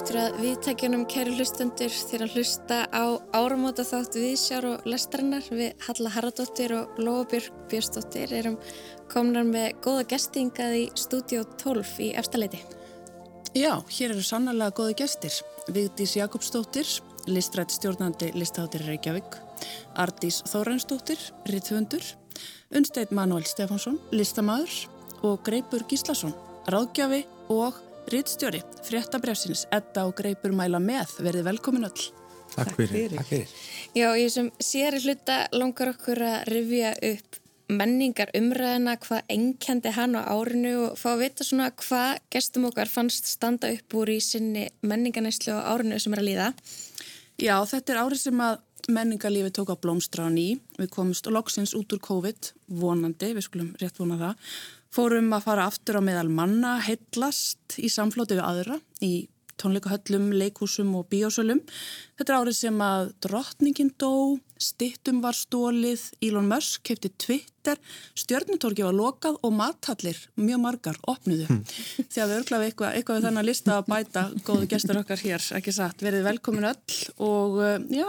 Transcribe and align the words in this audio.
aftur 0.00 0.16
að 0.16 0.36
viðtækjunum 0.40 1.02
kæru 1.12 1.32
hlustendur 1.36 1.92
þegar 1.92 2.22
að 2.24 2.36
hlusta 2.38 2.76
á 2.88 3.04
áramóta 3.36 3.84
þátt 3.84 4.14
viðsjár 4.16 4.66
og 4.70 4.86
lestarinnar 4.88 5.48
við 5.52 5.82
Halla 5.84 6.12
Haraldóttir 6.14 6.72
og 6.72 7.00
Lóabjörg 7.04 7.58
Björnsdóttir 7.68 8.32
erum 8.38 8.56
komnar 9.12 9.44
með 9.44 9.74
góða 9.84 10.06
gestingað 10.14 10.76
í 10.78 10.84
stúdíu 10.96 11.42
12 11.60 11.90
í 12.06 12.08
efstaleiti. 12.16 12.62
Já, 13.52 13.74
hér 13.92 14.14
eru 14.14 14.24
sannlega 14.24 14.72
góði 14.78 14.96
gestir. 15.02 15.36
Vigdís 15.68 16.16
Jakobsdóttir, 16.16 16.88
listrætt 17.28 17.76
stjórnandi 17.76 18.32
listáttir 18.38 18.86
Reykjavík, 18.88 19.36
Ardís 20.00 20.40
Þórensdóttir, 20.48 21.20
Ritthundur, 21.50 22.08
Unsteit 22.72 23.12
Manuel 23.12 23.44
Stefánsson, 23.44 24.00
listamæður 24.16 24.80
og 25.28 25.44
Greipur 25.44 25.84
Gíslason, 25.92 26.32
ráðgjafi 26.72 27.26
og 27.52 27.89
Rittstjóri, 28.10 28.58
fréttabrefsins, 28.82 29.68
Edda 29.70 30.02
og 30.08 30.16
Greipur 30.18 30.50
mæla 30.50 30.80
með, 30.82 31.12
verði 31.22 31.44
velkomin 31.46 31.86
öll. 31.86 32.06
Takk 32.56 32.72
fyrir. 32.74 33.12
Takk 33.14 33.28
fyrir. 33.28 33.52
Já, 33.94 34.08
ég 34.18 34.32
sem 34.34 34.48
sér 34.58 34.96
í 34.98 35.02
hluta 35.04 35.36
langar 35.54 35.92
okkur 35.92 36.18
að 36.26 36.48
rifja 36.50 36.90
upp 37.06 37.38
menningar 37.70 38.32
umræðina, 38.34 38.96
hvað 39.04 39.30
engjandi 39.30 39.92
hann 39.94 40.18
á 40.18 40.26
árinu 40.26 40.72
og 40.88 40.98
fá 40.98 41.12
að 41.12 41.22
vita 41.22 41.46
svona 41.46 41.68
hvað 41.70 42.18
gestum 42.34 42.66
okkar 42.72 42.90
fannst 42.90 43.30
standa 43.30 43.70
upp 43.76 43.94
úr 44.00 44.10
í 44.10 44.18
sinni 44.26 44.66
menninganæslu 44.82 45.54
á 45.54 45.70
árinu 45.70 46.02
sem 46.02 46.18
er 46.18 46.24
að 46.24 46.28
líða. 46.32 46.50
Já, 47.38 47.54
þetta 47.62 47.94
er 47.94 48.02
árið 48.02 48.24
sem 48.24 48.42
að 48.42 48.58
menningarlífi 48.90 49.54
tók 49.54 49.70
á 49.70 49.78
blómstra 49.78 50.26
á 50.26 50.34
ný. 50.34 50.58
Við 50.82 50.90
komumst 50.98 51.30
loksins 51.30 51.78
út 51.78 51.94
úr 51.94 52.02
COVID, 52.02 52.52
vonandi, 52.74 53.30
við 53.38 53.46
skulum 53.46 53.70
rétt 53.78 54.02
vona 54.02 54.18
það 54.18 54.54
Fórum 54.90 55.28
að 55.36 55.44
fara 55.46 55.68
aftur 55.70 56.00
á 56.00 56.02
meðal 56.02 56.30
manna, 56.34 56.78
heitlast 56.82 57.76
í 57.78 57.86
samflóti 57.92 58.34
við 58.34 58.46
aðra 58.46 58.80
í 59.06 59.28
tónleikahöllum, 59.60 60.30
leikúsum 60.34 60.92
og 60.98 61.08
bíósölum. 61.12 61.60
Þetta 62.18 62.32
er 62.32 62.38
árið 62.38 62.56
sem 62.56 62.82
að 62.84 63.10
drottningin 63.24 63.92
dó, 64.00 64.38
stittum 64.60 65.20
var 65.24 65.36
stólið, 65.36 66.06
Elon 66.24 66.48
Musk 66.50 66.84
kefti 66.88 67.12
Twitter, 67.20 67.80
stjörnutorki 68.18 68.86
var 68.86 68.96
lokað 68.96 69.38
og 69.46 69.54
mathallir, 69.56 70.18
mjög 70.40 70.62
margar, 70.64 71.00
opnuðu. 71.10 71.48
Hmm. 71.50 71.62
Því 72.00 72.24
að 72.24 72.32
við 72.32 72.38
örglaðum 72.40 72.68
eitthvað, 72.68 72.96
eitthvað 72.96 73.20
við 73.20 73.28
þannig 73.28 73.44
að 73.44 73.50
lista 73.50 73.76
að 73.76 73.90
bæta 73.92 74.26
góðu 74.48 74.70
gestur 74.74 75.02
okkar 75.02 75.24
hér, 75.24 75.50
ekki 75.60 75.76
satt, 75.76 76.06
verið 76.06 76.26
velkomin 76.30 76.70
öll 76.72 77.00
og 77.30 77.60
uh, 77.60 77.76
já. 77.92 78.08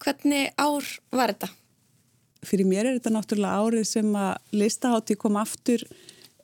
Hvernig 0.00 0.54
ár 0.60 0.86
var 1.12 1.34
þetta? 1.34 1.50
Fyrir 2.46 2.68
mér 2.68 2.86
er 2.86 2.98
þetta 2.98 3.12
náttúrulega 3.14 3.66
árið 3.66 3.84
sem 3.90 4.14
að 4.16 4.56
listahátti 4.56 5.16
kom 5.20 5.36
aftur 5.40 5.84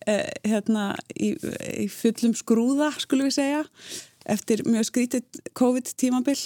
eh, 0.06 0.28
hérna 0.44 0.90
í, 1.14 1.32
í 1.84 1.88
fullum 1.92 2.36
skrúða, 2.36 2.92
skulum 3.00 3.30
við 3.30 3.38
segja 3.38 3.64
eftir 4.26 4.64
mjög 4.66 4.90
skrítið 4.90 5.42
COVID 5.56 5.92
tímabill 5.96 6.40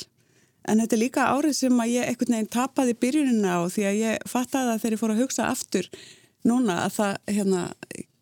en 0.68 0.82
þetta 0.82 0.96
er 0.96 1.02
líka 1.02 1.28
árið 1.32 1.56
sem 1.62 1.82
að 1.82 1.94
ég 1.94 2.12
ekkert 2.12 2.32
neginn 2.32 2.52
tapaði 2.52 2.96
byrjunina 3.00 3.56
á 3.56 3.60
því 3.72 3.86
að 3.88 4.00
ég 4.00 4.24
fattaði 4.28 4.74
að 4.74 4.82
þegar 4.82 4.96
ég 4.96 5.02
fór 5.02 5.14
að 5.14 5.22
hugsa 5.24 5.48
aftur 5.48 5.90
núna 6.46 6.76
að 6.86 6.94
það, 6.96 7.14
hérna, 7.34 7.62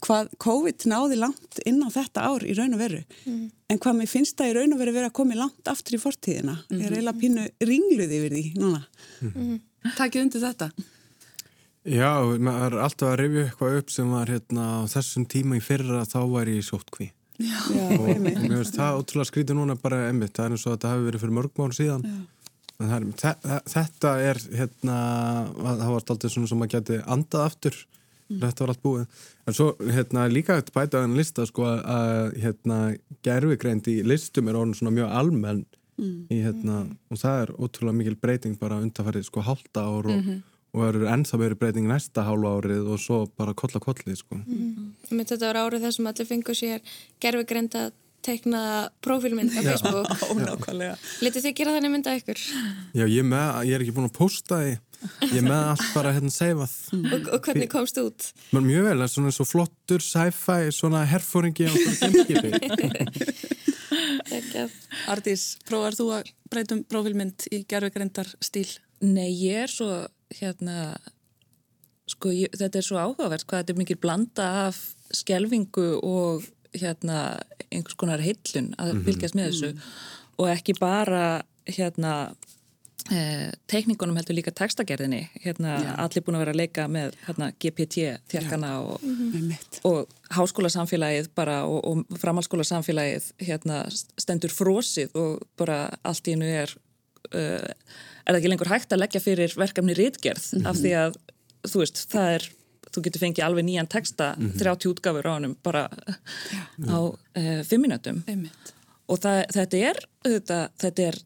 hvað 0.07 0.31
COVID 0.43 0.87
náði 0.91 1.19
langt 1.21 1.61
inn 1.69 1.81
á 1.83 1.89
þetta 1.95 2.27
ár 2.31 2.47
í 2.47 2.55
raun 2.59 2.77
og 2.77 2.83
veru 2.83 3.01
mm. 3.03 3.43
en 3.71 3.81
hvað 3.83 3.99
mér 3.99 4.11
finnst 4.11 4.39
það 4.39 4.53
í 4.53 4.55
raun 4.59 4.75
og 4.75 4.83
veru 4.83 4.95
verið 4.95 5.11
að 5.11 5.17
komi 5.19 5.39
langt 5.39 5.71
aftur 5.71 5.99
í 5.99 6.03
fortíðina 6.03 6.55
mm 6.55 6.63
-hmm. 6.69 6.79
ég 6.79 6.85
er 6.85 6.91
mhm. 6.91 6.99
eiginlega 6.99 7.21
pínu 7.23 7.49
ringluði 7.71 8.21
yfir 8.21 8.37
því 8.37 8.45
núna 8.59 8.83
mm 9.21 9.33
-hmm. 9.33 9.59
Takkið 9.97 10.23
undir 10.23 10.43
þetta 10.43 10.71
Já, 11.89 12.11
maður 12.43 12.75
er 12.75 12.83
alltaf 12.85 13.13
að 13.13 13.21
rifja 13.23 13.45
eitthvað 13.47 13.77
upp 13.81 13.93
sem 13.93 14.11
var 14.13 14.31
hérna 14.33 14.65
á 14.85 14.91
þessum 14.93 15.25
tíma 15.31 15.57
í 15.57 15.63
fyrra 15.65 16.03
þá 16.09 16.19
var 16.29 16.51
ég 16.51 16.61
í 16.61 16.67
sótkví. 16.67 17.09
Já, 17.39 17.61
og 17.95 18.09
mér 18.25 18.41
finnst 18.43 18.77
það 18.77 18.99
ótrúlega 18.99 19.29
skrítið 19.31 19.57
núna 19.61 19.77
bara 19.79 20.09
emmitt, 20.09 20.35
það 20.37 20.49
er 20.49 20.57
eins 20.57 20.67
og 20.67 20.75
þetta 20.75 20.91
hafi 20.93 21.07
verið 21.07 21.23
fyrir 21.23 21.37
mörgmál 21.39 21.71
síðan. 21.77 22.05
Er, 22.79 23.07
þetta 23.73 24.13
er 24.23 24.41
hérna, 24.59 24.99
það 25.63 25.87
var 25.87 26.03
alltaf 26.03 26.35
svona 26.35 26.51
sem 26.51 26.61
maður 26.61 26.75
geti 26.75 26.99
andað 27.15 27.47
aftur, 27.47 27.81
mm. 28.29 28.43
þetta 28.43 28.65
var 28.65 28.75
allt 28.75 28.85
búið. 28.85 29.25
En 29.47 29.57
svo 29.57 29.71
hérna 29.81 30.29
líka 30.31 30.59
þetta 30.59 30.77
bæta 30.77 31.01
að 31.01 31.07
hann 31.07 31.17
lista 31.19 31.49
sko 31.49 31.67
að 31.73 32.37
hérna 32.43 32.83
gerfigreind 33.27 33.89
í 33.91 33.97
listum 34.07 34.51
er 34.51 34.61
orðin 34.61 34.77
svona 34.83 34.97
mjög 34.99 35.17
almenn 35.23 35.65
mm. 35.97 36.21
í 36.35 36.43
hérna 36.43 36.83
mm. 36.85 36.95
og 37.09 37.23
það 37.23 37.43
er 37.47 37.57
ótrúlega 37.57 38.01
mikil 38.03 38.21
breyting 38.21 38.61
bara 38.61 38.83
undanfarið 38.83 39.31
sko 39.31 39.47
hálta 39.47 39.89
ár 39.89 40.13
og 40.13 40.21
-hmm 40.21 40.47
og 40.79 40.85
það 40.85 40.93
eru 40.95 41.09
ennþá 41.15 41.41
verið 41.43 41.61
breyting 41.63 41.87
næsta 41.91 42.27
hálfa 42.27 42.51
árið 42.59 42.91
og 42.95 42.99
svo 43.03 43.17
bara 43.39 43.53
kolla 43.59 43.79
kolli 43.83 44.15
sko. 44.19 44.35
mm. 44.39 44.93
Þetta 45.11 45.41
var 45.45 45.63
árið 45.65 45.89
þessum 45.89 46.11
allir 46.11 46.29
fengur 46.29 46.57
sér 46.59 46.79
gerfugreinda 47.23 47.83
teiknaða 48.25 48.89
profilmynd 49.05 49.53
á 49.55 49.61
Facebook 49.63 50.09
Letið 51.25 51.43
þið 51.47 51.55
gera 51.61 51.75
þannig 51.77 51.93
mynda 51.95 52.11
ykkur? 52.19 52.39
Já, 52.97 53.05
ég, 53.07 53.25
með, 53.25 53.47
ég 53.69 53.75
er 53.77 53.83
ekki 53.85 53.97
búin 53.97 54.11
að 54.11 54.19
posta 54.19 54.55
því 54.63 54.73
ég 55.31 55.43
með 55.47 55.63
allt 55.73 55.89
bara 55.95 56.13
hérna 56.17 56.33
seifað 56.35 56.73
og, 57.15 57.21
og 57.37 57.41
hvernig 57.47 57.71
komst 57.71 57.97
þú 57.99 58.03
út? 58.11 58.21
Mjög 58.57 58.83
vel, 58.89 59.01
svona 59.13 59.33
svo 59.35 59.45
flottur 59.47 60.03
sci-fi, 60.05 60.63
svona 60.75 61.01
herfóringi 61.09 61.65
á 61.71 61.73
svona 61.77 61.99
gemskipi 62.03 62.51
Ardís, 65.09 65.43
prófar 65.69 65.95
þú 65.97 66.07
að 66.19 66.23
breytum 66.51 66.81
profilmynd 66.91 67.39
í 67.55 67.57
gerfugrindar 67.71 68.29
stíl? 68.45 68.71
Nei, 69.05 69.31
ég 69.31 69.57
er 69.69 69.73
svo 69.73 69.89
hérna 70.35 70.97
sko 72.09 72.33
ég, 72.35 72.53
þetta 72.57 72.81
er 72.81 72.87
svo 72.87 73.01
áhugavert 73.01 73.47
hvað 73.49 73.63
þetta 73.63 73.75
er 73.75 73.83
mikil 73.83 74.01
blanda 74.01 74.49
af 74.67 74.81
skjelvingu 75.15 75.89
og 76.05 76.47
hérna 76.77 77.39
einhvers 77.69 77.97
konar 78.01 78.23
heillun 78.25 78.75
að 78.77 78.95
mhm. 78.95 79.07
fylgjast 79.09 79.39
með 79.39 79.51
þessu 79.51 79.73
mm 79.73 79.79
-hmm. 79.79 79.97
og 80.39 80.51
ekki 80.53 80.75
bara 80.81 81.43
hérna 81.69 82.13
eh, 83.13 83.53
teikningunum 83.67 84.17
heldur 84.17 84.37
líka 84.37 84.53
textagerðinni 84.53 85.29
hérna 85.45 85.77
Já. 85.81 85.95
allir 86.05 86.25
búin 86.25 86.37
að 86.37 86.45
vera 86.45 86.53
að 86.53 86.61
leika 86.61 86.89
með 86.89 87.15
hérna, 87.27 87.53
GPT 87.61 87.97
þjarkana 88.29 88.81
og, 88.81 89.03
mm 89.03 89.17
-hmm. 89.17 89.81
og 89.85 90.09
háskólasamfélagið 90.31 91.29
bara 91.35 91.65
og, 91.65 91.81
og 91.85 92.19
framhalskólasamfélagið 92.21 93.33
hérna 93.39 93.85
stendur 94.19 94.51
frósið 94.51 95.15
og 95.15 95.43
bara 95.57 95.91
allt 96.03 96.29
í 96.29 96.37
hennu 96.37 96.47
er 96.47 96.77
er 97.33 98.33
það 98.35 98.39
ekki 98.39 98.53
lengur 98.53 98.71
hægt 98.73 98.93
að 98.93 99.03
leggja 99.03 99.21
fyrir 99.25 99.55
verkefni 99.57 99.95
rítgerð 99.97 100.45
mm 100.53 100.61
-hmm. 100.61 100.69
af 100.71 100.77
því 100.77 100.93
að 101.05 101.19
þú 101.69 101.83
veist, 101.83 102.05
það 102.13 102.35
er 102.37 102.49
þú 102.89 103.05
getur 103.05 103.23
fengið 103.23 103.45
alveg 103.45 103.65
nýjan 103.65 103.91
texta 103.91 104.35
mm 104.37 104.51
-hmm. 104.51 104.59
30 104.59 104.89
útgafur 104.89 105.27
á 105.27 105.33
hannum 105.35 105.57
bara 105.63 105.89
ja. 106.53 106.63
á 106.89 106.99
uh, 107.39 107.63
fimm 107.65 107.83
minutum 107.83 108.23
og 109.09 109.19
það, 109.19 109.45
þetta 109.53 109.77
er 109.77 109.97
þetta, 110.25 110.69
þetta 110.79 111.03
er 111.03 111.17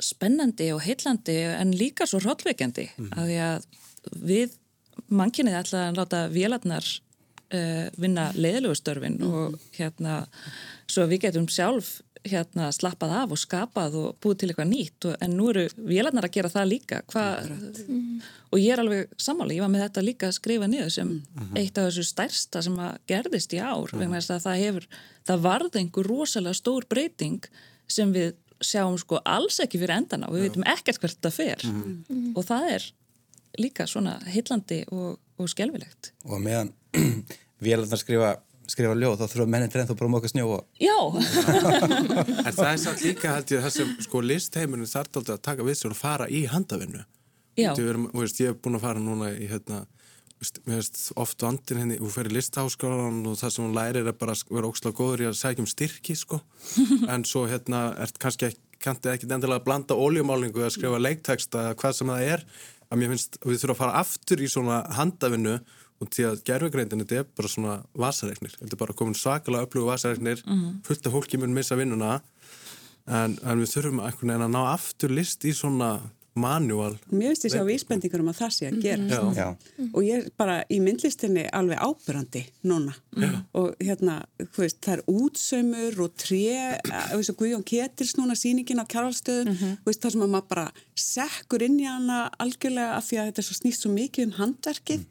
spennandi 0.00 0.72
og 0.72 0.80
heillandi 0.80 1.36
en 1.60 1.72
líka 1.72 2.06
svo 2.06 2.20
hróllveikandi 2.20 2.88
mm 2.96 3.06
-hmm. 3.06 3.18
að 3.18 3.26
því 3.26 3.38
að 3.50 3.62
við 4.32 4.50
mannkynnið 5.08 5.60
ætla 5.60 5.88
að 5.88 5.96
láta 5.96 6.28
vélarnar 6.28 6.86
uh, 7.54 7.86
vinna 7.96 8.32
leiðilugustörfin 8.34 9.22
og 9.22 9.58
hérna 9.78 10.26
svo 10.86 11.06
við 11.06 11.20
getum 11.20 11.48
sjálf 11.48 12.00
hérna 12.26 12.68
slappað 12.74 13.14
af 13.16 13.32
og 13.32 13.40
skapað 13.40 13.96
og 13.96 14.18
búið 14.20 14.40
til 14.40 14.50
eitthvað 14.50 14.68
nýtt 14.70 15.06
og, 15.08 15.14
en 15.24 15.36
nú 15.38 15.48
eru 15.52 15.64
vélarnar 15.78 16.28
að 16.28 16.34
gera 16.36 16.50
það 16.52 16.68
líka 16.68 17.00
Hva, 17.12 17.24
mm. 17.46 18.20
og 18.52 18.60
ég 18.60 18.74
er 18.74 18.82
alveg 18.82 19.14
sammáli, 19.16 19.56
ég 19.56 19.64
var 19.64 19.72
með 19.72 19.86
þetta 19.86 20.04
líka 20.04 20.28
að 20.28 20.36
skrifa 20.36 20.68
niður 20.68 20.92
sem 20.98 21.14
mm. 21.16 21.54
eitt 21.56 21.80
af 21.80 21.88
þessu 21.88 22.04
stærsta 22.10 22.62
sem 22.66 22.76
að 22.76 22.98
gerðist 23.10 23.56
í 23.56 23.62
ár 23.62 23.94
mm. 23.94 24.02
vegna 24.02 24.20
þess 24.20 24.34
að 24.36 24.46
það 24.46 24.62
hefur, 24.66 24.88
það 25.30 25.44
varði 25.48 25.82
einhver 25.82 26.10
rosalega 26.12 26.60
stór 26.60 26.88
breyting 26.90 27.50
sem 27.90 28.12
við 28.14 28.34
sjáum 28.60 28.98
sko 29.00 29.20
alls 29.24 29.60
ekki 29.64 29.80
fyrir 29.80 29.96
endan 29.96 30.26
á 30.26 30.28
við 30.28 30.48
veitum 30.48 30.66
ekkert 30.68 31.00
hvert 31.00 31.22
það 31.24 31.36
fer 31.38 31.64
mhm. 31.64 32.34
og 32.36 32.44
það 32.44 32.66
er 32.74 32.88
líka 33.60 33.86
svona 33.88 34.18
hillandi 34.28 34.82
og, 34.92 35.16
og 35.40 35.50
skjálfilegt 35.50 36.12
og 36.28 36.42
meðan 36.44 36.74
vélarnar 37.64 38.00
skrifa 38.00 38.34
skrifa 38.70 38.96
ljóð, 38.96 39.20
þá 39.20 39.32
þurfa 39.32 39.46
mennin 39.50 39.70
til 39.72 39.80
ennþá 39.82 39.96
bara 39.98 40.10
móka 40.12 40.30
snjó 40.30 40.48
og... 40.56 40.66
Já! 40.80 40.96
en 42.46 42.54
það 42.56 42.68
er 42.70 42.80
samt 42.82 43.04
líka 43.04 43.34
held 43.34 43.54
ég 43.54 43.64
þessum 43.66 43.94
sko 44.06 44.22
listheimunum 44.24 44.90
þarf 44.90 45.20
aldrei 45.20 45.36
að 45.36 45.46
taka 45.48 45.66
við 45.66 45.78
sér 45.80 45.94
og 45.94 45.98
fara 45.98 46.28
í 46.30 46.44
handavinnu. 46.50 47.02
Já. 47.58 47.72
Erum, 47.74 48.08
veist, 48.14 48.40
ég 48.40 48.52
hef 48.52 48.60
búin 48.62 48.78
að 48.78 48.86
fara 48.86 49.02
núna 49.02 49.30
í 49.34 49.48
hérna, 49.50 49.82
veist, 50.68 51.02
oft 51.20 51.44
vandin 51.44 51.82
henni, 51.82 52.00
hún 52.00 52.14
fer 52.14 52.30
í 52.30 52.34
listháskólan 52.36 53.20
og 53.28 53.38
það 53.40 53.54
sem 53.56 53.66
hún 53.66 53.76
lærir 53.76 54.08
er 54.08 54.16
bara 54.16 54.36
að 54.36 54.44
vera 54.54 54.70
óksláð 54.70 54.96
góður 55.00 55.24
í 55.26 55.30
að 55.30 55.38
sækja 55.40 55.64
um 55.64 55.70
styrki 55.70 56.16
sko, 56.18 56.40
en 57.12 57.26
svo 57.28 57.44
hérna 57.50 57.90
ert 58.00 58.20
kannski 58.22 58.50
ekki, 58.50 58.62
kannski 58.80 59.12
ekki 59.12 59.28
endilega 59.28 59.60
að 59.60 59.66
blanda 59.66 59.98
óljumálingu 59.98 60.64
að 60.64 60.76
skrifa 60.78 61.02
leikteksta 61.02 61.66
eða 61.66 61.80
hvað 61.82 61.98
sem 61.98 62.14
það 62.14 62.32
er, 62.36 62.46
að 62.90 63.02
mér 63.02 63.12
finnst 63.14 63.38
við 63.44 63.60
þurfum 63.60 63.74
að 63.76 63.82
fara 63.82 64.00
aftur 64.00 64.40
í 64.40 64.48
svona 64.50 64.80
handavinnu 64.96 65.58
og 66.00 66.08
því 66.08 66.26
að 66.30 66.44
gerfugreindin 66.48 67.02
þetta 67.02 67.20
er 67.20 67.26
bara 67.36 67.50
svona 67.52 67.74
vasareiknir, 67.92 68.54
þetta 68.58 68.76
er 68.76 68.82
bara 68.82 68.96
komin 68.96 69.18
sakalega 69.18 69.66
upplögu 69.68 69.90
vasareiknir, 69.90 70.42
mm 70.46 70.60
-hmm. 70.60 70.78
fullt 70.86 71.06
af 71.06 71.12
fólki 71.12 71.38
mun 71.38 71.54
missa 71.54 71.76
vinnuna 71.76 72.20
en, 73.06 73.38
en 73.42 73.60
við 73.60 73.74
þurfum 73.74 74.00
að 74.00 74.48
ná 74.48 74.62
aftur 74.72 75.10
list 75.10 75.44
í 75.44 75.52
svona 75.52 76.00
manual 76.38 76.94
Mér 77.10 77.32
finnst 77.32 77.46
ég 77.48 77.54
sjá 77.54 77.64
vísbendingur 77.66 78.22
um 78.22 78.30
að 78.32 78.38
það 78.40 78.52
sé 78.56 78.68
að 78.70 78.78
gera 78.84 79.08
Já. 79.10 79.20
Já. 79.34 79.48
og 79.90 80.00
ég 80.06 80.20
er 80.20 80.28
bara 80.38 80.60
í 80.70 80.78
myndlistinni 80.82 81.46
alveg 81.56 81.80
ábyrrandi 81.82 82.44
núna. 82.70 82.94
Og 83.58 83.74
hérna, 83.82 84.20
þú 84.38 84.62
veist, 84.64 84.78
það 84.84 84.94
er 84.94 85.02
útsaumur 85.10 86.00
og 86.06 86.14
tré, 86.20 86.78
þú 86.84 87.18
veist, 87.20 87.34
Guðjón 87.40 87.66
Ketils 87.66 88.14
núna 88.18 88.36
sýningin 88.38 88.82
á 88.82 88.86
kjárhalstöðum 88.86 89.58
þú 89.58 89.90
veist, 89.90 90.02
það 90.04 90.14
sem 90.16 90.24
að 90.26 90.32
maður 90.36 90.48
bara 90.54 90.66
sekkur 90.94 91.66
inn 91.66 91.78
í 91.82 91.88
hana 91.88 92.22
algjörlega 92.38 92.96
af 92.96 93.08
því 93.08 93.20
að 93.20 93.30
þetta 93.30 93.42
er 93.42 93.48
svo 93.50 93.58
snýst 93.58 93.84
svo 93.86 93.92
mikið 93.94 94.26
um 94.28 94.34
handverkið. 94.38 95.06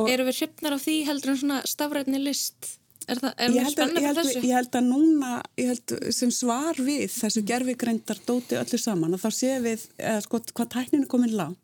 Og 0.00 0.10
Eru 0.12 0.26
við 0.28 0.38
hrifnar 0.42 0.76
af 0.76 0.84
því 0.86 0.96
heldur 1.08 1.34
en 1.34 1.42
svona 1.44 1.62
stafrætni 1.68 2.22
list? 2.22 2.78
Er 3.10 3.18
það, 3.22 3.32
er 3.46 3.54
ég 3.56 3.66
held, 3.66 3.80
að, 3.82 3.92
ég, 3.96 4.06
held, 4.08 4.30
ég 4.46 4.54
held 4.56 4.76
að 4.78 4.86
núna 4.88 5.30
ég 5.58 5.70
held, 5.72 5.94
sem 6.14 6.30
svar 6.34 6.78
við 6.78 7.02
þessu 7.14 7.42
gerfigreindar 7.48 8.20
dóti 8.28 8.58
öllu 8.60 8.78
saman 8.80 9.16
og 9.16 9.22
þá 9.22 9.28
séum 9.34 9.66
við 9.66 9.84
eða, 9.98 10.20
sko, 10.26 10.40
hvað 10.52 10.70
tækninu 10.76 11.08
komin 11.10 11.34
lág 11.38 11.56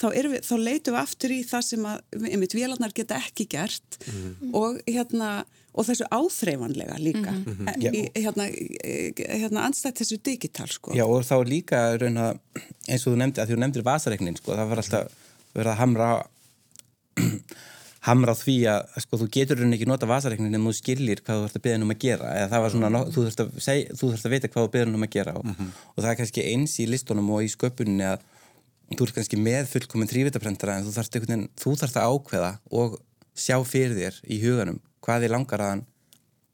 þá, 0.00 0.06
erum 0.14 0.34
við, 0.36 0.42
þá 0.48 0.54
leitum 0.62 0.96
við 0.96 1.00
aftur 1.02 1.34
í 1.36 1.38
það 1.50 1.66
sem 1.68 1.86
að 1.92 2.18
einmitt 2.32 2.56
vélarnar 2.58 2.94
geta 2.96 3.20
ekki 3.20 3.48
gert 3.56 3.98
og 4.54 4.80
hérna 4.88 5.32
og 5.78 5.86
þessu 5.86 6.06
áþreifanlega 6.10 6.96
líka. 6.98 7.30
Já. 7.78 7.90
í, 7.94 8.00
hérna, 8.16 8.48
í- 8.50 9.12
hérna 9.14 9.62
anstætt 9.68 10.00
þessu 10.00 10.16
digital 10.26 10.66
sko. 10.72 10.90
Já 10.96 11.04
og 11.06 11.20
þá 11.28 11.34
er 11.36 11.50
líka 11.52 11.82
raun 12.00 12.18
að 12.18 12.40
eins 12.88 13.04
og 13.06 13.12
þú 13.12 13.20
nefndi 13.20 13.42
að 13.44 13.52
þú 13.52 13.58
nefndir 13.62 13.86
vasareiknin 13.86 14.40
sko, 14.40 14.56
það 14.58 14.72
var 14.72 14.82
alltaf 14.82 15.12
verið 15.54 15.70
að 15.74 15.78
hamra 15.84 16.08
hamra 18.08 18.32
á 18.34 18.36
því 18.40 18.56
að 18.72 18.96
sko, 19.04 19.18
þú 19.20 19.26
getur 19.36 19.60
raun 19.60 19.76
ekki 19.76 19.86
nota 19.88 20.08
vasareiknin 20.08 20.56
en 20.58 20.64
þú 20.66 20.72
skilir 20.78 21.20
hvað 21.24 21.38
þú 21.38 21.44
þarfst 21.46 21.58
að 21.60 21.64
beða 21.68 21.80
um 21.84 21.92
að 21.94 22.00
gera. 22.04 22.32
Eða 22.38 22.48
það 22.54 22.64
var 22.64 22.74
svona, 22.74 22.90
no- 22.94 23.04
þú 23.12 23.24
þarfst 23.26 23.42
að, 23.44 23.52
seg, 23.68 23.92
þú 23.98 24.10
þarfst 24.12 24.28
að 24.28 24.34
vita 24.36 24.50
hvað 24.54 24.66
þú 24.66 24.72
beður 24.76 24.94
um 24.98 25.06
að 25.06 25.12
gera 25.16 25.34
og, 25.38 25.52
og 25.94 26.00
það 26.02 26.10
er 26.12 26.18
kannski 26.22 26.46
eins 26.52 26.78
í 26.80 26.88
listunum 26.88 27.30
og 27.36 27.44
í 27.44 27.52
sköpunni 27.52 28.06
að 28.08 28.24
þú 28.96 29.04
ert 29.08 29.14
kannski 29.18 29.36
með 29.44 29.68
fullkominn 29.74 30.08
þrývitaprentara 30.08 30.78
en 30.80 30.88
þú 30.88 30.94
þarfst, 30.96 31.20
veginn, 31.20 31.46
þú 31.60 31.74
þarfst 31.82 32.00
að 32.00 32.08
ákveða 32.16 32.52
og 32.80 32.98
sjá 33.38 33.56
fyrir 33.68 33.94
þér 33.98 34.20
í 34.32 34.40
huganum 34.42 34.80
hvað 35.04 35.26
þið 35.26 35.34
langar 35.36 35.62
að 35.64 35.72
hann 35.74 35.84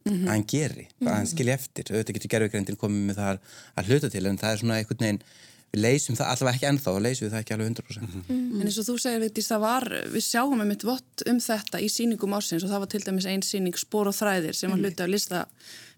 að 0.05 0.27
hann 0.29 0.43
geri, 0.45 0.83
að 1.01 1.15
hann 1.15 1.29
skilji 1.31 1.53
eftir. 1.55 1.89
Auðvitað 1.89 2.17
getur 2.19 2.31
gerfugreindin 2.35 2.77
komið 2.77 3.07
með 3.09 3.17
það 3.23 3.39
að 3.81 3.87
hluta 3.89 4.11
til 4.13 4.27
en 4.29 4.37
það 4.43 4.51
er 4.53 4.61
svona 4.61 4.77
einhvern 4.83 5.01
veginn 5.01 5.21
leysum 5.81 6.17
það 6.19 6.31
allavega 6.33 6.57
ekki 6.59 6.69
ennþá 6.71 6.95
og 6.95 7.03
leysum 7.05 7.27
við 7.27 7.35
það 7.35 7.43
ekki 7.43 7.55
alveg 7.57 7.71
100% 7.73 8.33
En 8.35 8.65
eins 8.65 8.79
og 8.81 8.87
þú 8.89 8.97
segir, 9.03 9.21
Vigdís, 9.25 9.51
það 9.51 9.63
var, 9.65 9.87
við 10.15 10.25
sjáum 10.27 10.57
með 10.61 10.71
mitt 10.73 10.87
vott 10.87 11.25
um 11.31 11.39
þetta 11.43 11.81
í 11.83 11.91
síningum 11.93 12.37
ársins 12.37 12.65
og 12.65 12.73
það 12.73 12.83
var 12.85 12.91
til 12.95 13.03
dæmis 13.05 13.29
einn 13.31 13.45
síning 13.47 13.79
Spór 13.81 14.11
og 14.11 14.17
þræðir 14.17 14.59
sem 14.59 14.73
var 14.73 14.83
hluti 14.83 15.05
af 15.05 15.13
lista, 15.13 15.45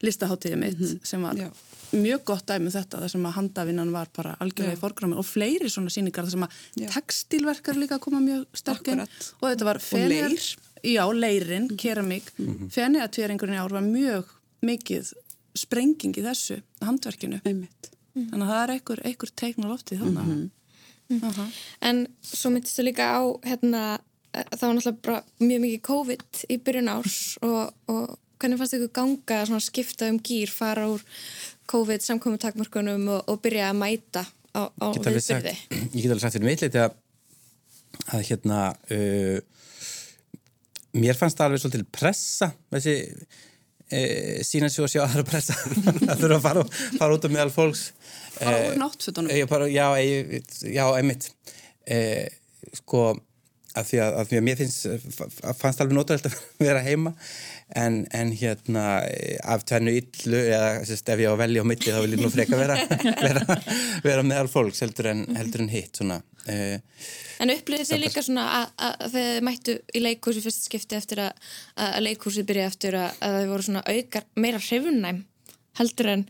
listaháttíði 0.06 0.60
mitt 0.60 0.84
sem 1.06 1.26
var 1.26 1.40
Já. 1.40 1.50
mjög 1.96 2.24
gott 2.32 2.46
dæmi 2.48 2.70
um 2.70 2.76
þetta 2.76 3.02
þar 3.02 3.14
sem 3.14 3.26
að 3.28 3.36
handavinnan 3.40 3.92
var 3.94 4.12
bara 4.16 4.36
algjörlega 4.42 4.78
í 4.78 4.80
forgrámi 4.80 5.18
og 5.20 5.28
fleiri 5.28 5.70
svona 5.72 5.92
síningar 5.92 6.26
þar 6.26 6.36
sem 6.36 6.46
að 6.46 6.62
Já. 6.82 6.88
textilverkar 6.96 7.80
líka 7.80 8.00
koma 8.02 8.22
mjög 8.24 8.46
sterkinn 8.56 9.04
og 9.04 9.44
þetta 9.50 9.68
var 9.68 9.82
Og 9.82 10.08
leir. 10.10 10.48
Já, 10.86 11.02
leirin, 11.10 11.68
keramík. 11.78 12.28
Mm 12.38 12.68
Fenniatvíringurinn 12.70 13.56
í 13.56 13.62
ár 13.62 13.72
var 13.74 13.82
mjög 13.82 14.28
mikið 14.62 15.12
sprenging 15.56 16.14
í 16.20 16.24
þessu 16.24 16.60
handverkinu. 16.84 17.40
Einmitt 17.44 17.95
þannig 18.16 18.44
að 18.46 18.52
það 18.52 18.62
er 18.62 18.74
einhver, 18.74 19.02
einhver 19.10 19.32
teikn 19.42 19.66
á 19.66 19.72
loftið 19.72 20.04
þannig 20.04 20.22
að 20.26 20.44
En 21.86 22.06
svo 22.24 22.50
myndist 22.50 22.78
þú 22.80 22.88
líka 22.88 23.06
á 23.14 23.22
hérna, 23.46 23.82
eh, 24.34 24.46
það 24.56 24.64
var 24.64 24.74
náttúrulega 24.74 25.02
bara 25.06 25.18
mjög 25.38 25.60
mikið 25.62 25.82
COVID 25.86 26.40
í 26.50 26.56
byrjun 26.66 26.90
árs 26.90 27.18
og, 27.46 27.74
og 27.86 28.16
hvernig 28.40 28.60
fannst 28.60 28.76
ykkur 28.76 28.92
ganga 28.98 29.40
að 29.40 29.48
svona 29.50 29.64
skipta 29.64 30.10
um 30.10 30.18
gýr, 30.18 30.50
fara 30.50 30.88
úr 30.90 31.04
COVID 31.70 32.04
samkomi 32.04 32.40
takmörkunum 32.42 33.08
og, 33.14 33.22
og 33.30 33.40
byrja 33.44 33.70
að 33.70 33.80
mæta 33.80 34.24
á, 34.54 34.62
á 34.66 34.86
viðbyrði? 34.92 35.54
ég 35.94 36.00
get 36.00 36.10
alveg 36.10 36.24
sagt 36.24 36.36
fyrir 36.36 36.48
mitt 36.50 36.64
leiti 36.64 36.82
að, 36.82 36.96
að 38.10 38.26
hérna 38.30 38.60
uh, 38.74 39.38
mér 40.96 41.18
fannst 41.18 41.38
það 41.38 41.50
alveg 41.50 41.64
svolítið 41.64 41.90
pressa 41.94 42.50
þessi 42.74 42.96
uh, 43.92 44.40
sína 44.46 44.70
sig 44.72 44.84
og 44.86 44.92
sjá 44.92 45.02
aðra 45.04 45.26
pressa. 45.28 45.56
Að 46.10 46.24
þurfa 46.24 46.38
að 46.38 46.44
fara, 46.48 46.66
fara 46.96 47.18
út 47.18 47.28
um 47.28 47.36
meðal 47.36 47.52
fólks. 47.54 47.86
Bara 48.40 48.56
Eh, 48.58 48.72
úr 48.72 48.80
ég 49.32 49.48
bara, 49.50 49.68
já, 49.72 49.86
ég, 50.02 50.36
já, 50.72 50.84
einmitt. 50.96 51.30
Eh, 51.86 52.26
sko 52.76 53.08
að 53.76 53.90
því 53.90 54.00
að, 54.02 54.14
að 54.20 54.30
því 54.30 54.38
að 54.38 54.44
mér 54.46 54.58
finnst 54.60 54.86
fannst 55.60 55.82
alveg 55.82 55.96
notalegt 55.98 56.28
að 56.30 56.36
vera 56.66 56.82
heima 56.84 57.12
en, 57.74 58.06
en 58.14 58.32
hérna 58.36 58.84
af 59.42 59.64
tvennu 59.66 59.90
illu 59.98 60.38
eða 60.38 60.84
sérst, 60.86 61.08
ef 61.10 61.22
ég 61.22 61.30
á 61.30 61.34
að 61.34 61.40
velja 61.42 61.64
á 61.66 61.70
milli 61.70 61.94
þá 61.94 62.00
vil 62.04 62.14
ég 62.14 62.22
nú 62.22 62.30
freka 62.30 62.58
vera, 62.60 62.76
vera, 63.26 63.60
vera 64.04 64.26
meðal 64.26 64.50
fólks 64.52 64.84
heldur 64.84 65.10
en, 65.10 65.24
heldur 65.36 65.64
en 65.64 65.72
hitt 65.72 65.98
svona. 65.98 66.20
Eh, 66.46 66.78
En 67.42 67.52
upplýðið 67.52 67.90
þið 67.90 68.00
líka 68.00 68.22
svona 68.24 68.44
að, 68.78 69.02
þið 69.12 69.30
mættu 69.44 69.72
í 69.92 70.00
leikhúsi 70.00 70.40
fyrsta 70.44 70.68
skipti 70.70 70.96
eftir 70.96 71.20
að, 71.26 71.48
að 71.84 71.98
leikhúsið 72.06 72.46
byrja 72.48 72.68
eftir 72.70 72.96
að, 72.96 73.18
að 73.26 73.38
þið 73.40 73.50
voru 73.50 73.66
svona 73.66 73.82
aukar 73.90 74.28
meira 74.40 74.60
hrifnæm 74.62 75.18
heldur 75.80 76.12
en 76.14 76.22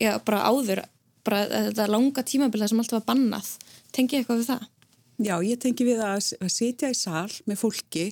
já, 0.00 0.12
bara 0.24 0.46
áður 0.48 0.84
bara 1.24 1.42
þetta 1.48 1.88
langa 1.90 2.24
tímabilið 2.24 2.70
sem 2.70 2.80
alltaf 2.80 3.00
var 3.00 3.08
bannað. 3.12 3.50
Tengið 3.96 4.20
eitthvað 4.20 4.40
við 4.40 4.48
það? 4.52 4.64
Já, 5.24 5.34
ég 5.46 5.60
tengi 5.62 5.86
við 5.86 6.00
að, 6.04 6.30
að 6.42 6.50
sitja 6.52 6.90
í 6.90 6.96
sal 6.98 7.30
með 7.48 7.60
fólki 7.60 8.06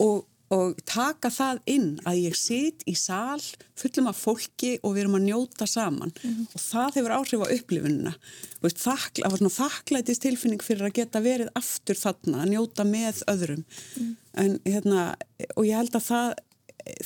og, 0.00 0.26
og 0.50 0.80
taka 0.88 1.30
það 1.30 1.60
inn 1.70 1.90
að 2.08 2.24
ég 2.24 2.34
sit 2.38 2.82
í 2.90 2.96
sal 2.98 3.38
fullum 3.78 4.08
af 4.10 4.18
fólki 4.18 4.72
og 4.82 4.96
við 4.96 5.04
erum 5.04 5.16
að 5.20 5.26
njóta 5.28 5.66
saman. 5.70 6.10
Og 6.50 6.58
það 6.58 6.98
hefur 6.98 7.14
áhrif 7.14 7.44
á 7.46 7.54
upplifunina. 7.54 8.14
Þú 8.58 8.66
Veist, 8.66 8.82
þakla, 8.82 9.22
það 9.22 9.30
var 9.30 9.42
svona 9.44 9.56
þakklætist 9.60 10.24
tilfinning 10.26 10.64
fyrir 10.66 10.88
að 10.88 10.96
geta 10.98 11.22
verið 11.22 11.52
aftur 11.54 12.00
þarna, 12.00 12.42
að 12.42 12.52
njóta 12.56 12.84
með 12.84 13.22
öðrum. 13.30 13.64
En, 14.34 14.58
hérna, 14.66 15.04
og 15.54 15.66
ég 15.68 15.78
held 15.78 15.94
að 15.94 16.08
það, 16.08 16.34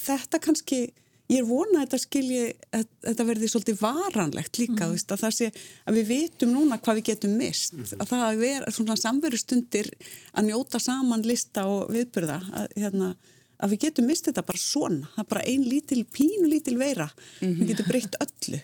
þetta 0.06 0.40
kannski, 0.48 0.80
ég 1.28 1.42
er 1.42 1.46
vonað 1.48 1.76
að 1.76 1.84
þetta 1.84 2.00
skilji, 2.06 2.40
að 2.72 2.88
þetta 3.10 3.28
verði 3.28 3.52
svolítið 3.52 3.78
varanlegt 3.84 4.58
líka, 4.62 4.88
þú 4.88 4.96
veist, 4.96 5.12
að 5.12 5.22
það 5.26 5.36
sé 5.36 5.50
að 5.84 6.00
við 6.00 6.10
vitum 6.14 6.56
núna 6.56 6.80
hvað 6.80 6.98
við 7.02 7.08
getum 7.12 7.36
mist, 7.38 7.76
að 7.92 8.08
það 8.08 8.26
að 8.30 8.42
vera 8.42 8.74
svona 8.74 8.96
samveru 8.96 9.40
stundir 9.40 9.92
að 10.32 10.50
njóta 10.50 10.80
saman 10.80 11.28
lista 11.28 11.68
og 11.68 11.92
viðbyrða, 11.92 12.40
að, 12.56 12.68
hérna, 12.80 13.14
að 13.64 13.72
við 13.74 13.80
getum 13.86 14.06
mist 14.10 14.28
þetta 14.28 14.44
bara 14.46 14.60
svona, 14.60 15.08
það 15.14 15.24
er 15.24 15.30
bara 15.32 15.44
ein 15.50 15.64
lítil, 15.64 16.02
pínu 16.12 16.50
lítil 16.52 16.76
veira, 16.80 17.08
við 17.40 17.66
getum 17.72 17.88
breytt 17.88 18.18
öllu. 18.20 18.60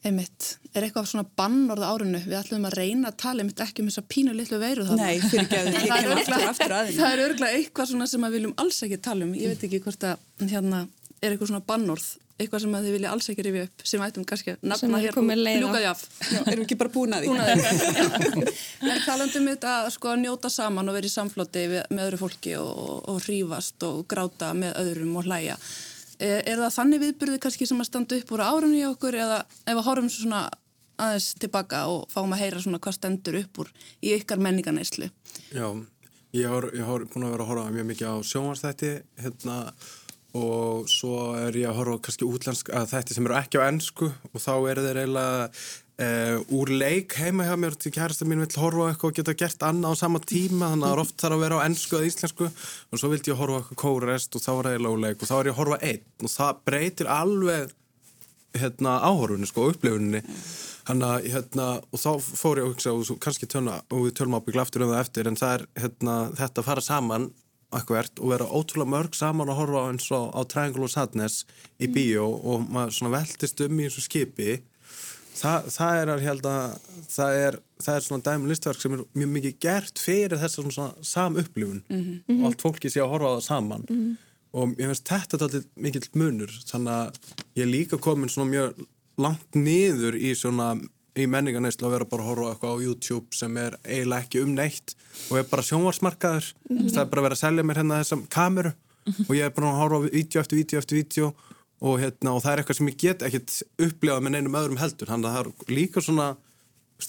Einmitt, 0.00 0.46
er 0.72 0.86
eitthvað 0.86 1.10
svona 1.10 1.26
bannorð 1.36 1.82
á 1.84 1.92
árinu? 1.92 2.20
Við 2.24 2.36
ætlum 2.38 2.62
að 2.70 2.76
reyna 2.78 3.10
að 3.10 3.18
tala 3.20 3.42
einmitt 3.42 3.58
ekki 3.60 3.82
um 3.82 3.90
þessa 3.90 4.04
pínu 4.08 4.32
litlu 4.32 4.56
veiru 4.62 4.86
þarna. 4.88 5.10
Nei, 5.10 5.18
örugglega- 6.00 6.48
aftur 6.54 6.72
að. 6.72 6.92
Það 6.96 7.12
er 7.16 7.22
örgulega 7.26 7.58
eitthvað 7.58 7.90
svona 7.90 8.06
sem 8.08 8.24
að 8.24 8.36
viljum 8.38 8.54
alls 8.64 8.78
ekki 8.86 8.98
tala 9.04 9.26
um. 9.28 9.34
Ég 9.36 9.52
veit 9.52 9.66
ekki 9.68 9.82
hvort 9.84 10.06
að 10.08 10.46
hérna 10.54 10.80
er 11.20 11.34
eitthvað 11.34 11.50
svona 11.52 11.60
bannorð, 11.68 12.06
eitthvað 12.40 12.64
sem 12.64 12.74
að 12.76 12.86
þið 12.86 12.96
vilja 12.96 13.12
alls 13.14 13.28
ekki 13.32 13.44
rifja 13.46 13.66
upp 13.66 13.84
sem 13.90 14.04
ættum 14.06 14.26
kannski 14.28 14.54
að 14.54 14.64
nafna 14.72 15.00
hér 15.02 15.18
ljúkaði 15.60 15.88
af 15.90 16.04
Já, 16.30 16.40
erum 16.40 16.64
ekki 16.64 16.78
bara 16.80 16.92
búin 16.94 17.16
að 17.16 17.26
því? 17.26 17.34
En 18.90 19.04
talandum 19.04 19.50
þetta 19.50 19.74
að 19.82 19.90
sko 19.96 20.14
njóta 20.18 20.50
saman 20.52 20.90
og 20.90 20.96
vera 20.96 21.10
í 21.10 21.12
samfloti 21.12 21.66
við, 21.70 21.84
með 21.92 22.06
öðru 22.08 22.20
fólki 22.24 22.56
og, 22.60 22.80
og 23.12 23.20
hrífast 23.26 23.86
og 23.86 24.02
gráta 24.10 24.52
með 24.56 24.74
öðrum 24.80 25.20
og 25.20 25.28
hlæja. 25.28 25.58
Er, 26.20 26.40
er 26.44 26.58
það 26.64 26.74
þannig 26.78 27.04
viðburði 27.04 27.38
kannski 27.44 27.68
sem 27.68 27.80
að 27.80 27.90
standa 27.90 28.18
upp 28.18 28.34
úr 28.34 28.44
árunni 28.44 28.82
í 28.82 28.88
okkur 28.88 29.16
eða 29.20 29.38
ef 29.44 29.76
að 29.76 29.86
horfum 29.86 30.10
svona 30.12 30.42
aðeins 31.00 31.30
tilbaka 31.40 31.86
og 31.92 32.10
fáum 32.12 32.34
að 32.34 32.44
heyra 32.44 32.60
svona 32.64 32.80
hvað 32.82 32.98
stendur 32.98 33.40
upp 33.40 33.62
úr 33.64 33.72
í 34.04 34.12
ykkar 34.18 34.42
menningarneislu? 34.42 35.08
Já, 35.54 35.66
ég 36.36 36.52
har, 36.52 36.68
ég 36.76 36.86
har 36.86 37.06
búin 37.08 37.26
að 37.26 37.34
vera 37.34 37.46
að 37.46 37.52
horfa 37.52 37.74
mjög 37.74 37.88
mikið 37.90 38.12
á 38.12 38.16
sjónvarsþætti 38.32 38.92
hérna 39.24 39.56
og 40.36 40.88
svo 40.90 41.32
er 41.38 41.56
ég 41.58 41.70
að 41.70 41.78
horfa 41.80 42.00
kannski 42.06 42.26
útlensk 42.28 42.72
að 42.74 42.90
þætti 42.92 43.16
sem 43.16 43.26
eru 43.26 43.38
ekki 43.40 43.62
á 43.62 43.66
ennsku 43.66 44.10
og 44.10 44.42
þá 44.42 44.52
eru 44.70 44.84
þeir 44.84 45.00
eiginlega 45.02 45.48
uh, 46.00 46.54
úr 46.60 46.72
leik 46.80 47.16
heima 47.20 47.48
hjá 47.48 47.56
mér 47.60 47.76
til 47.80 47.92
kærasta 47.94 48.28
mín 48.28 48.42
vill 48.44 48.62
horfa 48.62 48.90
eitthvað 48.92 49.10
og 49.10 49.18
geta 49.18 49.36
gert 49.42 49.66
annað 49.66 49.98
á 49.98 50.02
sama 50.02 50.22
tíma 50.22 50.70
þannig 50.72 50.86
að 50.86 50.88
það 50.88 50.96
er 50.96 51.04
oft 51.04 51.18
þarf 51.24 51.36
að 51.36 51.44
vera 51.44 51.60
á 51.60 51.66
ennsku 51.66 51.98
eða 51.98 52.10
íslensku. 52.12 52.48
Og 52.90 53.02
svo 53.02 53.12
vildi 53.12 53.32
ég 53.32 53.40
horfa 53.40 53.60
eitthvað 53.60 53.82
kórest 53.84 54.38
og 54.38 54.44
þá 54.46 54.50
var 54.54 54.70
eiginlega 54.70 54.96
úr 54.96 55.04
leik 55.04 55.20
og 55.20 55.30
þá 55.30 55.36
er 55.40 55.50
ég 55.50 55.54
að 55.54 55.60
horfa 55.60 55.80
einn. 55.90 56.08
Og 56.20 56.34
það 56.34 56.64
breytir 56.70 57.12
alveg 57.16 57.76
hérna 58.60 58.96
áhorfunni 59.06 59.46
sko, 59.46 59.68
upplifunni 59.70 60.24
hann 60.88 61.04
að 61.06 61.28
hérna, 61.30 61.66
og 61.92 62.00
þá 62.02 62.10
fór 62.18 62.58
ég 62.58 62.66
að 62.66 62.72
hugsa 62.72 62.94
og 62.96 63.04
svo 63.06 63.16
kannski 63.22 63.46
tölna, 63.50 63.76
og 63.92 64.08
við 64.08 64.16
tölum 64.18 64.38
ábyggla 64.40 64.64
aftur 64.64 64.86
um 64.86 64.90
það 64.90 65.02
eftir, 65.04 65.28
en 65.30 65.38
það 65.38 65.52
er 65.54 65.66
hérna, 65.84 66.16
þetta 66.40 66.64
fara 66.66 66.82
saman 66.84 67.28
akkvært 67.74 68.18
og 68.18 68.32
vera 68.32 68.48
ótrúlega 68.50 68.90
mörg 68.90 69.14
saman 69.14 69.50
að 69.52 69.60
horfa 69.60 69.84
eins 69.90 70.08
og 70.16 70.32
á 70.34 70.40
Triangle 70.50 70.86
og 70.86 70.92
Sadness 70.92 71.44
í 71.78 71.88
bíó 71.92 72.26
og 72.26 72.66
maður 72.66 72.96
svona 72.96 73.14
veltist 73.18 73.62
um 73.66 73.78
í 73.78 73.86
þessu 73.86 74.04
skipi. 74.06 74.56
Það, 75.40 75.68
það 75.72 75.98
er 76.00 76.10
að 76.12 76.24
held 76.26 76.46
að 76.50 76.88
það 77.08 77.36
er, 77.44 77.58
það 77.80 77.94
er 77.96 78.04
svona 78.04 78.26
dæmi 78.26 78.50
listverk 78.50 78.82
sem 78.82 78.96
er 78.96 79.04
mjög 79.16 79.30
mikið 79.36 79.54
gert 79.64 80.02
fyrir 80.02 80.40
þessa 80.42 80.64
svona 80.66 81.06
sam 81.06 81.38
upplifun 81.40 81.78
og 82.40 82.48
allt 82.50 82.64
fólki 82.66 82.90
sé 82.92 83.00
að 83.00 83.12
horfa 83.14 83.30
á 83.30 83.34
það 83.38 83.46
saman. 83.46 83.86
Og 84.50 84.74
ég 84.82 84.90
veist 84.90 85.06
þetta 85.06 85.38
alltaf 85.38 85.68
mikill 85.78 86.08
munur. 86.18 86.50
Þannig 86.66 86.92
að 86.92 87.36
ég 87.54 87.62
er 87.64 87.70
líka 87.70 88.00
komin 88.02 88.28
svona 88.28 88.50
mjög 88.50 88.82
langt 89.20 89.54
niður 89.54 90.18
í 90.18 90.34
svona 90.34 90.74
í 91.22 91.28
menningarneislu 91.30 91.86
að 91.86 91.94
vera 91.96 92.08
bara 92.08 92.24
að 92.24 92.30
horfa 92.30 92.50
eitthvað 92.52 92.74
á 92.74 92.84
YouTube 92.84 93.36
sem 93.36 93.56
er 93.60 93.76
eiginlega 93.84 94.24
ekki 94.24 94.42
um 94.44 94.54
neitt 94.56 94.94
og 95.28 95.38
er 95.40 95.46
bara 95.50 95.66
sjónvarsmarkaður 95.66 96.50
mm 96.52 96.76
-hmm. 96.76 96.90
það 96.94 97.02
er 97.02 97.10
bara 97.10 97.20
að 97.20 97.26
vera 97.28 97.38
að 97.38 97.44
selja 97.44 97.64
mér 97.64 97.80
hérna 97.80 98.00
þessam 98.02 98.26
kameru 98.28 98.72
mm 98.72 99.12
-hmm. 99.12 99.28
og 99.28 99.36
ég 99.36 99.44
er 99.44 99.54
bara 99.56 99.66
að 99.70 99.80
horfa 99.80 99.96
á 99.96 100.02
vídeo 100.10 100.40
eftir 100.40 100.56
vídeo 100.58 100.78
eftir 100.78 100.96
vídeo 100.96 101.34
og, 101.80 102.00
hérna, 102.00 102.32
og 102.32 102.42
það 102.42 102.52
er 102.52 102.58
eitthvað 102.58 102.76
sem 102.76 102.88
ég 102.88 102.98
get 102.98 103.22
ekkert 103.22 103.62
upplifað 103.78 104.22
með 104.22 104.30
neinum 104.30 104.58
öðrum 104.60 104.80
heldur 104.80 105.08
þannig 105.08 105.28
að 105.28 105.34
það 105.34 105.46
er 105.46 105.74
líka 105.74 106.00
svona 106.00 106.36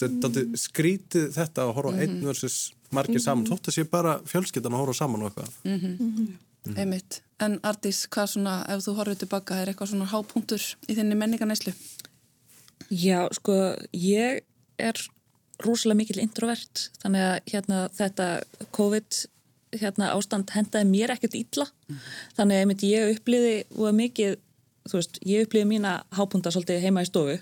mm. 0.01 0.55
skrítið 0.55 1.33
þetta 1.35 1.61
að 1.61 1.73
horfa 1.75 1.91
-hmm. 1.91 2.01
einn 2.01 2.25
versus 2.25 2.73
margir 2.91 3.19
saman 3.19 3.47
þótt 3.47 3.67
að 3.67 3.73
sé 3.73 3.83
bara 3.83 4.21
fjölskyttan 4.25 4.73
að 4.73 4.81
horfa 4.83 4.93
saman 4.93 5.21
og 5.21 5.27
eitthvað 5.27 5.51
-hmm. 5.63 6.77
Einmitt, 6.77 7.23
en 7.41 7.59
Ardís, 7.65 8.05
hvað 8.05 8.27
svona 8.35 8.51
ef 8.69 8.83
þú 8.85 8.93
horfið 8.99 9.23
tilbaka, 9.23 9.55
er 9.57 9.71
eitthvað 9.71 9.87
svona 9.89 10.05
hápunktur 10.11 10.61
í 10.85 10.93
þinni 10.93 11.17
menningarneislu? 11.17 11.73
Já, 12.91 13.23
sko, 13.31 13.57
ég 13.95 14.41
er 14.81 15.03
rúslega 15.63 15.97
mikil 15.99 16.19
introvert 16.23 16.89
þannig 17.01 17.25
að 17.27 17.51
hérna, 17.53 17.83
þetta 17.95 18.27
COVID 18.75 19.19
hérna, 19.81 20.09
ástand 20.15 20.51
hendaði 20.51 20.89
mér 20.89 21.13
ekkert 21.15 21.37
illa 21.39 21.67
mm. 21.87 22.01
þannig 22.39 22.73
að 22.73 22.85
ég 22.89 23.13
uppliði 23.15 23.53
og 23.77 23.95
mikið, 23.95 24.35
þú 24.89 24.99
veist, 24.99 25.21
ég 25.27 25.45
uppliði 25.45 25.69
mína 25.69 25.93
hápunta 26.17 26.51
svolítið 26.51 26.83
heima 26.83 27.05
í 27.05 27.09
stofu 27.09 27.37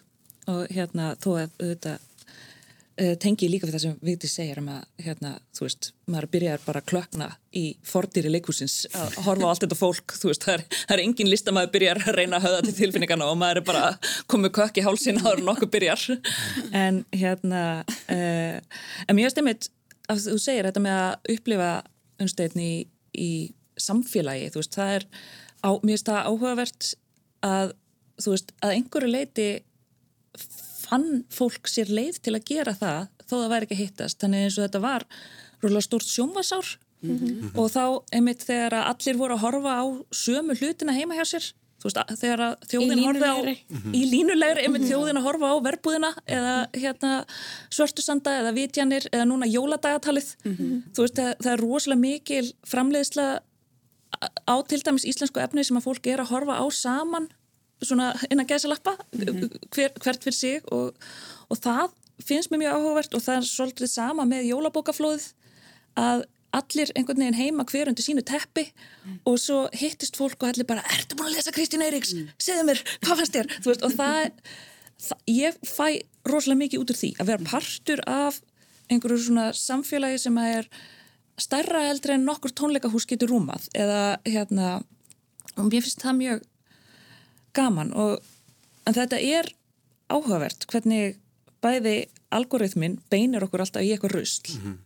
og 0.49 0.69
hérna 0.73 1.13
þó 1.21 1.29
að 1.39 1.57
þetta 1.61 1.95
tengi 3.21 3.47
líka 3.47 3.67
fyrir 3.67 3.77
það 3.77 3.83
sem 3.85 3.99
Vigdi 4.03 4.29
segir 4.29 4.59
um 4.61 4.69
að, 4.73 4.81
hérna, 5.05 5.31
þú 5.55 5.65
veist, 5.65 5.89
maður 6.09 6.27
byrjar 6.33 6.63
bara 6.65 6.81
að 6.81 6.87
klökna 6.91 7.27
í 7.55 7.63
fordýri 7.87 8.31
leikúsins 8.33 8.75
að 8.91 9.17
horfa 9.25 9.47
á 9.47 9.49
allt 9.49 9.63
þetta 9.63 9.77
fólk, 9.79 10.15
þú 10.19 10.31
veist, 10.31 10.45
það 10.45 10.55
er, 10.57 10.65
það 10.81 10.95
er 10.95 11.03
engin 11.05 11.31
list 11.31 11.49
að 11.49 11.57
maður 11.57 11.73
byrjar 11.75 12.01
að 12.03 12.17
reyna 12.17 12.39
að 12.39 12.47
höða 12.47 12.61
til 12.65 12.75
tilfinningana 12.81 13.29
og 13.31 13.39
maður 13.39 13.61
er 13.61 13.67
bara 13.69 13.85
komið 14.31 14.53
kökk 14.59 14.81
í 14.81 14.85
hálsin 14.85 15.21
áður 15.23 15.43
nokkuð 15.47 15.73
byrjar. 15.77 16.05
En 16.75 17.03
hérna 17.15 17.63
uh, 17.85 18.81
en 19.07 19.17
mér 19.17 19.33
stemmit 19.33 19.69
að 20.09 20.25
þú 20.27 20.39
segir 20.41 20.69
þetta 20.69 20.83
með 20.83 20.99
að 21.05 21.33
upplifa 21.35 21.71
unnsteitni 22.19 22.69
í, 22.69 22.79
í 23.15 23.31
samfélagi, 23.79 24.51
þú 24.53 24.63
veist, 24.63 24.75
það 24.75 24.95
er 24.97 25.07
á, 25.63 25.69
mér 25.79 25.95
finnst 25.95 26.11
það 26.11 26.29
áhugavert 26.33 26.91
að 27.47 27.75
þú 28.19 28.35
veist, 28.35 28.53
að 28.59 28.75
einhverju 28.75 29.13
leiti 29.13 29.49
fann 30.89 31.23
fólk 31.33 31.69
sér 31.69 31.91
leið 31.93 32.21
til 32.25 32.35
að 32.35 32.45
gera 32.49 32.75
það 32.77 33.07
þó 33.25 33.35
það 33.35 33.49
væri 33.53 33.67
ekki 33.67 33.77
að 33.77 33.83
hittast 33.83 34.21
þannig 34.23 34.45
eins 34.45 34.57
og 34.57 34.65
þetta 34.65 34.83
var 34.83 35.07
rúlega 35.63 35.85
stórt 35.85 36.09
sjónvasár 36.09 36.75
mm 37.01 37.15
-hmm. 37.17 37.49
og 37.55 37.71
þá 37.71 37.83
einmitt 38.15 38.45
þegar 38.47 38.73
allir 38.81 39.17
voru 39.17 39.33
að 39.37 39.43
horfa 39.45 39.73
á 39.81 39.85
sömu 40.11 40.57
hlutina 40.59 40.95
heima 40.97 41.15
hjá 41.15 41.25
sér 41.25 41.53
Veist, 41.79 41.99
þegar 42.19 42.57
þjóðin 42.67 43.01
horfið 43.05 43.23
á 43.23 43.37
í 43.95 44.01
línulegri, 44.11 44.65
einmitt 44.65 44.83
mhm. 44.83 44.89
þjóðin 44.89 45.19
að 45.21 45.27
horfa 45.29 45.47
á 45.47 45.55
verbúðina 45.63 46.09
eða 46.27 46.55
hérna 46.75 47.11
svörtusanda 47.71 48.33
eða 48.41 48.51
vitjanir 48.51 49.07
eða 49.13 49.27
núna 49.29 49.47
jóladagatalið 49.47 50.33
mm 50.43 50.55
-hmm. 50.57 50.81
þú 50.91 51.05
veist 51.05 51.15
það, 51.15 51.31
það 51.39 51.53
er 51.53 51.63
rosalega 51.63 51.99
mikil 52.01 52.53
framleiðsla 52.67 53.27
á 54.43 54.55
til 54.67 54.81
dæmis 54.83 55.07
íslensku 55.07 55.39
efni 55.39 55.63
sem 55.63 55.77
að 55.77 55.87
fólk 55.87 56.07
er 56.07 56.19
að 56.19 56.31
horfa 56.33 56.59
á 56.59 56.65
saman 56.67 57.29
svona 57.81 58.11
innan 58.29 58.47
gæsalappa 58.47 58.97
mm 58.97 59.21
-hmm. 59.21 59.67
hver, 59.75 59.91
hvert 60.03 60.23
fyrir 60.23 60.35
sig 60.35 60.61
og, 60.71 60.93
og 61.49 61.57
það 61.57 61.89
finnst 62.19 62.51
mér 62.51 62.63
mjög 62.63 62.75
áhugavert 62.75 63.15
og 63.15 63.21
það 63.21 63.37
er 63.37 63.47
svolítið 63.47 63.87
sama 63.87 64.25
með 64.25 64.49
jólabókaflóðið 64.51 65.33
að 65.95 66.25
allir 66.51 66.91
einhvern 66.97 67.21
veginn 67.21 67.37
heima 67.37 67.65
hver 67.69 67.91
undir 67.91 68.03
sínu 68.03 68.23
teppi 68.25 68.65
mm. 68.71 69.19
og 69.29 69.37
svo 69.39 69.59
hittist 69.73 70.17
fólk 70.17 70.41
og 70.41 70.49
allir 70.49 70.65
bara 70.65 70.85
ertu 70.95 71.15
búin 71.15 71.29
að 71.29 71.37
lesa 71.37 71.53
Kristín 71.53 71.83
Eiríks? 71.85 72.13
Mm. 72.13 72.31
Segðu 72.41 72.65
mér, 72.69 72.83
hvað 73.05 73.21
fannst 73.21 73.35
þér? 73.37 73.51
Veist, 73.65 73.85
og 73.85 73.93
það, 73.93 74.31
það, 74.97 75.19
ég 75.27 75.59
fæ 75.61 75.87
rosalega 76.25 76.61
mikið 76.63 76.83
út 76.83 76.93
úr 76.93 77.01
því 77.01 77.11
að 77.19 77.31
vera 77.31 77.49
partur 77.51 78.01
af 78.09 78.41
einhverju 78.89 79.19
svona 79.27 79.49
samfélagi 79.53 80.21
sem 80.25 80.37
er 80.41 80.69
stærra 81.39 81.85
eldri 81.91 82.15
en 82.17 82.25
nokkur 82.27 82.53
tónleikahús 82.57 83.05
getur 83.09 83.29
rúmað 83.31 83.69
eða 83.77 84.17
hérna 84.25 84.79
og 85.55 85.69
mér 85.69 85.85
finnst 85.85 86.01
það 86.01 86.17
mjög 86.23 86.48
gaman 87.53 87.93
og 87.93 88.19
en 88.87 88.95
þetta 88.95 89.19
er 89.21 89.49
áhugavert 90.09 90.65
hvernig 90.71 91.17
bæði 91.61 91.97
algoritmin 92.33 92.99
beinir 93.11 93.43
okkur 93.45 93.65
alltaf 93.65 93.83
í 93.83 93.91
eitthvað 93.93 94.15
rusl. 94.19 94.53
Mm 94.55 94.61
-hmm 94.63 94.77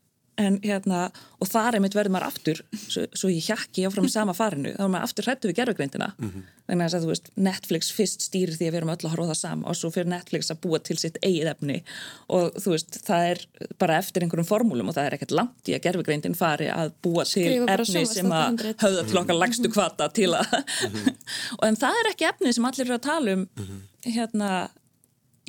en 0.42 0.58
hérna, 0.64 1.08
og 1.42 1.50
þar 1.50 1.78
er 1.78 1.84
mitt 1.84 1.96
verður 1.96 2.16
maður 2.16 2.32
aftur 2.32 2.62
svo, 2.74 3.06
svo 3.14 3.30
ég 3.30 3.46
hjakki 3.46 3.86
áfram 3.86 4.08
í 4.08 4.12
sama 4.12 4.34
farinu 4.34 4.72
þá 4.74 4.84
er 4.86 4.92
maður 4.94 5.08
aftur 5.08 5.28
hrættu 5.28 5.50
við 5.50 5.58
gerðugreindina 5.60 6.10
mm 6.16 6.30
-hmm. 6.30 6.46
vegna 6.72 6.88
þess 6.88 6.98
að 6.98 7.06
þú 7.06 7.12
veist, 7.12 7.30
Netflix 7.48 7.92
fyrst 7.94 8.26
stýrir 8.26 8.58
því 8.58 8.68
að 8.68 8.74
við 8.74 8.80
erum 8.80 8.94
öll 8.96 9.06
að 9.06 9.14
horfa 9.14 9.30
það 9.30 9.40
sama 9.42 9.70
og 9.70 9.78
svo 9.78 9.92
fyrir 9.94 10.10
Netflix 10.10 10.52
að 10.52 10.62
búa 10.66 10.80
til 10.80 10.98
sitt 10.98 11.18
eigið 11.22 11.52
efni 11.54 11.80
og 12.28 12.58
þú 12.58 12.76
veist, 12.76 13.00
það 13.06 13.30
er 13.30 13.46
bara 13.78 13.98
eftir 14.02 14.24
einhverjum 14.24 14.50
formúlum 14.50 14.90
og 14.90 14.98
það 14.98 15.06
er 15.06 15.18
ekkert 15.20 15.38
langt 15.38 15.70
í 15.70 15.78
að 15.78 15.86
gerðugreindin 15.86 16.36
fari 16.36 16.70
að 16.74 16.94
búa 17.04 17.26
til 17.30 17.66
efni 17.68 18.06
sem 18.06 18.32
að 18.32 18.64
höfða 18.82 19.08
til 19.10 19.18
okkar 19.22 19.38
lagstu 19.38 19.70
kvata 19.70 20.10
til 20.10 20.32
að 20.34 20.50
mm 20.50 20.94
-hmm. 20.94 21.18
og 21.60 21.68
en 21.68 21.76
það 21.76 22.00
er 22.00 22.14
ekki 22.14 22.30
efni 22.30 22.54
sem 22.54 22.66
allir 22.66 22.86
eru 22.86 22.96
að 22.96 23.10
tala 23.10 23.34
um 23.34 23.40
mm 23.40 23.66
-hmm. 23.66 23.82
hérna 24.16 24.70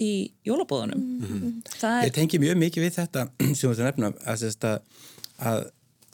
í 0.00 0.32
jólabóðunum 0.46 1.00
mm 1.00 1.24
-hmm. 1.24 1.50
er... 1.86 2.06
Ég 2.08 2.14
tengi 2.14 2.40
mjög 2.42 2.56
mikið 2.58 2.84
við 2.86 2.94
þetta 2.98 3.26
sem 3.56 3.70
þú 3.70 3.84
nefna 3.84 4.12
að, 4.26 4.44
að, 4.66 4.78
að 5.38 5.66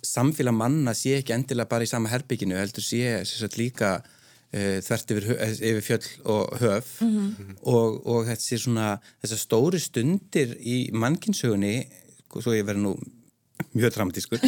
samfélag 0.03 0.57
manna 0.57 0.95
sé 0.95 1.19
ekki 1.19 1.35
endilega 1.37 1.69
bara 1.69 1.85
í 1.85 1.91
sama 1.91 2.11
herbygginu 2.13 2.59
heldur 2.59 2.85
sé 2.85 3.23
sagt, 3.25 3.57
líka 3.57 4.01
uh, 4.01 4.77
þvert 4.85 5.15
yfir, 5.15 5.29
yfir 5.71 5.81
fjöll 5.87 6.09
og 6.25 6.59
höf. 6.61 7.01
Mm 7.01 7.17
-hmm. 7.17 7.57
og, 7.63 8.07
og 8.07 8.29
þessar 8.29 9.39
stóri 9.39 9.81
stundir 9.81 10.57
í 10.61 10.91
mannkinsögunni 10.93 11.89
svo 12.31 12.55
ég 12.55 12.67
verði 12.67 12.83
nú 12.85 12.95
mjög 13.75 13.95
dramatískur. 13.95 14.39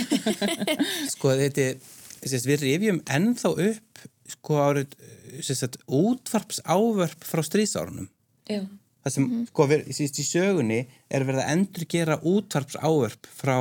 Sko 1.15 1.35
þetta 1.37 1.75
sést, 2.23 2.47
við 2.47 2.63
rifjum 2.63 3.03
ennþá 3.11 3.51
upp 3.69 4.05
sko 4.29 4.61
árið 4.63 4.95
útvarps 5.87 6.61
ávörp 6.65 7.25
frá 7.25 7.43
strísárunum 7.43 8.09
Já 8.47 8.69
það 9.03 9.15
sem, 9.15 9.25
mm 9.25 9.47
sko, 9.51 9.67
við, 9.71 9.85
í, 9.89 10.07
í 10.07 10.27
sögunni 10.27 10.81
er 11.11 11.27
verið 11.29 11.43
að 11.43 11.53
endur 11.57 11.87
gera 11.89 12.21
útvarps 12.23 12.79
áverf 12.79 13.31
frá 13.39 13.57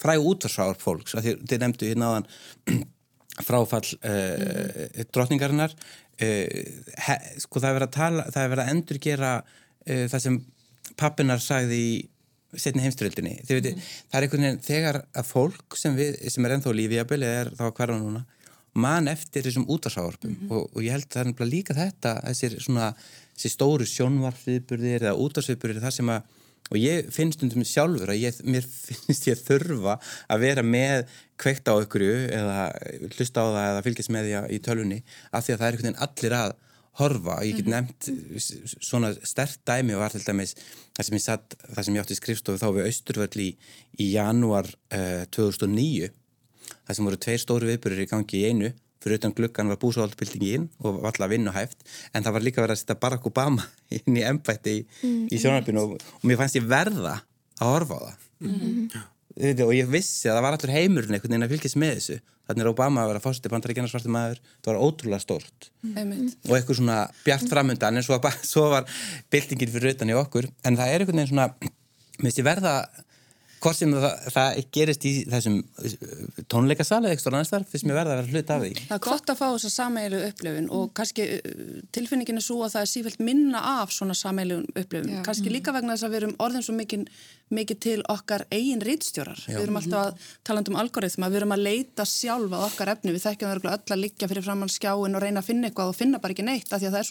fræg 0.00 0.26
útvarsáverf 0.30 0.82
fólks, 0.82 1.14
því 1.14 1.36
þið 1.48 1.60
nefndu 1.62 1.90
hérna 1.90 2.10
áðan 2.10 2.26
fráfall 3.48 3.84
uh, 3.84 4.10
mm 4.10 4.88
-hmm. 4.94 5.06
drotningarinnar 5.14 5.74
uh, 5.74 6.48
he, 7.06 7.14
sko 7.42 7.60
það 7.60 7.70
er 7.70 7.78
verið 7.78 7.88
að 7.88 7.98
tala 7.98 8.26
það 8.30 8.42
er 8.42 8.50
verið 8.54 8.64
að 8.64 8.72
endur 8.74 8.98
gera 8.98 9.30
uh, 9.42 10.06
það 10.12 10.20
sem 10.26 10.40
pappinar 10.96 11.40
sagði 11.42 11.78
í 11.78 11.94
setni 12.54 12.84
heimströldinni, 12.84 13.40
þið 13.42 13.56
veitir 13.56 13.74
mm 13.74 13.80
það 14.10 14.18
er 14.18 14.22
einhvern 14.22 14.44
veginn 14.46 14.62
þegar 14.62 15.00
að 15.10 15.26
fólk 15.26 15.76
sem, 15.76 15.96
við, 15.96 16.18
sem 16.30 16.44
er 16.44 16.54
ennþá 16.54 16.74
lífið 16.74 17.06
byrja 17.10 17.30
er 17.40 17.50
þá 17.58 17.64
hverja 17.74 17.98
núna 17.98 18.24
mann 18.74 19.10
eftir 19.10 19.44
þessum 19.46 19.68
útvarsáverfum 19.70 20.32
mhm. 20.34 20.54
og, 20.54 20.70
og 20.74 20.84
ég 20.84 20.94
held 20.96 21.06
að 21.10 21.18
það 21.18 21.44
er 21.44 21.50
líka 21.50 21.76
þetta 21.78 22.14
þessir 22.28 22.56
svona 22.62 22.88
þessi 23.34 23.52
stóru 23.52 23.86
sjónvarfviðburðir 23.90 25.06
eða 25.08 25.20
útarsviðburðir 25.24 25.84
þar 25.84 25.96
sem 25.98 26.10
að 26.14 26.32
og 26.72 26.80
ég 26.80 27.10
finnst 27.12 27.42
um 27.44 27.50
því 27.52 27.64
sjálfur 27.68 28.10
að 28.14 28.22
ég, 28.22 28.36
mér 28.48 28.64
finnst 28.64 29.28
ég 29.28 29.40
þurfa 29.44 29.98
að 30.32 30.44
vera 30.46 30.64
með 30.64 31.04
kveikt 31.40 31.68
á 31.68 31.74
ykkur 31.76 32.04
eða 32.08 32.58
hlusta 33.10 33.44
á 33.44 33.46
það 33.46 33.66
eða 33.70 33.84
fylgjast 33.86 34.12
með 34.14 34.28
því 34.28 34.44
í 34.56 34.60
tölunni 34.64 35.00
af 35.30 35.44
því 35.44 35.54
að 35.54 35.58
það 35.58 35.66
er 35.66 35.76
einhvern 35.76 35.90
veginn 35.90 36.06
allir 36.06 36.36
að 36.38 36.54
horfa 36.94 37.36
og 37.40 37.46
ég 37.48 37.58
get 37.58 37.68
mhm. 37.68 37.74
nefnt 37.74 38.78
svona 38.78 39.12
stert 39.26 39.60
dæmi 39.66 39.96
og 39.96 40.04
var 40.04 40.14
til 40.14 40.24
dæmis 40.24 40.54
það 40.94 41.08
sem 41.08 41.18
ég 41.18 41.24
satt, 41.24 41.56
það 41.66 41.86
sem 41.86 41.96
ég 41.96 42.04
átti 42.04 42.18
skrifstofu 42.18 42.62
þá 42.62 42.68
við 42.78 42.90
Östurvöll 42.90 43.42
í, 43.44 43.48
í 43.98 44.10
janúar 44.14 44.70
uh, 44.94 45.24
2009 45.34 46.12
það 46.86 46.96
sem 46.96 47.08
voru 47.08 47.20
tveir 47.26 47.42
stóru 47.42 47.70
viðburðir 47.70 48.06
í 48.06 48.10
gangi 48.10 48.40
í 48.40 48.48
einu 48.50 48.72
fyrir 49.04 49.20
utan 49.20 49.34
gluggan 49.36 49.68
var 49.68 49.80
búsáhaldbildingin 49.82 50.68
og 50.80 51.00
var 51.02 51.12
alltaf 51.12 51.32
vinnuhæft 51.32 51.82
en 52.12 52.24
það 52.24 52.36
var 52.36 52.44
líka 52.46 52.62
verið 52.64 52.76
að 52.76 52.80
setja 52.80 53.00
Barack 53.00 53.26
Obama 53.28 53.66
inn 53.96 54.20
í 54.20 54.24
ennbætti 54.24 54.78
í, 54.78 54.84
mm, 55.02 55.24
í 55.28 55.40
sjónarbyrnu 55.40 55.82
og, 55.82 55.98
og 56.00 56.28
mér 56.28 56.40
fannst 56.40 56.60
ég 56.60 56.68
verða 56.68 57.18
að 57.60 57.74
horfa 57.74 57.98
á 57.98 58.02
það. 58.04 58.30
Mm 58.44 58.54
-hmm. 58.54 59.66
og 59.66 59.74
ég 59.74 59.90
vissi 59.90 60.28
að 60.28 60.36
það 60.36 60.44
var 60.46 60.56
allur 60.56 60.74
heimurinn 60.76 61.14
einhvern 61.14 61.34
veginn 61.34 61.46
að 61.46 61.52
fylgjast 61.54 61.80
með 61.80 61.94
þessu. 61.98 62.18
Þannig 62.44 62.64
að 62.64 62.72
Obama 62.74 63.02
að 63.02 63.08
vera 63.08 63.24
fórstu 63.24 63.48
bandaríkjana 63.48 63.88
svartu 63.88 64.10
maður 64.12 64.40
það 64.60 64.68
var 64.72 64.82
ótrúlega 64.84 65.20
stort 65.20 65.70
mm. 65.80 66.26
og 66.44 66.56
eitthvað 66.58 66.76
svona 66.76 66.98
bjart 67.24 67.48
framöndan 67.48 67.96
en 67.96 68.04
svo 68.04 68.18
var, 68.20 68.36
svo 68.52 68.68
var 68.68 68.84
bildingin 69.32 69.72
fyrir 69.72 69.94
utan 69.94 70.12
í 70.12 70.18
okkur. 70.18 70.50
En 70.64 70.76
það 70.76 70.92
er 70.92 71.04
einhvern 71.04 71.22
veginn 71.22 71.32
svona 71.32 71.48
mér 71.60 72.26
finnst 72.26 72.42
ég 72.42 72.48
verða 72.48 72.74
hvort 73.64 73.78
sem 73.78 73.92
það, 73.94 74.14
það 74.34 74.58
gerist 74.76 75.06
í 75.08 75.12
þessum 75.32 75.56
uh, 75.64 75.94
tónleikasal 76.52 77.00
eða 77.02 77.12
eitthvað 77.14 77.36
annars 77.38 77.52
þar 77.52 77.64
fyrst 77.70 77.86
mér 77.88 77.98
verða 77.98 78.12
að 78.14 78.18
vera 78.20 78.32
hlut 78.32 78.50
af 78.54 78.58
því. 78.62 78.72
Það 78.88 78.96
er 78.96 79.04
gott 79.06 79.32
að 79.32 79.38
fá 79.40 79.46
þessa 79.46 79.70
sameilu 79.74 80.18
upplöfun 80.28 80.68
og 80.78 80.84
kannski 80.98 81.22
uh, 81.36 81.40
tilfinningin 81.96 82.40
er 82.40 82.46
svo 82.46 82.58
að 82.66 82.72
það 82.76 82.84
er 82.86 82.90
sífælt 82.92 83.20
minna 83.24 83.60
af 83.82 83.88
svona 83.96 84.16
sameilu 84.18 84.56
upplöfun, 84.72 85.24
kannski 85.26 85.48
mm. 85.48 85.54
líka 85.56 85.74
vegna 85.76 85.96
þess 85.96 86.06
að 86.08 86.14
við 86.14 86.20
erum 86.22 86.36
orðin 86.46 86.66
svo 86.66 86.74
mikið, 86.78 87.00
mikið 87.58 87.78
til 87.86 88.00
okkar 88.14 88.42
eigin 88.52 88.84
rítstjórar, 88.84 89.40
við 89.48 89.62
erum 89.64 89.80
alltaf 89.80 90.00
að 90.04 90.12
tala 90.46 90.64
um 90.64 90.80
algoritma, 90.80 91.30
við 91.32 91.38
erum 91.42 91.56
að 91.56 91.64
leita 91.68 92.04
sjálfa 92.08 92.64
okkar 92.68 92.94
efni, 92.94 93.14
við 93.14 93.24
þekkjum 93.28 93.48
það 93.50 93.70
öll 93.74 93.94
að 93.96 94.02
liggja 94.04 94.30
fyrir 94.30 94.46
framann 94.46 94.72
skjáin 94.72 95.16
og 95.16 95.24
reyna 95.24 95.40
að 95.42 95.48
finna 95.50 95.70
eitthvað 95.70 95.92
og 95.92 95.98
finna 95.98 96.20
bara 96.22 96.32
ekki 96.34 96.46
neitt 96.46 96.70
af 96.72 96.78
því 96.80 96.88
að 96.90 96.96
það 96.98 97.04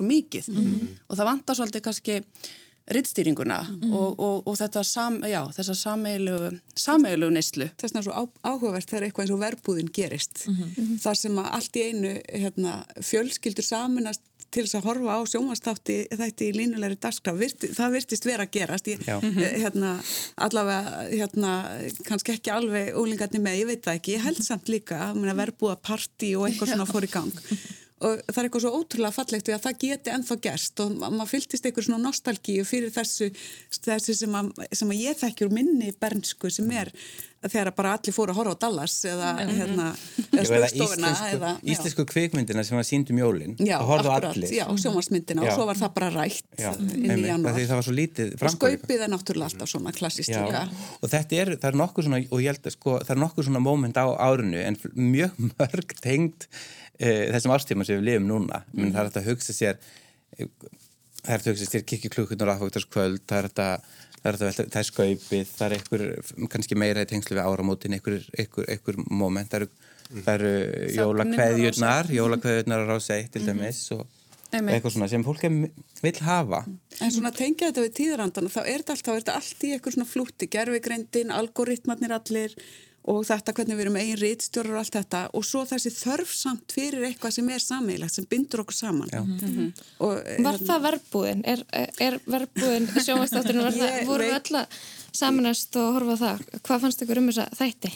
rittstýringuna 2.91 3.59
mm. 3.63 3.93
og, 3.95 4.19
og, 4.19 4.41
og 4.49 4.57
þetta 4.59 4.83
sam, 4.87 5.21
já, 5.27 5.39
þessa 5.55 5.75
sameilu 5.77 7.29
neyslu. 7.31 7.69
Þess 7.79 7.93
vegna 7.93 8.01
er 8.01 8.07
svo 8.09 8.25
áhugavert 8.43 8.89
þegar 8.89 9.07
eitthvað 9.07 9.25
eins 9.25 9.35
og 9.35 9.41
verbúðin 9.43 9.93
gerist. 9.95 10.43
Mm 10.47 10.57
-hmm. 10.59 10.99
Það 11.03 11.19
sem 11.21 11.39
að 11.39 11.49
allt 11.57 11.79
í 11.79 11.87
einu 11.89 12.13
hérna, 12.27 12.75
fjölskyldur 12.99 13.67
saminast 13.67 14.21
til 14.53 14.65
þess 14.67 14.77
að 14.77 14.87
horfa 14.87 15.15
á 15.17 15.21
sjómanstátti 15.25 15.95
þetta 16.13 16.45
í 16.45 16.51
línulegri 16.53 16.97
dagskraf, 17.01 17.39
það 17.73 17.95
virtist 17.95 18.25
vera 18.27 18.45
að 18.45 18.51
gerast. 18.53 18.87
Ég, 18.87 18.99
eh, 19.07 19.55
hérna, 19.63 19.95
allavega, 20.37 21.07
hérna, 21.09 21.53
kannski 22.05 22.35
ekki 22.35 22.53
alveg 22.53 22.93
ólingarnir 22.93 23.41
með, 23.41 23.59
ég 23.63 23.71
veit 23.71 23.85
það 23.85 23.95
ekki, 23.97 24.17
ég 24.17 24.27
held 24.27 24.43
samt 24.43 24.69
líka 24.69 24.99
að 25.09 25.33
verbúða 25.33 25.79
parti 25.81 26.35
og 26.35 26.47
eitthvað 26.47 26.75
svona 26.75 26.85
fór 26.85 27.07
í 27.07 27.11
gang 27.11 27.33
og 28.03 28.23
það 28.27 28.39
er 28.39 28.47
eitthvað 28.47 28.65
svo 28.65 28.79
ótrúlega 28.79 29.15
fallegt 29.15 29.49
við 29.49 29.57
að 29.57 29.65
það 29.67 29.77
geti 29.83 30.13
ennþá 30.13 30.39
gerst 30.47 30.83
og 30.83 30.95
maður 31.03 31.31
fylgist 31.33 31.67
eitthvað 31.67 31.87
svona 31.89 32.01
nostalgíu 32.03 32.65
fyrir 32.67 32.93
þessu, 32.93 33.29
þessu 33.79 34.17
sem, 34.17 34.39
að, 34.39 34.49
sem 34.75 34.95
að 34.95 35.03
ég 35.03 35.21
þekkjur 35.21 35.53
minni 35.53 35.93
bernsku 35.99 36.51
sem 36.53 36.73
er 36.75 36.91
þegar 37.43 37.73
bara 37.75 37.93
allir 37.97 38.15
fóru 38.15 38.31
að 38.31 38.39
horfa 38.39 38.55
á 38.55 38.61
Dallas 38.63 38.93
eða, 39.07 39.29
hérna, 39.49 39.87
eða 40.37 40.45
spökstofuna 40.47 41.11
íslensku, 41.11 41.71
íslensku 41.73 42.05
kvikmyndina 42.11 42.63
sem 42.67 42.79
var 42.79 42.87
síndum 42.87 43.19
jólin 43.19 43.57
já, 43.59 43.75
akkurat, 43.81 44.37
já, 44.47 44.63
sjómasmyndina 44.79 45.43
já. 45.43 45.51
og 45.51 45.57
svo 45.57 45.67
var 45.67 45.79
það 45.79 45.95
bara 45.97 46.11
rætt 46.13 46.47
já, 46.59 46.69
inn 46.95 47.17
í 47.17 47.27
janúar. 47.27 47.59
og 47.59 48.55
skaupið 48.55 49.05
er 49.07 49.11
náttúrulega 49.11 49.51
alltaf 49.51 49.73
svona 49.73 49.95
klassist 49.95 50.31
og 50.31 51.11
þetta 51.11 51.41
er, 51.41 51.53
það 51.57 51.69
er 51.71 51.79
nokkuð 51.83 52.07
svona 52.07 52.21
og 52.23 52.45
ég 52.45 52.53
held 52.53 52.71
að 52.71 52.77
sko, 52.77 52.95
það 53.03 53.15
er 53.17 53.21
nokkuð 53.25 53.49
svona 53.49 53.63
móment 53.63 53.99
á 53.99 54.07
árinu 54.07 54.63
en 54.63 54.79
mjög 54.95 55.43
mörg 55.59 55.97
tengt 55.99 56.47
uh, 57.01 57.25
þessum 57.33 57.55
ástíma 57.55 57.87
sem 57.87 57.99
við 57.99 58.09
lifum 58.11 58.29
núna 58.29 58.63
mm. 58.73 58.93
það 58.93 59.01
er 59.01 59.11
þetta 59.11 59.23
að 59.23 59.29
hugsa 59.31 59.57
sér 59.57 59.81
það 60.33 61.33
er 61.33 61.43
þetta 61.43 61.51
að 61.51 61.53
hugsa 61.53 61.69
sér 61.69 61.85
kikkiklukkunar 61.91 62.53
aðfóktarskvöld, 62.55 63.23
það 63.29 63.39
er 63.39 63.49
þetta 63.49 63.69
það 64.23 64.29
er, 64.31 64.39
þetta, 64.39 64.65
það 64.71 64.79
er 64.79 64.89
skaupið, 64.89 65.47
það 65.51 65.65
er 65.65 65.77
einhver 65.77 66.03
kannski 66.53 66.79
meira 66.79 67.03
í 67.03 67.09
tengslu 67.09 67.37
við 67.37 67.43
áramótin 67.43 67.97
einhver, 67.97 68.19
einhver, 68.39 68.67
einhver 68.71 68.99
moment, 69.11 69.51
það 69.51 69.63
eru, 69.63 69.69
mm. 70.09 70.27
eru 70.33 70.51
jólakveðjurnar 70.97 72.11
jólakveðjurnar 72.17 72.85
á 72.87 72.89
rásætt 72.93 73.33
til 73.33 73.43
mhm. 73.43 73.49
dæmis 73.51 73.85
og 73.97 74.05
eitthvað 74.53 74.93
svona 74.93 75.09
sem 75.09 75.23
fólk 75.25 75.43
vil 76.03 76.15
hafa 76.21 76.61
En 77.01 77.11
svona 77.11 77.33
tengja 77.33 77.71
þetta 77.71 77.85
við 77.87 77.93
tíðrandana 77.99 78.51
þá 78.53 78.61
er 78.63 78.83
þetta 78.85 79.15
þetta 79.17 79.37
allt 79.39 79.63
í 79.65 79.71
eitthvað 79.73 79.95
svona 79.97 80.09
flúti 80.09 80.49
gerfigreindin, 80.53 81.33
algoritmarnir 81.33 82.13
allir 82.13 82.53
og 83.11 83.23
þetta 83.27 83.53
hvernig 83.55 83.77
við 83.77 83.85
erum 83.85 83.97
eigin 83.99 84.19
rítstjórar 84.21 84.75
og 84.75 84.81
allt 84.81 84.95
þetta 84.95 85.21
og 85.35 85.45
svo 85.47 85.63
þessi 85.67 85.91
þörfsamt 85.97 86.75
fyrir 86.75 87.07
eitthvað 87.09 87.35
sem 87.35 87.49
er 87.51 87.63
sammeilagt, 87.63 88.15
sem 88.15 88.27
bindur 88.29 88.63
okkur 88.63 88.77
saman 88.77 89.09
mm 89.11 89.39
-hmm. 89.39 89.71
og, 89.99 90.13
Var 90.13 90.59
hérna, 90.59 90.67
það 90.69 90.85
verbúin? 90.87 91.41
Er, 91.43 91.65
er 91.99 92.19
verbúin 92.25 92.87
sjómanstátturinn, 93.05 94.07
voru 94.07 94.23
við 94.23 94.37
öll 94.39 94.61
að 94.61 94.77
samanast 95.11 95.75
og 95.75 95.97
horfa 95.97 96.15
það? 96.25 96.45
Hvað 96.63 96.85
fannst 96.85 97.03
ykkur 97.03 97.19
um 97.19 97.27
þessa 97.31 97.49
þætti? 97.59 97.91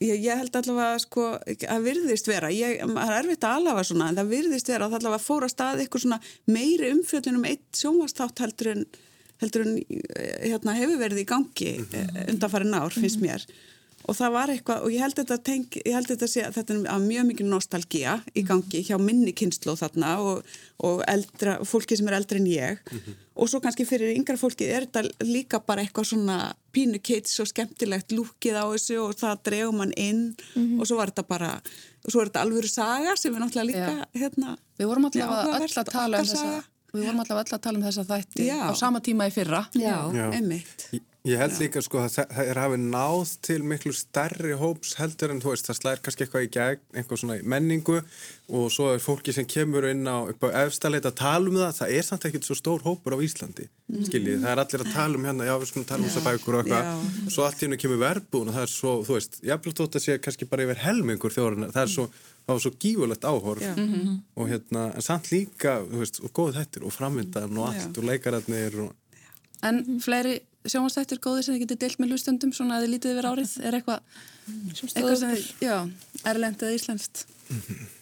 Ég, 0.00 0.20
ég 0.20 0.36
held 0.36 0.56
allavega 0.56 0.98
sko, 0.98 1.22
að 1.68 1.82
virðist 1.82 2.28
vera, 2.28 2.50
ég, 2.52 2.82
það 2.84 3.08
er 3.08 3.18
erfitt 3.22 3.44
að 3.44 3.54
alhafa 3.56 3.84
svona, 3.84 4.08
en 4.08 4.16
það 4.16 4.28
virðist 4.28 4.68
vera 4.68 4.84
að 4.84 4.90
það 4.90 4.98
allavega 4.98 5.24
fóra 5.24 5.48
stað 5.48 5.80
eitthvað 5.80 6.02
svona 6.02 6.20
meiri 6.44 6.90
umfjöldunum 6.92 7.44
eitt 7.48 7.72
sjómanstát 7.72 8.44
heldur 8.44 8.74
en 8.74 8.84
heldur 9.40 9.64
en 9.66 9.80
hérna, 10.44 10.74
hefur 10.76 11.00
verið 11.00 11.22
í 11.22 11.26
gangi 11.28 11.72
mm 11.78 11.88
-hmm. 11.90 12.28
undanfari 12.32 12.68
nár, 12.68 12.92
finnst 12.92 13.20
mér 13.20 13.44
og 14.06 14.14
það 14.14 14.34
var 14.36 14.52
eitthvað 14.52 14.84
og 14.86 14.94
ég 14.94 15.02
held 15.02 15.18
þetta, 15.18 15.38
tenk, 15.42 15.78
ég 15.82 15.94
held 15.96 16.10
þetta 16.10 16.28
sé 16.30 16.44
að 16.46 16.58
þetta 16.60 16.74
er 16.76 17.02
mjög 17.02 17.28
mikið 17.30 17.48
nostalgía 17.50 18.16
í 18.38 18.44
gangi 18.46 18.82
hjá 18.86 18.96
minni 19.02 19.34
kynslu 19.36 19.74
þarna 19.78 20.12
og, 20.22 20.52
og 20.86 21.02
eldra, 21.10 21.56
fólki 21.66 21.98
sem 21.98 22.10
er 22.10 22.18
eldri 22.20 22.40
en 22.42 22.46
ég 22.50 22.78
mm 22.78 22.98
-hmm. 22.98 23.16
og 23.34 23.50
svo 23.50 23.60
kannski 23.60 23.86
fyrir 23.88 24.14
yngra 24.14 24.38
fólki 24.38 24.68
er 24.68 24.86
þetta 24.86 25.02
líka 25.24 25.60
bara 25.66 25.82
eitthvað 25.82 26.10
svona 26.12 26.54
pínu 26.72 27.02
kids 27.02 27.40
og 27.40 27.50
skemmtilegt 27.50 28.12
lúkið 28.12 28.54
á 28.62 28.64
þessu 28.70 29.00
og 29.02 29.16
það 29.16 29.42
drefum 29.44 29.76
mann 29.76 29.92
inn 29.96 30.36
mm 30.54 30.62
-hmm. 30.62 30.80
og 30.80 30.86
svo 30.86 30.96
var 30.96 31.10
þetta 31.10 31.26
bara 31.28 31.60
og 32.04 32.12
svo 32.12 32.20
er 32.20 32.28
þetta 32.30 32.44
alvöru 32.44 32.68
saga 32.68 33.16
sem 33.16 33.34
við 33.34 33.40
náttúrulega 33.42 33.70
líka 33.70 33.92
ja. 33.98 34.06
hérna, 34.14 34.56
Við 34.78 34.86
vorum 34.86 35.04
allavega 35.04 35.58
öll 35.58 35.78
að 35.78 35.90
tala 35.90 36.18
um 36.18 36.24
þessa 36.24 36.62
Við 36.94 37.04
vorum 37.04 37.20
allavega 37.20 37.44
öll 37.44 37.54
að 37.56 37.62
tala 37.62 37.78
um 37.78 37.84
þessa 37.84 38.04
þætti 38.04 38.46
Já. 38.46 38.60
á 38.70 38.72
sama 38.74 39.00
tíma 39.00 39.26
í 39.26 39.30
fyrra 39.30 39.66
Já, 39.74 39.98
Já. 40.14 40.30
einmitt 40.32 40.88
Ég 41.26 41.40
held 41.42 41.56
líka 41.58 41.80
sko 41.82 41.98
að 42.04 42.20
það 42.22 42.48
er 42.52 42.58
hafið 42.60 42.82
náð 42.86 43.30
til 43.42 43.58
miklu 43.66 43.90
stærri 43.96 44.54
hóps 44.60 44.92
heldur 45.00 45.32
en 45.34 45.40
þú 45.42 45.50
veist 45.50 45.66
það 45.66 45.78
slæðir 45.80 46.02
kannski 46.04 46.22
eitthvað 46.22 46.44
í 46.44 46.50
gegn, 46.54 46.82
eitthvað 46.94 47.18
svona 47.22 47.38
menningu 47.42 47.96
og 48.54 48.66
svo 48.70 48.92
er 48.92 49.02
fólki 49.02 49.34
sem 49.34 49.46
kemur 49.50 49.88
inn 49.90 50.06
á, 50.06 50.22
á 50.22 50.48
efstaleita 50.62 51.10
að 51.10 51.18
tala 51.18 51.50
um 51.50 51.58
það, 51.58 51.72
það 51.80 51.88
er 51.96 52.04
samt 52.06 52.26
ekkert 52.28 52.46
svo 52.46 52.54
stór 52.60 52.80
hópur 52.86 53.18
á 53.18 53.24
Íslandi, 53.26 53.66
skiljið, 54.06 54.38
það 54.44 54.52
er 54.52 54.62
allir 54.62 54.84
að 54.84 54.94
tala 54.94 55.18
um 55.18 55.26
hérna, 55.26 55.48
já 55.48 55.54
við 55.56 55.68
skulum 55.72 55.88
tala 55.90 56.02
um 56.04 56.06
þessa 56.06 56.26
bækur 56.28 56.54
og 56.54 56.62
eitthvað, 56.62 56.84
svo 57.34 57.42
allt 57.48 57.58
í 57.58 57.66
hennu 57.66 57.80
kemur 57.82 58.02
verbúin 58.04 58.46
og 58.52 58.54
það 58.54 58.66
er 58.68 58.72
svo, 58.76 58.92
þú 59.02 59.12
veist, 59.18 59.42
jafnveg 59.50 59.74
tótt 59.80 59.98
að 59.98 60.06
sé 60.06 60.12
kannski 60.22 60.46
bara 60.46 60.62
yfir 60.68 60.82
helmingur 60.84 61.34
þjóðurinn, 61.34 61.74
það 61.74 61.82
er 61.82 61.90
svo, 61.96 62.06
það 62.46 62.54
var 62.54 62.62
svo 62.62 62.74
gífurlegt 62.86 63.26
áhorf. 63.26 63.66
Og 64.38 64.44
hérna, 64.52 64.82
en 64.94 65.02
samt 65.02 65.26
líka, 65.32 65.82
þú 65.90 65.96
veist, 66.04 66.22
og 66.22 66.30
góð 66.38 66.54
sjónastættir 70.72 71.20
góðir 71.22 71.46
sem 71.46 71.56
þið 71.56 71.62
getur 71.64 71.80
deilt 71.82 72.00
með 72.02 72.14
hlustundum 72.14 72.54
svona 72.56 72.78
að 72.78 72.86
þið 72.86 72.92
lítið 72.94 73.14
yfir 73.14 73.28
árið 73.30 73.52
er 73.62 73.78
eitthvað 73.78 74.22
eitthvað 74.46 75.18
sem 75.20 75.34
þið, 75.34 75.46
já, 75.64 75.76
erlend 76.32 76.64
eða 76.64 76.78
íslenskt. 76.78 77.26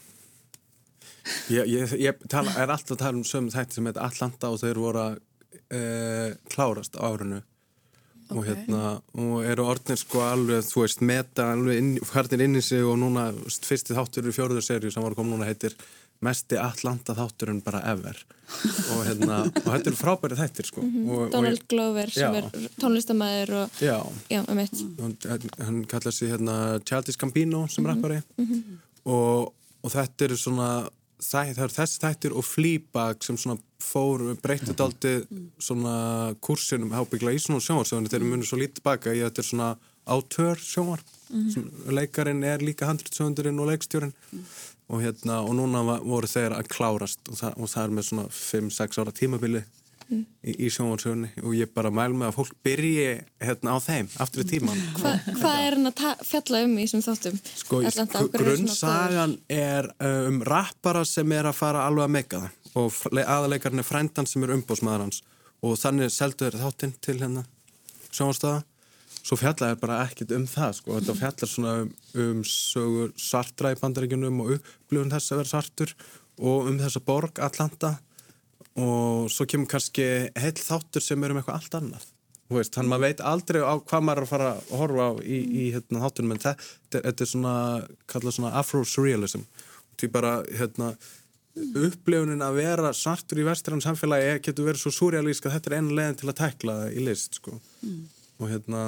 Ég, 1.49 1.65
ég, 1.73 1.93
ég 1.97 2.25
tala, 2.29 2.53
er 2.61 2.69
alltaf 2.69 2.99
að 2.99 3.01
tala 3.01 3.17
um 3.17 3.25
sömum 3.25 3.49
þætti 3.49 3.79
sem 3.79 3.87
heit 3.89 3.97
Atlanta 3.97 4.51
og 4.53 4.59
þeir 4.61 4.77
voru 4.77 5.01
að 5.01 5.15
e, 5.73 5.79
klárast 6.53 6.99
á 7.01 7.09
árinu. 7.09 7.39
Okay. 8.25 8.39
og 8.39 8.47
hérna 8.49 8.91
og 9.21 9.45
eru 9.45 9.65
orðnir 9.69 9.99
sko 10.01 10.23
alveg, 10.25 10.63
þú 10.65 10.81
veist, 10.81 11.03
meta 11.05 11.51
alveg 11.53 11.77
inn, 11.77 11.91
færðin 12.09 12.47
inn 12.47 12.57
í 12.57 12.63
sig 12.65 12.81
og 12.81 12.97
núna 12.97 13.27
fyrsti 13.45 13.93
þáttur 13.93 14.31
í 14.31 14.33
fjóruður 14.33 14.65
serju 14.65 14.93
sem 14.93 15.05
var 15.05 15.13
að 15.13 15.19
koma 15.21 15.35
núna 15.35 15.49
heitir 15.49 15.77
mesti 16.25 16.59
Atlanta 16.61 17.15
þátturinn 17.17 17.61
bara 17.65 17.83
ever 17.93 18.19
og, 18.95 19.01
hérna, 19.07 19.41
og 19.49 19.69
þetta 19.69 19.91
eru 19.91 19.99
frábæri 19.99 20.39
þættir 20.39 20.69
sko. 20.71 20.83
mm 20.83 20.91
-hmm. 20.95 21.11
og, 21.11 21.31
Donald 21.33 21.63
og, 21.63 21.69
Glover 21.69 22.11
sem 22.11 22.35
já. 22.35 22.39
er 22.39 22.69
tónlistamæður 22.81 23.55
og 23.61 23.81
já, 23.81 23.99
já 24.31 24.41
um 24.49 24.59
hann 25.67 25.85
kallar 25.85 26.13
sér 26.13 26.35
hérna 26.35 26.81
Childish 26.85 27.19
Gambino 27.19 27.67
sem 27.69 27.85
mm 27.85 27.91
-hmm. 27.91 27.95
rappari 27.95 28.23
mm 28.37 28.47
-hmm. 28.47 29.51
og 29.83 29.91
þetta 29.93 30.25
eru 30.25 30.37
svona 30.37 30.89
það, 31.25 31.55
það 31.55 31.65
eru 31.65 31.75
þessi 31.79 31.99
þættir 32.05 32.37
og 32.37 32.45
Fleabag 32.45 33.25
sem 33.25 33.37
svona 33.37 33.59
fór 33.85 34.37
breytið 34.43 34.81
aldrei 34.81 35.25
svona 35.59 36.35
kursinum 36.41 36.93
hábyggla 36.93 37.35
í 37.35 37.41
svona 37.43 37.61
sjónarsögunni 37.61 38.09
þegar 38.09 38.25
við 38.25 38.33
munum 38.35 38.49
svo 38.49 38.59
lítið 38.59 38.83
baka 38.83 39.15
í 39.15 39.21
að 39.21 39.31
þetta 39.31 39.43
er 39.43 39.51
svona 39.51 39.77
átör 40.05 40.61
sjónar 40.61 41.01
leikarin 41.89 42.45
er 42.45 42.65
líka 42.65 42.89
handritsöndurinn 42.89 43.61
og 43.61 43.71
leikstjórin 43.73 44.13
og 44.89 45.01
hérna 45.03 45.41
og 45.45 45.55
núna 45.57 45.83
voru 46.05 46.29
þeir 46.29 46.57
að 46.59 46.69
klárast 46.73 47.31
og 47.31 47.41
það, 47.41 47.57
og 47.57 47.73
það 47.73 47.87
er 47.87 47.97
með 47.97 48.07
svona 48.11 48.27
5-6 48.37 49.01
ára 49.01 49.15
tímabili 49.17 49.63
mm. 50.09 50.25
í, 50.45 50.55
í 50.67 50.71
sjónvarsögunni 50.73 51.31
og 51.43 51.55
ég 51.57 51.71
bara 51.75 51.93
mæl 51.95 52.11
með 52.13 52.31
að 52.31 52.37
fólk 52.39 52.59
byrji 52.67 53.07
hérna 53.43 53.77
á 53.77 53.79
þeim 53.85 54.11
aftur 54.25 54.45
í 54.45 54.49
tíman 54.51 54.83
Hva, 55.01 55.15
Hvað 55.31 55.63
er 55.63 55.79
hann 55.79 55.91
að 55.93 56.27
fjalla 56.29 56.63
um 56.67 56.77
í 56.77 56.89
sem 56.91 57.05
þáttum? 57.05 57.41
Sko, 57.63 57.81
grunnsagan 58.35 59.39
er 59.49 59.89
uh, 59.97 60.29
um 60.29 60.43
rappara 60.47 61.05
sem 61.09 61.33
er 61.37 61.49
að 61.49 61.59
fara 61.63 61.87
alveg 61.89 62.09
að 62.09 62.15
meika 62.19 62.43
það. 62.45 62.61
Og 62.75 63.19
aðalegarinn 63.23 63.81
er 63.85 63.87
frændan 63.87 64.27
sem 64.27 64.43
er 64.43 64.53
umbósmaður 64.57 65.07
hans. 65.07 65.21
Og 65.65 65.77
þannig 65.79 66.11
selduður 66.11 66.59
þáttinn 66.65 66.97
til 67.05 67.21
hérna 67.21 67.45
sjónvarstöða 68.11 68.65
svo 69.25 69.39
fjallar 69.41 69.79
bara 69.81 70.03
ekkit 70.05 70.35
um 70.37 70.47
það 70.49 70.73
sko, 70.79 70.99
þetta 70.99 71.19
fjallar 71.21 71.51
svona 71.51 71.75
um, 71.83 71.93
um 72.25 72.43
sögur 72.49 73.15
sartra 73.21 73.73
í 73.73 73.79
bandaríkunum 73.81 74.43
og 74.45 74.57
upplifun 74.59 75.13
þess 75.15 75.33
að 75.33 75.41
vera 75.43 75.53
sartur 75.55 75.95
og 76.39 76.69
um 76.71 76.81
þessa 76.83 77.05
borg 77.05 77.41
Atlanta 77.43 77.95
og 78.75 79.31
svo 79.31 79.47
kemur 79.47 79.71
kannski 79.71 80.05
heil 80.35 80.57
þáttur 80.59 81.05
sem 81.05 81.23
er 81.23 81.33
um 81.33 81.41
eitthvað 81.41 81.61
allt 81.61 81.79
annað 81.79 82.11
þannig 82.55 82.79
að 82.79 82.91
maður 82.91 83.05
veit 83.07 83.21
aldrei 83.25 83.61
á 83.65 83.75
hvað 83.81 84.03
maður 84.05 84.21
er 84.21 84.27
að 84.27 84.31
fara 84.31 84.49
að 84.53 84.73
horfa 84.79 85.05
á 85.09 85.13
í, 85.25 85.39
í 85.41 85.65
hérna, 85.75 86.03
þáttunum 86.05 86.35
en 86.35 86.43
þetta, 86.45 87.01
þetta 87.01 87.25
er 87.25 87.31
svona, 87.31 87.55
svona 88.29 88.53
afro-surrealism 88.61 89.47
því 89.99 90.11
bara 90.13 90.35
hérna 90.53 90.93
upplifunin 91.55 92.43
að 92.43 92.59
vera 92.59 92.93
sartur 92.95 93.41
í 93.41 93.47
vestrann 93.47 93.83
samfélagi 93.83 94.41
getur 94.45 94.69
verið 94.69 94.83
svo 94.83 94.93
surrealísk 94.95 95.47
að 95.47 95.57
þetta 95.57 95.71
er 95.71 95.77
einu 95.79 95.97
leginn 95.97 96.21
til 96.21 96.31
að 96.31 96.39
tekla 96.43 96.79
það 96.83 96.95
í 96.95 97.05
list 97.09 97.39
sko. 97.41 97.59
mm. 97.87 98.01
og 98.41 98.51
hérna 98.51 98.85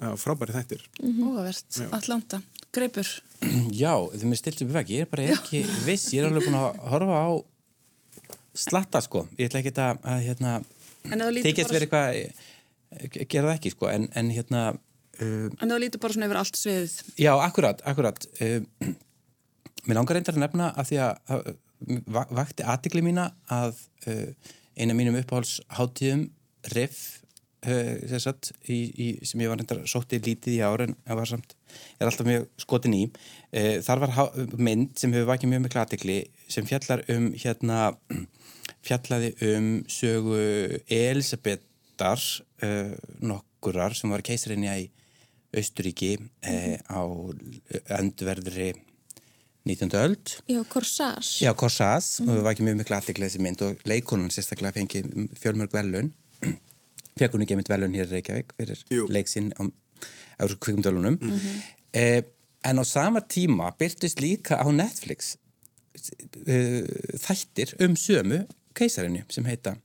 frábæri 0.00 0.54
þættir. 0.56 0.84
Mm 1.02 1.16
-hmm. 1.18 1.92
Atlanta, 1.92 2.42
greipur. 2.72 3.08
Já, 3.82 3.94
þið 4.12 4.26
mér 4.28 4.40
stilt 4.40 4.62
upp 4.62 4.70
í 4.70 4.76
veggi, 4.76 4.98
ég 4.98 5.06
er 5.06 5.10
bara 5.10 5.28
ekki 5.36 5.64
viss, 5.86 6.12
ég 6.14 6.22
er 6.22 6.28
alveg 6.28 6.46
búin 6.46 6.58
að 6.60 6.78
horfa 6.92 7.18
á 7.24 7.28
slatta 8.54 9.00
sko, 9.00 9.26
ég 9.38 9.48
ætla 9.48 9.62
ekki 9.62 9.72
að, 9.76 10.00
að 10.04 10.22
hérna, 10.26 10.54
þykjast 11.04 11.74
verið 11.74 11.86
eitthvað, 11.86 12.16
eh, 12.16 13.26
gera 13.26 13.48
það 13.48 13.56
ekki 13.56 13.74
sko, 13.76 13.90
en, 13.92 14.08
en 14.14 14.30
hérna... 14.34 14.64
Uh, 15.20 15.48
en 15.60 15.68
það 15.68 15.82
lítur 15.82 16.00
bara 16.00 16.16
svona 16.16 16.26
yfir 16.30 16.40
allt 16.40 16.56
sviðið. 16.56 16.92
Já, 17.20 17.32
akkurat, 17.44 17.82
akkurat. 17.84 18.26
Uh, 18.40 18.94
mér 19.84 19.98
langar 19.98 20.16
reyndar 20.16 20.36
að 20.36 20.44
nefna 20.44 20.70
að 20.80 20.90
því 20.90 21.00
að, 21.04 21.18
að 21.28 21.50
vakti 22.08 22.64
aðtikli 22.64 23.02
mína 23.04 23.30
að 23.52 23.76
uh, 24.08 24.52
eina 24.76 24.96
mínum 24.96 25.18
uppáhaldsháttíðum 25.20 26.26
riff 26.74 27.20
sagt, 27.60 28.52
í, 28.72 28.78
í, 28.88 29.08
sem 29.26 29.40
ég 29.44 29.50
var 29.50 29.60
reyndar 29.60 29.82
sóttið 29.88 30.30
lítið 30.30 30.56
í 30.56 30.60
ára 30.64 30.86
en 30.88 30.94
var 31.04 31.28
samt, 31.28 31.54
er 31.98 32.08
alltaf 32.08 32.28
mjög 32.28 32.46
skotin 32.60 32.96
í 32.96 33.02
uh, 33.06 33.80
þar 33.84 34.04
var 34.04 34.14
mynd 34.56 34.94
sem 35.00 35.12
hefur 35.12 35.28
vakið 35.32 35.52
mjög 35.52 35.64
miklu 35.66 35.82
aðtekli 35.82 36.18
sem 36.48 36.68
fjallar 36.68 37.04
um 37.12 37.30
hérna 37.36 37.80
fjallaði 38.86 39.34
um 39.50 39.72
sögu 39.92 40.40
Elisabethar 40.88 42.24
uh, 42.64 42.94
nokkurar 43.20 43.96
sem 43.98 44.12
var 44.12 44.24
keisarinja 44.24 44.78
í 44.80 44.88
Austuríki 45.50 46.14
mm 46.16 46.30
-hmm. 46.46 46.78
á 46.86 47.02
öndverðri 47.98 48.72
19. 49.64 49.90
öld. 49.92 50.42
Já, 50.48 50.64
Corsage. 50.64 51.44
Já, 51.44 51.52
Corsage, 51.54 52.22
mm. 52.22 52.28
og 52.28 52.36
það 52.36 52.44
var 52.44 52.54
ekki 52.54 52.64
mjög 52.64 52.78
miklu 52.80 52.96
aðliklega 52.96 53.28
þessi 53.28 53.42
mynd 53.44 53.64
og 53.66 53.82
leikonun 53.84 54.32
sérstaklega 54.32 54.78
fengið 54.78 55.10
fjölmörg 55.36 55.74
velun. 55.76 56.12
Fekk 57.18 57.34
hún 57.34 57.42
ekki 57.44 57.56
einmitt 57.56 57.72
velun 57.72 57.94
hér 57.94 58.06
í 58.06 58.16
Reykjavík 58.16 58.54
fyrir 58.58 58.84
Jú. 58.90 59.06
leiksinn 59.10 59.52
á 59.58 59.62
Európa 60.40 60.66
kvikumdölunum. 60.66 61.18
Mm 61.20 61.30
-hmm. 61.30 61.62
eh, 61.92 62.22
en 62.64 62.78
á 62.78 62.84
sama 62.84 63.20
tíma 63.20 63.72
byrtist 63.78 64.20
líka 64.20 64.60
á 64.60 64.66
Netflix 64.72 65.36
uh, 66.48 66.84
þættir 67.18 67.74
um 67.84 67.96
sömu 67.96 68.44
keisarinnu 68.76 69.24
sem 69.32 69.44
heita 69.44 69.76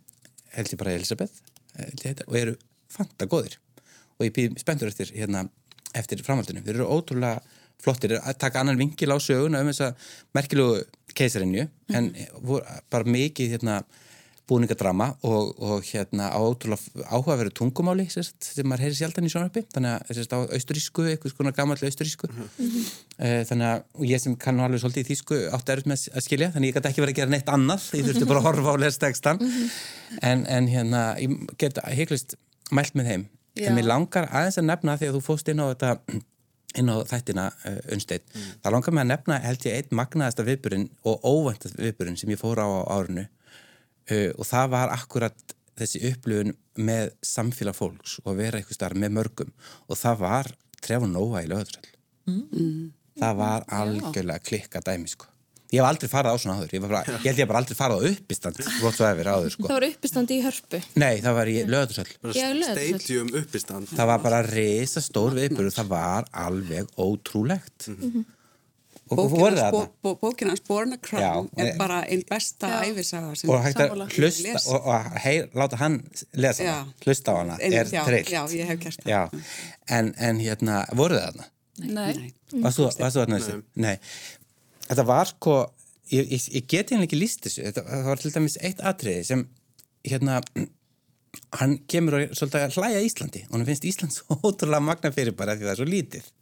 held 0.56 0.72
ég 0.74 0.80
bara 0.80 0.96
Elisabeth 0.96 1.42
heita, 1.76 2.24
og 2.28 2.38
eru 2.40 2.56
fanta 2.92 3.28
góðir 3.28 3.58
og 4.16 4.28
ég 4.28 4.34
býð 4.36 4.60
spenntur 4.62 4.88
eftir, 4.88 5.12
hérna, 5.12 5.42
eftir 5.92 6.22
framhaldinu. 6.24 6.62
Þeir 6.64 6.78
eru 6.78 6.88
ótrúlega 6.88 7.42
flottir 7.84 8.16
að 8.16 8.38
taka 8.40 8.62
annan 8.62 8.80
vingil 8.80 9.12
á 9.12 9.20
söguna 9.20 9.60
um 9.64 9.72
þessa 9.72 9.90
merkilegu 10.36 10.86
keisarinju 11.16 11.66
mm 11.66 11.72
-hmm. 11.88 11.96
en 11.98 12.46
voru 12.48 12.64
bara 12.90 13.04
mikið 13.04 13.56
hérna, 13.56 13.84
búningadrama 14.50 15.08
og, 15.26 15.54
og 15.58 15.86
hérna 15.88 16.28
á 16.30 16.38
ótrúlega 16.38 17.06
áhugaveru 17.10 17.52
tungumáli 17.56 18.06
sérst, 18.12 18.38
sem 18.46 18.68
maður 18.68 18.86
heyri 18.86 18.98
sjaldan 19.00 19.26
í 19.26 19.32
sjónarpi 19.34 19.64
þannig 19.74 19.96
að 19.96 20.20
sérst, 20.20 20.36
á 20.38 20.40
austurísku, 20.46 21.06
eitthvað 21.10 21.34
svona 21.34 21.54
gammalli 21.56 21.90
austurísku 21.90 22.30
mm 22.30 22.44
-hmm. 22.60 22.84
þannig 23.50 23.68
að 23.72 24.06
ég 24.12 24.22
sem 24.22 24.36
kannu 24.38 24.66
alveg 24.66 24.84
svolítið 24.84 25.06
í 25.06 25.10
þýsku 25.10 25.40
átti 25.58 25.76
erut 25.76 25.90
með 25.90 26.06
að 26.14 26.26
skilja 26.28 26.52
þannig 26.54 26.70
ég 26.70 26.78
gæti 26.78 26.92
ekki 26.92 27.02
verið 27.02 27.16
að 27.16 27.20
gera 27.22 27.34
neitt 27.34 27.50
annað 27.50 27.90
ég 27.98 28.06
þurfti 28.06 28.30
bara 28.30 28.40
að 28.40 28.48
horfa 28.50 28.76
á 28.78 28.84
lestekstan 28.86 29.42
mm 29.42 29.50
-hmm. 29.50 29.70
en, 30.22 30.46
en 30.46 30.68
hérna 30.68 31.02
ég 31.18 31.58
geta 31.58 31.82
heiklist 31.90 32.38
mælt 32.72 32.94
með 32.94 33.06
þeim 33.10 33.26
Já. 33.56 33.68
en 33.70 33.76
mér 33.76 33.90
langar 33.90 34.30
aðeins 34.30 34.58
að 34.62 34.70
nefna 34.70 34.98
því 34.98 35.10
að 35.10 35.16
þú 35.18 35.22
fóst 35.26 35.50
inn 35.50 35.64
á 35.64 35.66
þetta 35.74 35.98
inn 36.80 36.92
á 36.92 36.96
þættina 37.08 37.46
uh, 37.52 37.80
unnsteitt. 37.96 38.26
Mm. 38.34 38.52
Það 38.64 38.76
langar 38.76 38.96
mig 38.96 39.06
að 39.06 39.12
nefna 39.14 39.40
held 39.46 39.66
ég 39.68 39.80
einn 39.80 39.98
magnaðasta 40.00 40.46
viðburinn 40.48 40.90
og 41.08 41.24
óvæntast 41.24 41.80
viðburinn 41.80 42.20
sem 42.20 42.34
ég 42.34 42.42
fór 42.42 42.60
á 42.60 42.68
á 42.68 42.82
árinu 42.98 43.26
uh, 44.12 44.32
og 44.38 44.46
það 44.46 44.72
var 44.76 44.96
akkurat 44.96 45.56
þessi 45.76 46.02
upplifun 46.12 46.56
með 46.76 47.14
samfélag 47.26 47.76
fólks 47.76 48.20
og 48.24 48.32
að 48.32 48.42
vera 48.44 48.60
eitthvað 48.60 48.80
starf 48.80 49.00
með 49.00 49.16
mörgum 49.18 49.54
og 49.90 50.00
það 50.00 50.20
var 50.24 50.52
trefun 50.84 51.16
nóga 51.16 51.44
í 51.44 51.50
löðursall. 51.52 51.88
Mm. 52.30 52.92
Það 53.20 53.40
var 53.40 53.66
algjörlega 53.72 54.44
klikka 54.44 54.82
dæmi 54.84 55.12
sko. 55.12 55.30
Ég 55.74 55.82
hef 55.82 55.88
aldrei 55.90 56.10
farað 56.12 56.38
á 56.38 56.40
svona 56.40 56.56
áður, 56.60 56.74
ég, 56.76 56.84
bara, 56.84 57.00
ég 57.10 57.26
held 57.26 57.40
ég 57.42 57.48
bara 57.50 57.60
aldrei 57.64 57.76
farað 57.76 58.04
á 58.06 58.08
uppistand 58.12 58.60
áður, 58.62 59.50
sko. 59.56 59.66
Það 59.66 59.74
var 59.74 59.86
uppistand 59.88 60.32
í 60.32 60.38
hörpu? 60.44 60.82
Nei, 61.02 61.16
það 61.26 61.38
var 61.40 61.52
í 61.52 61.56
uppistand 63.42 63.90
Það 63.90 64.10
var 64.12 64.22
bara 64.24 64.42
reysa 64.46 65.04
stór 65.04 65.36
viðbúru 65.36 65.74
það 65.74 65.90
var 65.92 66.30
alveg 66.46 66.94
ótrúlegt 67.02 67.90
mm 67.90 67.98
-hmm. 67.98 68.28
Og 69.14 70.18
Bókina 70.22 70.56
Borna 70.68 70.98
Crown 70.98 71.50
er 71.58 71.76
bara 71.78 72.02
einn 72.10 72.24
besta 72.30 72.70
æfisaga 72.88 73.34
og 73.48 73.60
hægt 73.62 73.82
að 73.84 73.92
hlusta 74.18 74.54
og, 74.72 74.88
og 74.90 75.20
hei, 75.22 75.36
láta 75.54 75.78
hann 75.78 76.00
lesa 76.34 76.64
já. 76.66 76.78
hlusta 77.06 77.36
á 77.36 77.36
hana, 77.38 77.58
er 77.62 77.86
trillt. 77.86 78.32
Já, 78.34 78.42
ég 78.50 78.66
hef 78.66 78.80
gert 78.82 79.06
það. 79.06 79.36
En, 79.90 80.10
en 80.18 80.42
hérna, 80.42 80.80
voruð 80.98 81.22
það 81.22 81.28
hana? 81.36 81.50
Nei. 81.86 82.32
Varst 82.64 82.82
þú 82.82 82.90
þarna? 83.20 83.42
Nei. 83.86 83.96
Þetta 84.88 85.06
var 85.06 85.30
sko 85.30 85.58
ég, 86.10 86.32
ég, 86.32 86.48
ég 86.58 86.66
geti 86.66 86.96
henni 86.96 87.06
ekki 87.06 87.20
líst 87.20 87.46
þessu. 87.46 87.62
Þetta, 87.68 87.84
það 87.92 88.10
var 88.10 88.24
til 88.24 88.34
dæmis 88.40 88.58
eitt 88.62 88.82
atriði 88.82 89.28
sem 89.28 89.46
hérna 90.06 90.40
hann 91.60 91.78
kemur 91.92 92.18
og 92.18 92.34
svolítið 92.34 92.64
að 92.64 92.80
hlæja 92.80 93.06
Íslandi. 93.06 93.46
Og 93.52 93.60
hann 93.60 93.68
finnst 93.70 93.86
Ísland 93.86 94.18
svo 94.18 94.40
ótrúlega 94.42 94.82
magna 94.82 95.14
fyrir 95.14 95.38
bara 95.38 95.54
því 95.54 95.70
það 95.70 95.76
er 95.76 95.82
svo 95.84 95.90
lítið 95.94 96.34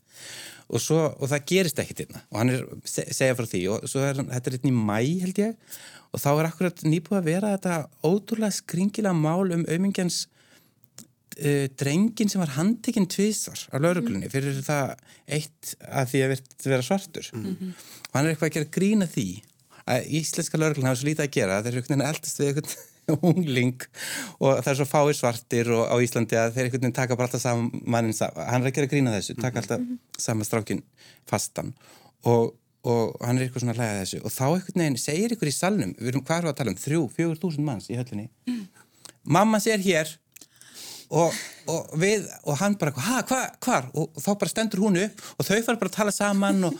og, 0.74 0.82
svo, 0.82 1.00
og 1.14 1.30
það 1.30 1.48
gerist 1.52 1.82
ekkert 1.82 2.04
hérna 2.04 2.24
og 2.32 2.40
hann 2.42 2.54
er 2.54 2.64
segja 2.90 3.36
frá 3.38 3.48
því 3.50 3.64
og 3.74 3.90
svo 3.90 4.04
er 4.06 4.20
þetta 4.20 4.50
er 4.50 4.58
hérna 4.58 4.72
í 4.72 4.78
mæ 4.90 5.00
held 5.24 5.42
ég 5.44 5.80
og 6.14 6.22
þá 6.22 6.30
er 6.34 6.50
akkurat 6.50 6.86
nýbúið 6.86 7.20
að 7.20 7.30
vera 7.30 7.52
þetta 7.56 7.78
ótrúlega 8.10 8.58
skringilega 8.58 9.18
mál 9.18 9.54
um 9.56 9.66
auðmingjans 9.66 10.20
uh, 10.26 11.66
drengin 11.80 12.32
sem 12.32 12.42
var 12.42 12.56
handtekinn 12.58 13.10
tvísar 13.10 13.66
á 13.70 13.76
lauruglunni 13.78 14.28
mm. 14.28 14.34
fyrir 14.34 14.62
það 14.66 14.96
eitt 15.40 15.76
að 15.90 16.14
því 16.14 16.24
að 16.26 16.36
vera 16.68 16.86
svartur 16.86 17.30
mm 17.34 17.46
-hmm. 17.50 17.76
og 18.10 18.18
hann 18.18 18.26
er 18.26 18.34
eitthvað 18.34 18.50
að 18.50 18.58
gera 18.58 18.74
grína 18.80 19.10
því 19.10 19.28
að 19.84 20.10
íslenska 20.22 20.58
lauruglun 20.58 20.90
hafa 20.90 21.02
svo 21.02 21.10
lítið 21.10 21.28
að 21.28 21.36
gera 21.38 21.62
þeir 21.62 21.74
eru 21.74 21.86
veginn 21.86 22.08
eldast 22.08 22.40
við 22.40 22.52
einhvern 22.52 22.76
ungling 23.30 23.86
og 24.39 24.60
það 24.63 24.72
er 24.72 24.80
svo 24.80 24.88
fáið 24.88 25.13
svartir 25.20 25.72
og 25.76 25.86
á 25.92 25.96
Íslandi 26.04 26.39
að 26.39 26.56
þeir 26.56 26.68
einhvern 26.68 26.86
veginn 26.86 26.98
taka 26.98 27.18
bara 27.20 27.30
alltaf 27.30 27.44
saman 27.44 28.12
hann 28.13 28.62
er 28.62 28.70
að 28.70 28.76
gera 28.78 28.92
grína 28.92 29.16
þessu 29.16 29.38
taka 29.39 29.62
alltaf 29.62 29.80
mm 29.80 29.88
-hmm. 29.88 30.20
sama 30.26 30.48
strákin 30.48 30.84
fastan 31.30 31.74
og, 32.24 32.56
og 32.84 33.16
hann 33.22 33.38
er 33.38 33.48
eitthvað 33.48 33.66
svona 33.66 33.76
að 33.76 33.82
hlæða 33.82 34.02
þessu 34.02 34.24
og 34.24 34.32
þá 34.32 34.46
einhvern 34.48 34.84
veginn 34.84 34.98
segir 34.98 35.36
ykkur 35.36 35.52
í 35.52 35.56
salnum, 35.56 35.96
við 36.00 36.08
erum 36.08 36.26
hvað 36.26 36.38
er 36.38 36.50
að 36.50 36.58
tala 36.58 36.72
um 36.72 36.82
þrjú, 36.86 37.02
fjögur 37.16 37.39
þúsund 37.42 37.66
manns 37.66 37.89
í 37.89 37.98
höllinni 38.00 38.30
mm. 38.48 38.68
mamma 39.24 39.60
sér 39.60 39.80
hér 39.80 40.18
og, 41.13 41.34
og 41.68 41.98
við, 42.00 42.28
og 42.44 42.58
hann 42.62 42.78
bara 42.80 42.92
hvað, 42.92 43.26
hva, 43.30 43.42
hvar, 43.60 43.89
og 43.94 44.16
þá 44.18 44.32
bara 44.39 44.50
stendur 44.50 44.84
hún 44.86 45.02
upp 45.04 45.22
og 45.38 45.46
þau 45.46 45.62
fara 45.63 45.82
bara 45.82 45.92
að 45.92 45.98
tala 45.98 46.12
saman 46.12 46.63
og, 46.70 46.78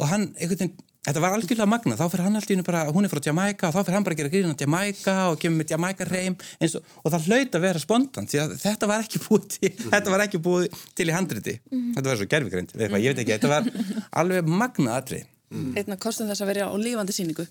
og 0.00 0.08
hann, 0.10 0.30
einhvern 0.38 0.58
veginn, 0.64 0.76
þetta 1.06 1.22
var 1.24 1.36
algjörlega 1.36 1.68
magna 1.70 1.96
þá 1.96 2.04
fyrir 2.12 2.26
hann 2.26 2.38
alltaf 2.38 2.54
innu 2.54 2.66
bara, 2.66 2.82
hún 2.92 3.06
er 3.06 3.12
frá 3.12 3.22
Jamaica 3.24 3.68
og 3.68 3.74
þá 3.76 3.80
fyrir 3.80 3.96
hann 3.96 4.06
bara 4.06 4.16
að 4.16 4.20
gera 4.20 4.32
gríðin 4.34 4.54
á 4.54 4.60
Jamaica 4.60 5.16
og 5.30 5.40
kemur 5.40 5.62
með 5.62 5.74
Jamaica 5.74 6.08
reym 6.08 6.36
og, 6.36 6.76
og 7.04 7.14
það 7.14 7.28
hlaut 7.30 7.58
að 7.58 7.66
vera 7.66 7.82
spontant 7.82 8.32
því 8.32 8.42
að 8.44 8.54
þetta 8.64 8.90
var 8.90 9.06
ekki 9.06 9.22
búið 9.24 9.46
til, 9.56 9.72
var 9.90 10.24
ekki 10.26 10.42
búið 10.44 10.78
til 10.98 11.08
í 11.08 11.16
handriti, 11.16 11.56
mm. 11.70 11.90
þetta 11.96 12.12
var 12.12 12.20
svo 12.20 12.30
gerfigrænt 12.34 12.76
ég 12.76 12.92
veit 12.92 13.24
ekki, 13.24 13.36
þetta 13.38 13.52
var 13.54 13.70
alveg 14.20 14.50
magna 14.50 14.98
aðri. 14.98 15.24
Mm. 15.50 15.72
Einna 15.80 15.96
kostum 15.98 16.28
þess 16.30 16.44
að 16.44 16.52
vera 16.52 16.68
á 16.70 16.74
lífandi 16.78 17.14
síningu. 17.16 17.42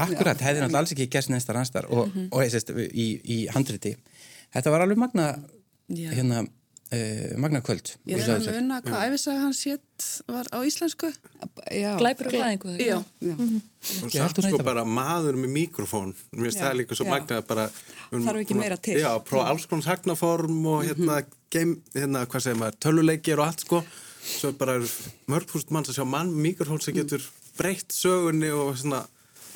Akkurat, 0.00 0.40
hefði 0.42 0.64
náttúrulega 0.64 0.80
alls 0.80 0.94
ekki 0.94 1.06
gert 1.12 1.28
næsta 1.30 1.54
rannstar 1.54 1.86
og, 1.92 2.08
mm 2.08 2.14
-hmm. 2.14 2.28
og, 2.32 2.72
og 2.72 2.88
í, 2.88 3.06
í 3.22 3.36
handriti 3.52 3.92
þetta 4.54 4.72
var 4.72 4.84
alveg 4.84 5.00
magna 5.00 5.28
hérna, 5.88 6.44
uh, 6.92 7.38
magna 7.40 7.60
kvöld 7.64 7.92
Ég 8.08 8.22
er 8.22 8.34
að 8.36 8.48
munna 8.52 8.80
hvað 8.84 9.04
æfisaga 9.08 9.42
hans 9.42 9.62
hétt 9.68 10.06
var 10.30 10.46
á 10.54 10.58
íslensku. 10.62 11.10
Glæpur 11.98 12.30
og 12.30 12.36
glæðingu 12.36 12.74
Já, 12.78 12.84
já. 12.86 12.98
Mm 13.20 13.36
-hmm. 13.36 14.04
Og 14.04 14.12
satt 14.12 14.42
sko 14.42 14.62
bara 14.62 14.84
maður 14.84 15.36
með 15.36 15.50
mikrofón. 15.58 16.14
Mér 16.32 16.48
finnst 16.48 16.60
það 16.60 16.78
líka 16.80 16.94
svo 16.94 17.06
magna 17.06 17.40
bara, 17.42 17.70
um, 18.12 18.24
Þarf 18.24 18.40
ekki 18.40 18.54
meira 18.54 18.76
til. 18.76 18.98
Já, 19.00 19.18
prófa 19.18 19.48
alls 19.48 19.66
konars 19.66 19.86
hagnaform 19.86 20.66
og 20.66 20.84
hérna, 20.84 21.18
mm 21.18 21.24
-hmm. 21.24 21.34
game, 21.50 21.76
hérna 21.94 22.26
hvað 22.26 22.40
segir 22.40 22.58
maður, 22.58 22.78
töluleikir 22.80 23.38
og 23.38 23.46
allt 23.46 23.60
sko. 23.60 23.84
Svo 24.38 24.52
bara 24.52 24.80
mörgfúst 25.26 25.70
manns 25.70 25.88
að 25.88 25.94
sjá 25.98 26.04
mann 26.04 26.30
með 26.30 26.40
mikrofón 26.46 26.80
sem 26.80 26.94
getur 26.94 27.22
breytt 27.56 27.92
sögunni 27.92 28.50
og 28.50 28.76
svona 28.78 29.06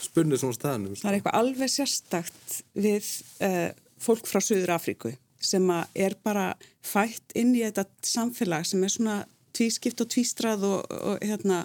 spunnið 0.03 0.43
svona 0.43 0.59
staðnum 0.59 0.97
Það 0.99 1.11
er 1.11 1.19
eitthvað 1.19 1.39
alveg 1.41 1.73
sérstakt 1.73 2.57
við 2.75 3.09
uh, 3.45 3.71
fólk 4.03 4.27
frá 4.27 4.43
Suður 4.43 4.75
Afríku 4.77 5.15
sem 5.43 5.69
er 5.95 6.17
bara 6.25 6.53
fætt 6.83 7.35
inn 7.39 7.55
í 7.57 7.63
þetta 7.65 7.87
samfélag 8.07 8.67
sem 8.69 8.85
er 8.85 8.93
svona 8.95 9.17
tvískipt 9.57 10.01
og 10.01 10.11
tvístrað 10.13 10.67
og, 10.69 10.81
og, 10.89 11.17
hérna, 11.23 11.65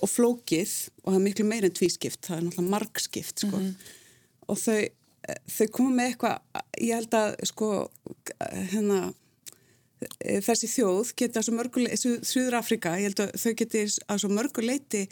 og 0.00 0.10
flókið 0.10 0.74
og 1.02 1.12
það 1.12 1.18
er 1.18 1.24
miklu 1.26 1.48
meir 1.48 1.68
en 1.68 1.76
tvískipt, 1.76 2.22
það 2.26 2.36
er 2.36 2.44
náttúrulega 2.46 2.74
margskipt 2.74 3.44
sko. 3.44 3.56
mm 3.56 3.64
-hmm. 3.66 3.74
og 4.48 4.58
þau, 4.58 4.80
þau 5.56 5.66
koma 5.72 5.90
með 5.96 6.10
eitthvað, 6.10 6.38
ég 6.80 6.94
held 6.94 7.14
að 7.14 7.36
sko 7.44 7.90
hérna 8.72 9.00
þessi 10.46 10.68
þjóð 10.70 11.12
geta 11.18 11.42
Suður 11.42 12.54
Afrika, 12.54 12.94
ég 12.98 13.10
held 13.10 13.20
að 13.20 13.34
þau 13.42 13.54
geti 13.58 13.82
að 14.06 14.20
svo 14.22 14.30
mörguleiti 14.30 15.02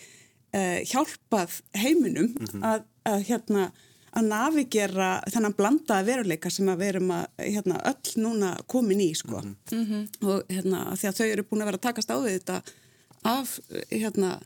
uh, 0.54 0.80
hjálpað 0.86 1.60
heiminum 1.74 2.30
mm 2.30 2.46
-hmm. 2.46 2.64
að, 2.64 2.84
að 3.04 3.26
hérna 3.30 3.72
að 4.16 4.28
navigera 4.30 5.08
þennan 5.32 5.56
blandaða 5.56 6.06
veruleika 6.06 6.52
sem 6.52 6.68
að 6.72 6.82
verum 6.84 7.12
að 7.16 7.26
hérna, 7.42 7.80
öll 7.90 8.22
núna 8.22 8.52
komin 8.70 9.02
í 9.04 9.10
sko. 9.14 9.42
mm 9.42 9.84
-hmm. 9.84 10.06
og 10.28 10.52
hérna, 10.52 10.84
því 10.96 11.08
að 11.08 11.18
þau 11.18 11.26
eru 11.26 11.42
búin 11.42 11.62
að 11.62 11.70
vera 11.70 11.80
að 11.80 11.86
takast 11.88 12.10
á 12.10 12.16
við 12.16 12.38
þetta 12.38 12.62
af 13.26 13.60
hérna, 13.90 14.38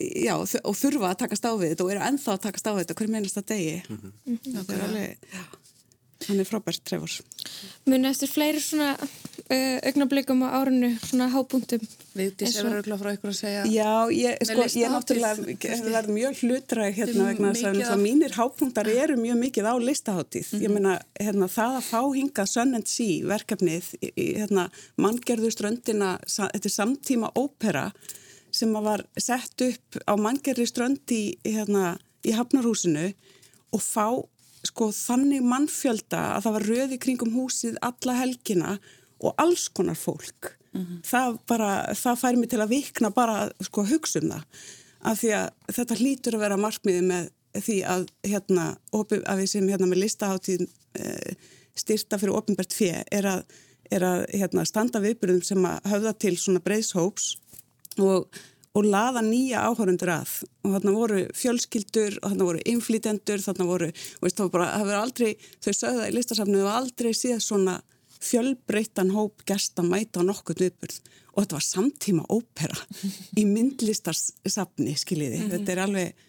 já, 0.00 0.34
og 0.36 0.76
þurfa 0.76 1.10
að 1.10 1.18
takast 1.24 1.44
á 1.48 1.52
við 1.56 1.72
þetta 1.72 1.84
og 1.84 1.90
eru 1.90 2.04
ennþá 2.08 2.32
að 2.32 2.44
takast 2.46 2.66
á 2.66 2.72
við 2.72 2.82
þetta 2.82 2.98
hverju 2.98 3.12
meinast 3.12 3.40
að 3.40 3.50
degi 3.54 3.82
mm 3.88 3.98
-hmm. 3.98 4.38
þetta 4.54 4.74
er 4.74 4.84
alveg 4.86 5.18
hann 6.28 6.40
er 6.42 6.48
frábært 6.48 6.82
trefur. 6.86 7.18
Muni 7.88 8.08
eftir 8.08 8.30
fleiri 8.30 8.60
svona 8.62 8.92
uh, 8.96 9.78
augnablikum 9.88 10.44
á 10.46 10.48
árinu, 10.60 10.92
svona 11.02 11.28
hápunktum. 11.32 11.82
Vigdís 12.16 12.56
er 12.60 12.68
verið 12.68 13.00
frá 13.00 13.10
ykkur 13.16 13.32
að 13.32 13.36
segja. 13.38 13.64
Já, 13.72 13.92
ég, 14.14 14.38
sko, 14.48 14.66
ég 14.68 14.86
er 14.86 14.94
náttúrulega 14.94 16.02
mjög 16.12 16.42
hlutræk 16.42 16.96
hérna 17.00 17.28
vegna 17.30 17.52
þess 17.56 17.92
að 17.92 18.04
mínir 18.04 18.36
hápunktar 18.36 18.90
eru 18.92 19.18
mjög 19.20 19.40
mikið 19.42 19.68
á 19.68 19.74
listaháttíð. 19.82 20.48
Mm 20.48 20.58
-hmm. 20.58 20.62
Ég 20.62 20.70
mhm. 20.70 20.74
meina, 20.74 20.94
hérna, 21.20 21.48
það 21.58 21.76
að 21.80 21.88
fá 21.90 22.00
hingað 22.16 22.50
Sun 22.54 22.74
and 22.74 22.86
Sea 22.86 23.26
verkefnið, 23.26 23.84
hérna, 24.16 24.70
manngerðu 24.96 25.50
ströndina, 25.50 26.18
þetta 26.26 26.68
er 26.68 26.76
samtíma 26.78 27.32
ópera 27.34 27.92
sem 28.52 28.72
var 28.72 29.04
sett 29.16 29.60
upp 29.60 29.96
á 30.06 30.14
manngerði 30.20 30.66
ströndi 30.68 31.22
hérna, 31.44 31.96
í 32.22 32.32
Hafnarhúsinu 32.36 33.12
og 33.72 33.80
fá 33.80 34.06
sko 34.66 34.90
þannig 34.94 35.44
mannfjölda 35.46 36.22
að 36.36 36.44
það 36.44 36.56
var 36.56 36.66
röði 36.70 36.98
kringum 37.02 37.32
húsið 37.34 37.78
alla 37.82 38.18
helgina 38.20 38.76
og 39.22 39.34
alls 39.42 39.68
konar 39.68 39.98
fólk. 39.98 40.56
Mm 40.72 40.82
-hmm. 40.82 41.00
Það 41.04 41.38
bara, 41.46 41.70
það 41.94 42.20
fær 42.20 42.36
mig 42.36 42.50
til 42.50 42.60
að 42.60 42.68
vikna 42.68 43.10
bara 43.10 43.50
sko 43.60 43.84
hugsa 43.84 44.20
um 44.22 44.30
það. 44.30 44.44
Af 45.02 45.18
því 45.18 45.30
að 45.34 45.48
þetta 45.76 45.98
hlýtur 45.98 46.34
að 46.34 46.44
vera 46.44 46.56
markmiði 46.56 47.02
með 47.02 47.30
því 47.60 47.78
að 47.84 48.06
hérna, 48.24 48.76
að 48.92 49.38
við 49.38 49.46
sem 49.46 49.68
hérna 49.68 49.86
með 49.86 50.02
listaháttíð 50.04 50.62
e, 50.94 51.34
styrta 51.74 52.18
fyrir 52.18 52.36
ofinbært 52.36 52.72
fjö 52.72 53.02
er 53.12 53.28
að, 53.28 53.44
er 53.90 54.06
að 54.06 54.24
hérna, 54.32 54.64
standa 54.64 55.00
viðbyrjum 55.00 55.42
sem 55.42 55.64
að 55.68 55.90
höfða 55.92 56.12
til 56.24 56.36
svona 56.40 56.60
breyðshóps 56.64 57.36
og 58.00 58.28
og 58.72 58.88
laða 58.88 59.20
nýja 59.24 59.62
áhörundur 59.68 60.12
að 60.14 60.34
og 60.64 60.74
þarna 60.74 60.94
voru 60.96 61.22
fjölskyldur 61.36 62.18
og 62.22 62.32
þarna 62.32 62.48
voru 62.48 62.62
inflýtendur, 62.72 63.42
þarna 63.44 63.68
voru 63.68 63.88
veist, 63.92 64.38
það, 64.38 64.52
var 64.56 64.98
aldrei, 65.00 65.32
þau 65.60 65.72
sögða 65.76 66.08
í 66.08 66.14
listasafnu 66.16 66.62
og 66.64 66.72
aldrei 66.72 67.12
síðan 67.16 67.44
svona 67.44 67.78
fjölbreytan 68.22 69.10
hóp 69.12 69.42
gesta 69.48 69.82
mæta 69.84 70.22
á 70.22 70.28
nokkur 70.28 70.60
viðburð 70.62 71.00
og 71.32 71.42
þetta 71.42 71.58
var 71.58 71.66
samtíma 71.66 72.26
ópera 72.32 72.78
í 73.40 73.46
myndlistarsafni 73.48 74.94
skiljiði, 74.96 75.40
mm 75.40 75.44
-hmm. 75.44 75.56
þetta 75.56 75.72
er 75.72 75.84
alveg 75.86 76.28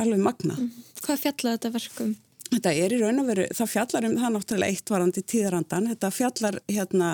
alveg 0.00 0.22
magna. 0.22 0.56
Hvað 1.04 1.20
fjallaði 1.22 1.58
þetta 1.58 1.72
verkum? 1.74 2.14
Þetta 2.54 2.72
er 2.78 2.94
í 2.94 3.00
raun 3.00 3.18
og 3.18 3.26
veru, 3.26 3.44
það 3.56 3.70
fjallar 3.72 4.06
um 4.06 4.14
það 4.20 4.32
náttúrulega 4.36 4.74
eittvarandi 4.74 5.22
tíðarandan, 5.32 5.90
þetta 5.90 6.10
fjallar 6.14 6.58
hérna, 6.70 7.10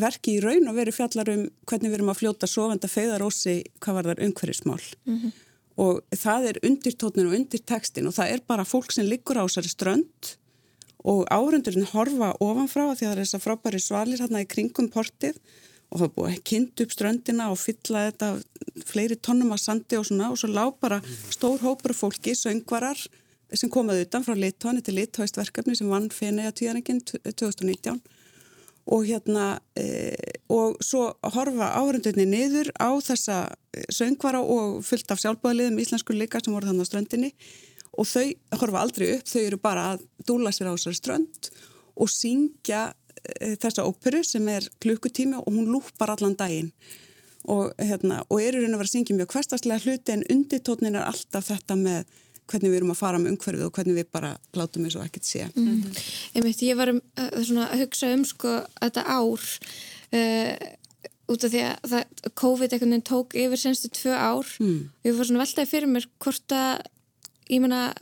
verki 0.00 0.36
í 0.38 0.42
raun 0.44 0.70
og 0.70 0.78
veru 0.78 0.94
fjallar 0.96 1.30
um 1.34 1.46
hvernig 1.68 1.92
við 1.92 1.98
erum 1.98 2.12
að 2.14 2.20
fljóta 2.22 2.48
sofenda 2.48 2.88
feyðarósi 2.88 3.56
hvað 3.84 3.98
var 3.98 4.10
þar 4.10 4.22
umhverfismál 4.26 4.80
mm 4.80 5.16
-hmm. 5.18 5.32
og 5.84 6.00
það 6.16 6.48
er 6.48 6.60
undirtótnin 6.70 7.28
og 7.28 7.36
undirtekstin 7.38 8.08
og 8.08 8.16
það 8.16 8.32
er 8.34 8.44
bara 8.46 8.64
fólk 8.64 8.92
sem 8.92 9.06
liggur 9.06 9.36
á 9.36 9.44
þessari 9.44 9.74
strönd 9.74 10.36
og 11.04 11.24
árundurinn 11.32 11.88
horfa 11.92 12.34
ofanfrá 12.40 12.94
því 12.94 13.04
að 13.04 13.10
það 13.10 13.12
er 13.12 13.22
þess 13.24 13.36
að 13.36 13.44
frábæri 13.44 13.80
svalir 13.80 14.20
hérna 14.20 14.44
í 14.44 14.48
kringum 14.48 14.88
portið 14.88 15.36
og 15.90 15.98
það 15.98 16.06
er 16.06 16.14
búið 16.16 16.34
að 16.34 16.44
kynnt 16.50 16.82
upp 16.84 16.92
ströndina 16.94 17.50
og 17.50 17.58
fylla 17.58 18.04
þetta 18.10 18.28
fleiri 18.86 19.16
tónnum 19.16 19.54
af 19.54 19.60
sandi 19.60 19.98
og 19.98 20.06
svona 20.06 20.30
og 20.30 20.38
svo 20.38 20.50
lág 20.52 20.76
bara 20.80 21.00
stór 21.30 21.58
hópur 21.64 21.94
fólki, 21.96 22.34
söngvarar 22.38 23.00
sem 23.54 23.70
komaði 23.72 24.06
utan 24.06 24.24
frá 24.26 24.34
Litóan, 24.36 24.78
þetta 24.78 24.92
er 24.92 24.98
Litóist 24.98 25.38
verkefni 25.38 25.76
sem 25.78 25.90
vann 25.90 26.10
Fenei 26.14 26.46
að 26.48 26.58
tíðaningin 26.62 27.02
2019 27.08 28.00
og 28.90 29.04
hérna 29.06 29.58
e, 29.78 30.14
og 30.50 30.78
svo 30.82 31.10
horfa 31.34 31.70
áhörundunni 31.78 32.26
niður 32.26 32.70
á 32.80 32.90
þessa 33.04 33.40
e, 33.74 33.84
söngvara 33.92 34.40
og 34.40 34.80
fullt 34.86 35.12
af 35.12 35.20
sjálfbáðaliðum 35.22 35.82
íslensku 35.82 36.16
líka 36.16 36.40
sem 36.42 36.54
voru 36.54 36.70
þannig 36.70 36.88
á 36.88 36.90
ströndinni. 36.90 37.30
Og 37.98 38.08
þau 38.08 38.24
horfa 38.62 38.80
aldrei 38.80 39.12
upp, 39.16 39.28
þau 39.28 39.42
eru 39.42 39.60
bara 39.60 39.84
að 39.92 40.06
dúla 40.26 40.52
sér 40.54 40.70
á 40.70 40.74
þessari 40.74 40.98
strönd 40.98 41.50
og 42.00 42.10
syngja 42.10 42.88
e, 43.20 43.54
þessa 43.60 43.86
óperu 43.86 44.24
sem 44.26 44.48
er 44.50 44.66
klukkutími 44.82 45.38
og 45.42 45.52
hún 45.52 45.70
lúpar 45.70 46.14
allan 46.16 46.38
daginn. 46.38 46.72
Og, 47.50 47.70
hérna, 47.78 48.20
og 48.28 48.42
eru 48.42 48.60
raun 48.60 48.74
að 48.74 48.82
vera 48.82 48.88
að 48.90 48.96
syngja 48.96 49.16
mjög 49.16 49.34
hverstaslega 49.36 49.84
hluti 49.86 50.12
en 50.12 50.26
undirtótnin 50.32 50.98
er 50.98 51.06
alltaf 51.08 51.46
þetta 51.48 51.76
með 51.78 52.10
hvernig 52.50 52.72
við 52.72 52.80
erum 52.80 52.92
að 52.94 53.00
fara 53.00 53.20
með 53.20 53.34
umhverfið 53.34 53.68
og 53.68 53.72
hvernig 53.76 53.98
við 54.00 54.10
bara 54.12 54.34
látum 54.58 54.84
eins 54.86 54.98
og 54.98 55.06
ekkert 55.06 55.28
sé. 55.28 55.46
Mm 55.54 55.68
-hmm. 55.68 56.02
Einmitt, 56.34 56.62
ég 56.62 56.76
var 56.76 56.92
um, 56.92 57.00
uh, 57.18 57.64
að 57.66 57.80
hugsa 57.84 58.12
um 58.14 58.24
sko 58.24 58.60
þetta 58.80 59.02
ár 59.06 59.40
uh, 60.12 60.54
út 61.30 61.44
af 61.44 61.52
því 61.52 61.62
að 61.66 61.90
það, 61.92 62.04
COVID 62.34 62.72
einhvern 62.72 62.94
veginn 62.94 63.10
tók 63.10 63.34
yfir 63.38 63.60
senstu 63.60 63.88
tvö 63.88 64.14
ár 64.14 64.46
mm. 64.58 64.80
og 65.02 65.06
ég 65.06 65.16
var 65.16 65.28
svona 65.28 65.42
veltaði 65.44 65.70
fyrir 65.70 65.90
mér 65.90 66.08
hvort 66.18 66.54
að, 66.56 66.82
ég 67.50 67.60
menna 67.62 67.94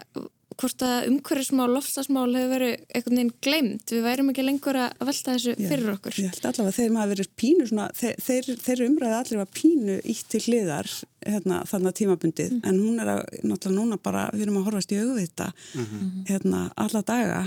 hvort 0.59 0.85
að 0.85 1.09
umhverfismál, 1.11 1.69
lofslagsmál 1.73 2.27
hefur 2.35 2.53
verið 2.55 2.73
einhvern 2.89 3.21
veginn 3.21 3.33
glemt, 3.47 3.93
við 3.95 4.03
værum 4.07 4.33
ekki 4.33 4.45
lengur 4.45 4.79
að 4.81 5.05
velta 5.09 5.37
þessu 5.37 5.55
Já, 5.55 5.69
fyrir 5.71 5.93
okkur. 5.95 6.19
Ég 6.19 6.35
held 6.35 6.49
allavega 6.51 6.77
þegar 6.79 6.95
maður 6.97 7.13
verið 7.15 7.31
pínu 7.43 7.69
svona, 7.71 7.87
þeir, 7.99 8.51
þeir 8.67 8.85
umræði 8.89 9.19
allir 9.21 9.41
var 9.43 9.51
pínu 9.59 9.97
ítt 10.15 10.29
til 10.35 10.43
hliðar 10.47 10.93
hérna, 11.29 11.63
þannig 11.69 11.91
að 11.91 11.99
tímabundið, 12.03 12.53
mm. 12.57 12.63
en 12.71 12.79
hún 12.83 13.03
er 13.03 13.11
að 13.15 13.25
náttúrulega 13.43 13.79
núna 13.79 13.99
bara, 14.03 14.29
við 14.35 14.47
erum 14.47 14.61
að 14.61 14.69
horfast 14.69 14.95
í 14.95 15.01
auðvita 15.03 15.49
mm 15.51 15.85
-hmm. 15.85 16.13
hérna, 16.31 16.61
alla 16.77 17.03
daga 17.03 17.41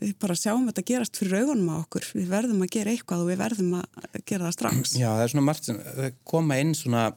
við 0.00 0.14
bara 0.22 0.36
sjáum 0.36 0.68
þetta 0.70 0.86
gerast 0.86 1.18
fyrir 1.18 1.42
augunum 1.42 1.72
á 1.74 1.76
okkur, 1.82 2.06
við 2.14 2.30
verðum 2.30 2.62
að 2.62 2.72
gera 2.76 2.92
eitthvað 2.92 3.24
og 3.24 3.30
við 3.30 3.42
verðum 3.42 3.74
að 3.80 4.22
gera 4.24 4.46
það 4.46 4.56
strax. 4.56 4.96
Já, 4.96 5.08
það 5.10 5.24
er 5.24 5.32
svona 5.34 5.46
margt 5.46 5.64
sem 5.64 5.80
koma 6.24 6.58
inn 6.60 6.74
svona 6.74 7.10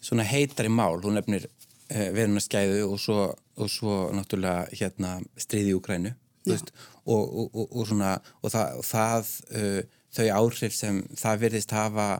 svona 0.00 0.26
heitar 0.26 0.68
í 0.68 0.72
mál, 0.72 0.98
hún 1.04 1.18
nefnir 1.18 1.46
eh, 1.90 2.10
verðunarskæðu 2.14 2.82
og 2.88 3.00
svo 3.02 3.20
og 3.60 3.70
svo 3.70 3.94
náttúrulega 4.16 4.66
hérna 4.72 5.18
stríði 5.38 5.74
í 5.74 5.78
Ukrænu 5.78 6.12
og, 6.50 6.68
og, 7.06 7.48
og, 7.54 7.64
og 7.68 7.88
svona 7.88 8.16
og 8.40 8.52
það, 8.52 8.82
það 8.88 9.32
uh, 9.60 9.80
þau 10.16 10.28
áhrif 10.40 10.76
sem 10.76 11.02
það 11.18 11.42
virðist 11.44 11.74
hafa 11.76 12.10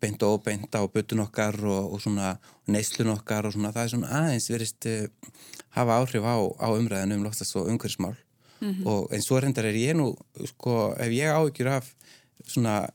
beint 0.00 0.22
og 0.24 0.38
óbeint 0.38 0.76
á 0.76 0.82
butun 0.88 1.24
okkar 1.26 1.58
og 1.64 1.98
svona 2.00 2.34
neyslun 2.70 3.12
okkar 3.16 3.48
og 3.48 3.56
svona 3.56 3.72
það 3.74 3.84
er 3.84 3.92
svona 3.94 4.12
aðeins 4.20 4.48
virðist 4.52 4.88
uh, 4.88 5.34
hafa 5.76 6.00
áhrif 6.00 6.24
á, 6.24 6.36
á 6.36 6.68
umræðinu 6.72 7.20
um 7.20 7.26
lofstast 7.26 7.56
og 7.56 7.68
umhverfsmál 7.72 8.16
mm 8.60 8.70
-hmm. 8.70 8.86
og 8.86 9.12
eins 9.12 9.30
og 9.30 9.42
reyndar 9.42 9.64
er 9.64 9.74
ég 9.74 9.96
nú 9.96 10.16
sko 10.46 10.94
ef 10.98 11.10
ég 11.10 11.34
áhyggjur 11.36 11.68
af 11.68 11.94
svona 12.46 12.90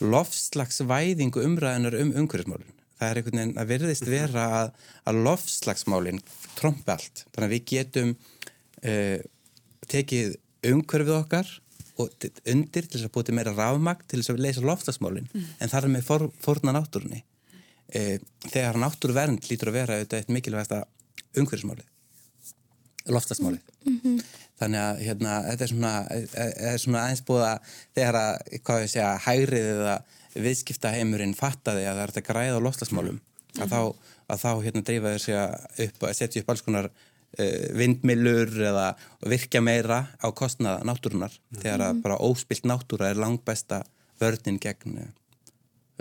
lofslagsvæðingu 0.00 1.40
umræðinar 1.44 2.00
um 2.00 2.12
umhverfsmálun 2.12 2.77
það 2.98 3.08
er 3.08 3.20
einhvern 3.20 3.40
veginn 3.40 3.62
að 3.62 3.70
virðist 3.72 4.08
vera 4.10 4.44
að, 4.62 4.74
að 5.08 5.22
lofslagsmálinn 5.28 6.20
trombi 6.58 6.94
allt. 6.94 7.24
Þannig 7.34 7.48
að 7.48 7.54
við 7.54 7.64
getum 7.72 8.12
uh, 8.14 9.18
tekið 9.88 10.36
umhverfið 10.68 11.16
okkar 11.18 11.54
og 11.98 12.26
undir 12.46 12.86
til 12.86 12.94
þess 12.94 13.08
að 13.08 13.14
búið 13.14 13.34
meira 13.36 13.54
rafmagn 13.54 14.06
til 14.10 14.20
þess 14.20 14.32
að 14.32 14.42
leysa 14.44 14.64
loftasmálinn 14.66 15.28
mm. 15.32 15.46
en 15.58 15.72
það 15.72 15.86
er 15.86 15.92
með 15.94 16.04
for, 16.06 16.26
forna 16.42 16.74
náttúrunni 16.76 17.22
uh, 17.22 18.16
þegar 18.46 18.78
náttúruvernd 18.82 19.48
lítur 19.50 19.72
að 19.72 19.78
vera 19.80 19.96
auðvitað 19.98 20.22
eitt 20.22 20.34
mikilvægsta 20.36 20.82
umhverfismálið 21.38 21.88
loftasmálið 23.08 23.72
mm 23.86 23.98
-hmm. 24.02 24.22
þannig 24.60 24.84
að 24.84 25.02
hérna, 25.06 25.34
þetta 25.48 25.64
er 25.64 25.72
svona, 25.72 25.92
er, 26.12 26.54
er 26.72 26.78
svona 26.82 27.02
aðeins 27.04 27.24
búið 27.30 27.46
að 27.48 27.74
þegar 27.98 28.20
að, 28.22 28.32
hvað 28.68 28.82
ég 28.84 28.92
segja, 28.94 29.10
hægrið 29.26 29.68
eða 29.74 29.98
viðskipta 30.44 30.92
heimurinn 30.94 31.36
fattaði 31.38 31.86
að 31.88 31.98
það 31.98 32.04
er 32.04 32.14
að 32.14 32.28
græða 32.28 32.60
á 32.60 32.66
loftasmálum 32.66 33.18
mm 33.18 33.20
-hmm. 33.20 33.62
að 33.62 33.68
þá 33.74 33.80
að 34.28 34.42
þá 34.42 34.50
hérna 34.64 34.84
dreifa 34.84 35.14
þessi 35.16 35.36
að 35.38 36.16
setja 36.16 36.42
upp 36.42 36.50
alls 36.52 36.64
konar 36.66 36.88
uh, 36.90 37.66
vindmilur 37.78 38.52
eða 38.70 38.86
virkja 39.28 39.62
meira 39.64 40.02
á 40.20 40.28
kostnaða 40.36 40.84
náttúrunar 40.88 41.32
mm. 41.32 41.60
þegar 41.62 41.84
að 41.88 42.02
bara 42.04 42.20
óspilt 42.24 42.68
náttúra 42.68 43.10
er 43.10 43.20
langt 43.20 43.44
besta 43.48 43.82
vörnin 44.20 44.60
gegn 44.60 44.98
uh, 45.00 45.06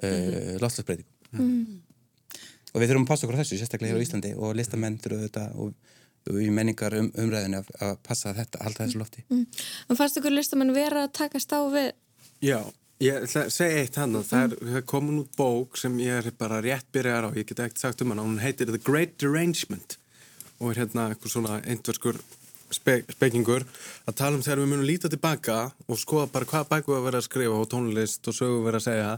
mm. 0.04 0.58
lofslagsbreytingum. 0.64 1.14
Mm. 1.32 1.84
Og 2.74 2.82
við 2.82 2.92
þurfum 2.92 3.06
að 3.08 3.12
passa 3.14 3.26
okkur 3.26 3.40
á 3.40 3.42
þessu, 3.42 3.60
sérstaklega 3.62 3.94
hér 3.94 4.02
á 4.02 4.06
Íslandi 4.06 4.34
og 4.36 4.58
listamenn 4.58 5.00
þurfum 5.02 5.24
þetta 5.24 5.46
og 5.56 6.42
í 6.44 6.50
menningar 6.52 6.98
um, 7.00 7.08
umræðinu 7.16 7.62
að, 7.62 7.70
að 7.86 7.94
passa 8.04 8.34
þetta, 8.36 8.60
halda 8.66 8.84
þessu 8.84 9.00
lofti. 9.00 9.24
Mm. 9.32 9.46
Og 9.88 10.00
fannst 10.00 10.20
ykkur 10.20 10.36
listamenn 10.36 10.76
vera 10.76 11.06
að 11.08 11.14
takast 11.22 11.56
á 11.56 11.64
við? 11.72 11.94
Já, 12.44 12.60
Ég 12.98 13.28
segi 13.30 13.84
eitt 13.84 13.98
hann 14.02 14.18
og 14.18 14.24
það 14.26 14.56
er 14.74 14.86
komin 14.90 15.20
út 15.22 15.36
bók 15.38 15.78
sem 15.78 16.00
ég 16.02 16.18
er 16.18 16.34
bara 16.34 16.64
rétt 16.66 16.88
byrjar 16.96 17.28
á, 17.28 17.38
ég 17.38 17.46
get 17.46 17.60
ekkert 17.62 17.84
sagt 17.84 18.02
um 18.02 18.10
hann 18.10 18.24
hún 18.24 18.40
heitir 18.42 18.72
The 18.72 18.82
Great 18.82 19.20
Derangement 19.22 20.00
og 20.58 20.72
er 20.72 20.82
hérna 20.82 21.12
eitthvað 21.12 21.36
svona 21.36 21.60
eindverskur 21.62 22.18
spe, 22.74 23.04
spekingur 23.14 23.68
að 24.10 24.18
tala 24.18 24.40
um 24.40 24.42
þegar 24.42 24.64
við 24.64 24.72
munum 24.72 24.90
líta 24.90 25.14
tilbaka 25.14 25.60
og 25.86 26.02
skoða 26.02 26.32
bara 26.34 26.50
hvað 26.50 26.68
bæku 26.74 26.96
við 26.96 26.98
að 26.98 27.08
vera 27.12 27.22
að 27.22 27.28
skrifa 27.28 27.62
og 27.62 27.70
tónlist 27.76 28.32
og 28.32 28.38
sögu 28.40 28.66
vera 28.66 28.82
að 28.82 28.88
segja 28.88 29.14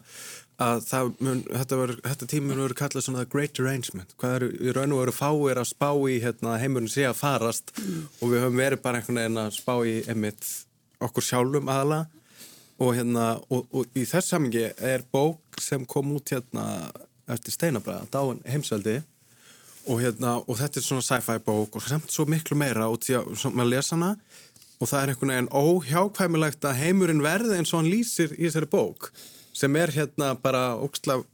að 0.60 1.16
mun, 1.24 1.42
þetta, 1.48 1.80
ver, 1.80 1.96
þetta 2.04 2.30
tími 2.36 2.52
mun 2.52 2.64
verið 2.66 2.80
kallað 2.84 3.08
svona 3.08 3.24
The 3.24 3.32
Great 3.32 3.56
Derangement. 3.56 4.12
Hvað 4.20 4.34
eru 4.42 4.50
í 4.60 4.76
raun 4.76 4.92
og 4.92 5.06
veru 5.06 5.16
fáir 5.16 5.62
að 5.62 5.70
spá 5.72 5.90
í 5.96 6.20
hérna, 6.20 6.60
heimurinn 6.60 6.92
sé 6.92 7.08
að 7.08 7.22
farast 7.22 7.72
mm. 7.80 8.08
og 8.20 8.34
við 8.34 8.44
höfum 8.44 8.60
verið 8.60 8.84
bara 8.84 9.00
einhvern 9.00 9.22
veginn 9.22 9.44
að 9.46 9.54
spá 9.56 9.76
í 9.88 10.02
emitt 10.12 10.50
okkur 11.00 11.32
sjálfum 11.32 11.72
aðla 11.72 12.04
og 12.80 12.96
hérna, 12.96 13.34
og, 13.52 13.68
og 13.76 13.98
í 13.98 14.06
þess 14.08 14.34
samingi 14.34 14.66
er 14.78 15.04
bók 15.12 15.60
sem 15.62 15.86
kom 15.90 16.14
út 16.16 16.32
hérna 16.32 16.66
eftir 17.30 17.54
Steinabræða, 17.54 18.08
Dáin 18.14 18.40
heimsveldi 18.48 19.00
og 19.90 20.00
hérna, 20.04 20.38
og 20.46 20.60
þetta 20.60 20.80
er 20.80 20.86
svona 20.86 21.06
sci-fi 21.06 21.40
bók 21.44 21.76
og 21.76 21.84
samt 21.86 22.14
svo 22.14 22.26
miklu 22.30 22.58
meira 22.60 22.88
og 22.92 23.02
því 23.04 23.20
að 23.20 23.44
maður 23.52 23.74
lesa 23.74 23.96
hana. 23.98 24.14
Og 24.80 24.88
það 24.88 25.02
er 25.02 25.12
einhvern 25.12 25.34
veginn 25.34 25.52
óhjákvæmilegt 25.60 26.66
að 26.70 26.80
heimurinn 26.80 27.24
verði 27.24 27.58
eins 27.58 27.74
og 27.74 27.82
hann 27.82 27.92
lýsir 27.92 28.32
í 28.38 28.46
þessari 28.46 28.70
bók 28.72 29.10
sem 29.60 29.76
er 29.76 29.92
hérna 29.92 30.32
bara 30.40 30.78
ógslag 30.80 31.26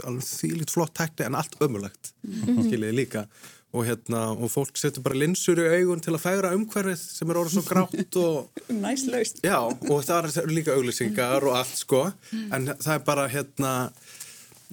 þýlitt 0.00 0.72
flott 0.72 0.96
tekni 0.98 1.28
en 1.28 1.36
allt 1.38 1.54
ömulegt 1.62 2.10
-hmm. 2.24 2.64
skiljiði 2.66 2.96
líka 2.96 3.26
og 3.70 3.84
hérna 3.86 4.22
og 4.34 4.50
fólk 4.50 4.78
setur 4.80 5.04
bara 5.06 5.18
linsur 5.20 5.60
í 5.62 5.66
augun 5.78 6.02
til 6.02 6.14
að 6.16 6.24
færa 6.24 6.54
umhverfið 6.56 7.02
sem 7.02 7.30
er 7.30 7.38
orðið 7.38 7.56
svo 7.58 7.66
grátt 7.68 8.16
og 8.18 8.62
næslaust. 8.84 9.42
Já 9.46 9.58
og 9.62 10.00
það 10.06 10.30
eru 10.42 10.56
líka 10.56 10.74
auglýsingar 10.74 11.46
og 11.46 11.58
allt 11.60 11.76
sko. 11.78 12.06
En 12.50 12.72
það 12.72 12.94
er 12.96 13.04
bara 13.06 13.28
hérna 13.30 13.74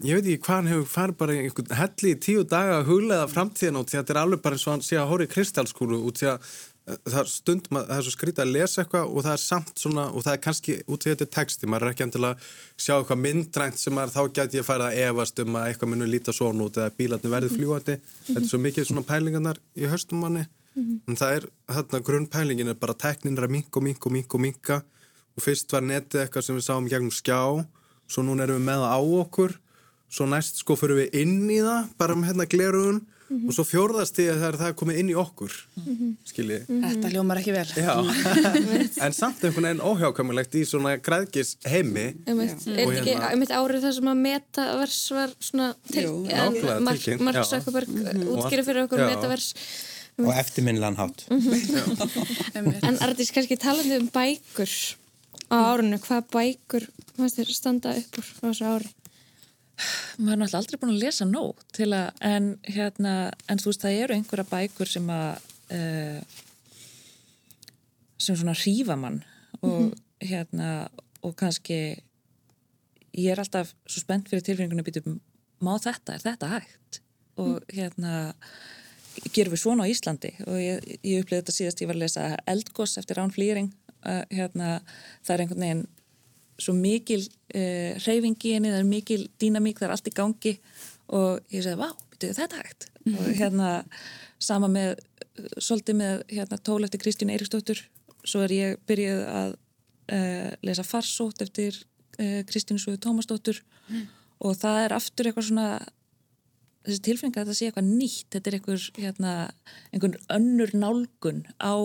ég 0.06 0.18
veit 0.18 0.28
ekki 0.30 0.46
hvað 0.46 0.56
hann 0.60 0.72
hefur 0.72 0.90
farið 0.94 1.20
bara 1.22 1.36
einhvern 1.42 1.78
helli 1.80 2.14
í 2.14 2.18
tíu 2.22 2.44
daga 2.46 2.80
að 2.80 2.90
huglega 2.92 3.30
framtíðan 3.32 3.80
út 3.82 3.90
því 3.90 3.98
að 3.98 4.04
þetta 4.04 4.16
er 4.16 4.24
alveg 4.24 4.44
bara 4.44 4.58
eins 4.58 4.66
og 4.68 4.76
hann 4.76 4.86
sé 4.86 5.00
að 5.02 5.10
hóri 5.14 5.30
kristalskúlu 5.32 6.02
út 6.10 6.20
því 6.22 6.28
að 6.34 6.52
það 6.88 7.18
er 7.20 7.30
stund, 7.32 7.66
það 7.72 7.94
er 7.98 8.04
svo 8.06 8.14
skrítið 8.14 8.44
að 8.44 8.54
lesa 8.56 8.84
eitthvað 8.84 9.10
og 9.12 9.26
það 9.26 9.34
er 9.34 9.42
samt 9.44 9.82
svona, 9.82 10.06
og 10.12 10.24
það 10.24 10.34
er 10.34 10.44
kannski 10.46 10.76
út 10.88 11.06
í 11.06 11.12
þetta 11.12 11.28
texti, 11.36 11.68
maður 11.68 11.88
er 11.88 11.96
ekki 11.96 12.06
endilega 12.06 12.36
sjá 12.80 12.94
eitthvað 12.96 13.24
myndrænt 13.26 13.82
sem 13.82 13.96
maður, 13.98 14.14
þá 14.16 14.38
gæti 14.40 14.60
ég 14.60 14.64
að 14.64 14.70
fara 14.70 14.88
að 14.88 15.00
evast 15.08 15.42
um 15.44 15.58
að 15.60 15.68
eitthvað 15.72 15.92
munur 15.92 16.12
líta 16.12 16.36
svona 16.36 16.68
út 16.68 16.80
eða 16.80 16.96
bílarnir 17.00 17.34
verði 17.34 17.52
fljúandi, 17.56 17.98
þetta 18.30 18.44
er 18.44 18.48
svo 18.52 18.62
mikið 18.64 18.88
svona 18.88 19.04
pælingarnar 19.08 19.60
í 19.76 19.92
höstum 19.92 20.24
manni. 20.24 20.46
-hmm. 20.78 21.00
en 21.08 21.16
það 21.16 21.36
er, 21.36 21.50
þarna 21.68 22.00
grunnpælingin 22.00 22.72
er 22.72 22.80
bara 22.80 22.94
tekninir 22.94 23.44
að 23.44 23.52
minka 23.52 23.80
og 23.80 23.84
minka 23.84 24.08
og 24.08 24.14
minka 24.14 24.38
og 24.38 24.42
minka 24.42 24.82
og 25.38 25.44
fyrst 25.44 25.74
var 25.74 25.82
netið 25.82 26.22
eitthvað 26.22 26.46
sem 26.46 26.56
við 26.56 26.66
sáum 26.66 26.88
gegnum 26.90 27.12
skjá, 27.12 27.66
svo 28.08 28.24
núna 28.24 28.44
erum 28.44 28.62
við 28.62 28.66
með 28.70 28.82
á 28.88 29.00
okkur, 29.00 29.60
svo 30.10 30.26
næst 30.26 30.64
sko 30.64 30.78
það, 33.28 33.34
Mm 33.38 33.42
-hmm. 33.42 33.48
og 33.48 33.54
svo 33.54 33.64
fjórðast 33.68 34.16
því 34.16 34.26
að 34.32 34.56
það 34.58 34.68
er 34.68 34.76
komið 34.80 34.98
inn 35.02 35.10
í 35.12 35.16
okkur 35.20 35.54
mm 35.76 35.84
-hmm. 35.96 36.12
skiljið. 36.30 36.62
Mm 36.68 36.76
-hmm. 36.78 36.92
Þetta 36.92 37.10
ljómar 37.14 37.38
ekki 37.38 37.52
vel. 37.52 37.68
Já, 37.76 37.96
en 39.06 39.14
samt 39.14 39.44
einhvern 39.44 39.68
veginn 39.68 39.84
óhjákamilegt 39.84 40.56
í 40.56 40.64
svona 40.66 40.96
græðgis 40.98 41.58
heimi. 41.66 42.16
Um 42.28 42.40
er 42.40 42.48
ekki 42.48 43.12
hérna... 43.12 43.34
um 43.34 43.42
eitt 43.42 43.52
árið 43.52 43.82
þar 43.84 43.94
sem 43.94 44.08
að 44.08 44.18
metavers 44.28 45.12
var 45.12 45.30
svona 45.40 45.76
til, 45.92 46.06
en 46.08 46.84
Mark, 46.84 47.46
Zuckerberg 47.46 47.90
útskýrið 47.90 48.66
fyrir 48.66 48.84
okkur 48.88 49.00
já. 49.00 49.10
metavers. 49.12 49.54
Og 50.18 50.34
eftirminnilegan 50.34 50.96
hátt. 50.96 51.28
en 52.88 52.98
Artís, 53.06 53.32
kannski 53.32 53.58
talandi 53.58 53.98
um 53.98 54.10
bækur 54.10 54.72
á 55.52 55.58
árinu, 55.76 56.00
hvað 56.00 56.24
bækur 56.32 56.88
standa 57.52 57.92
upp 57.92 58.18
úr 58.18 58.26
á 58.42 58.46
þessu 58.50 58.66
ári? 58.66 58.90
Maður 60.18 60.34
er 60.34 60.42
náttúrulega 60.42 60.62
aldrei 60.62 60.82
búin 60.82 60.94
að 60.96 61.04
lesa 61.04 61.28
nóg 61.30 61.62
til 61.76 61.92
að, 61.94 62.08
en 62.26 62.50
hérna 62.66 63.14
en 63.48 63.62
þú 63.62 63.72
veist 63.72 63.86
það 63.86 64.02
eru 64.04 64.18
einhverja 64.18 64.52
bækur 64.52 64.92
sem 64.92 65.10
að 65.14 65.48
uh, 65.78 66.20
sem 68.18 68.36
svona 68.38 68.58
hrífa 68.58 68.98
mann 68.98 69.24
og 69.62 69.70
mm 69.70 69.90
-hmm. 69.90 70.28
hérna 70.30 70.90
og 71.22 71.36
kannski 71.36 71.98
ég 73.18 73.32
er 73.32 73.40
alltaf 73.40 73.74
svo 73.86 74.02
spennt 74.02 74.30
fyrir 74.30 74.44
tilfengunum 74.44 74.84
að 74.84 74.90
býta 74.90 75.20
má 75.62 75.74
þetta, 75.82 76.14
er 76.14 76.22
þetta 76.22 76.48
hægt 76.48 77.02
og 77.38 77.62
mm. 77.62 77.66
hérna 77.74 78.34
gerum 79.34 79.54
við 79.54 79.62
svona 79.62 79.86
á 79.86 79.92
Íslandi 79.92 80.32
og 80.46 80.58
ég, 80.62 80.98
ég 81.04 81.24
upplýði 81.24 81.42
þetta 81.42 81.56
síðast 81.56 81.82
ég 81.82 81.90
var 81.90 81.98
að 81.98 82.04
lesa 82.06 82.38
Eldgoss 82.46 82.98
eftir 82.98 83.18
Rán 83.18 83.34
Flýring 83.34 83.72
uh, 84.06 84.24
hérna 84.30 84.82
það 85.26 85.34
er 85.34 85.44
einhvern 85.44 85.66
veginn 85.66 85.86
svo 86.62 86.74
mikil 86.74 87.22
uh, 87.24 87.98
hreyfingi 88.04 88.56
henni, 88.56 88.72
það 88.74 88.84
er 88.84 88.90
mikil 88.90 89.28
dýnamík, 89.42 89.80
það 89.80 89.90
er 89.90 89.96
allt 89.96 90.10
í 90.10 90.16
gangi. 90.18 90.56
Og 91.18 91.54
ég 91.54 91.64
segi, 91.64 91.80
vá, 91.80 91.92
þetta 92.18 92.62
hægt. 92.62 92.90
Mm 93.06 93.14
-hmm. 93.14 93.20
og 93.20 93.38
hérna 93.40 93.70
sama 94.40 94.68
með, 94.68 94.98
svolítið 95.58 95.96
með 95.96 96.24
hérna, 96.28 96.58
tól 96.58 96.84
eftir 96.84 97.00
Kristján 97.00 97.32
Eiríksdóttur 97.32 97.86
svo 98.28 98.44
er 98.46 98.54
ég 98.54 98.80
byrjuð 98.90 99.22
að 99.32 99.54
uh, 100.14 100.50
lesa 100.66 100.84
farsótt 100.84 101.44
eftir 101.46 101.78
uh, 102.20 102.42
Kristján 102.50 102.82
Súi 102.82 102.98
Tómasdóttur. 102.98 103.64
Mm. 103.88 104.08
og 104.44 104.58
það 104.60 104.78
er 104.84 104.94
aftur 104.94 105.28
eitthvað 105.30 105.46
svona 105.48 105.68
þessi 106.84 107.04
tilfengi 107.06 107.40
að 107.40 107.48
það 107.50 107.58
sé 107.58 107.68
eitthvað 107.70 107.88
nýtt. 107.88 108.28
Þetta 108.34 108.50
er 108.50 108.58
einhver, 108.58 108.84
hérna, 108.98 109.32
einhvern 109.96 110.18
önnur 110.36 110.74
nálgun 110.76 111.40
á 111.58 111.76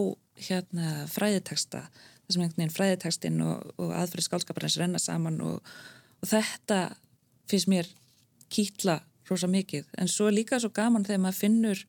hérna, 0.43 1.07
fræðiteksta 1.11 1.85
þar 2.33 2.39
sem 2.39 2.45
einhvern 2.47 2.63
veginn 2.63 2.77
fræðitekstinn 2.77 3.41
og, 3.45 3.73
og 3.77 3.93
aðferði 3.93 4.27
skálskaparins 4.27 4.79
renna 4.81 5.01
saman 5.03 5.41
og, 5.45 5.73
og 6.23 6.31
þetta 6.33 6.79
finnst 7.51 7.69
mér 7.69 7.91
kýtla 8.53 9.01
rosa 9.29 9.49
mikið. 9.51 9.85
En 10.01 10.09
svo 10.11 10.29
er 10.29 10.37
líka 10.37 10.61
svo 10.61 10.73
gaman 10.75 11.05
þegar 11.07 11.25
maður 11.27 11.41
finnur 11.41 11.85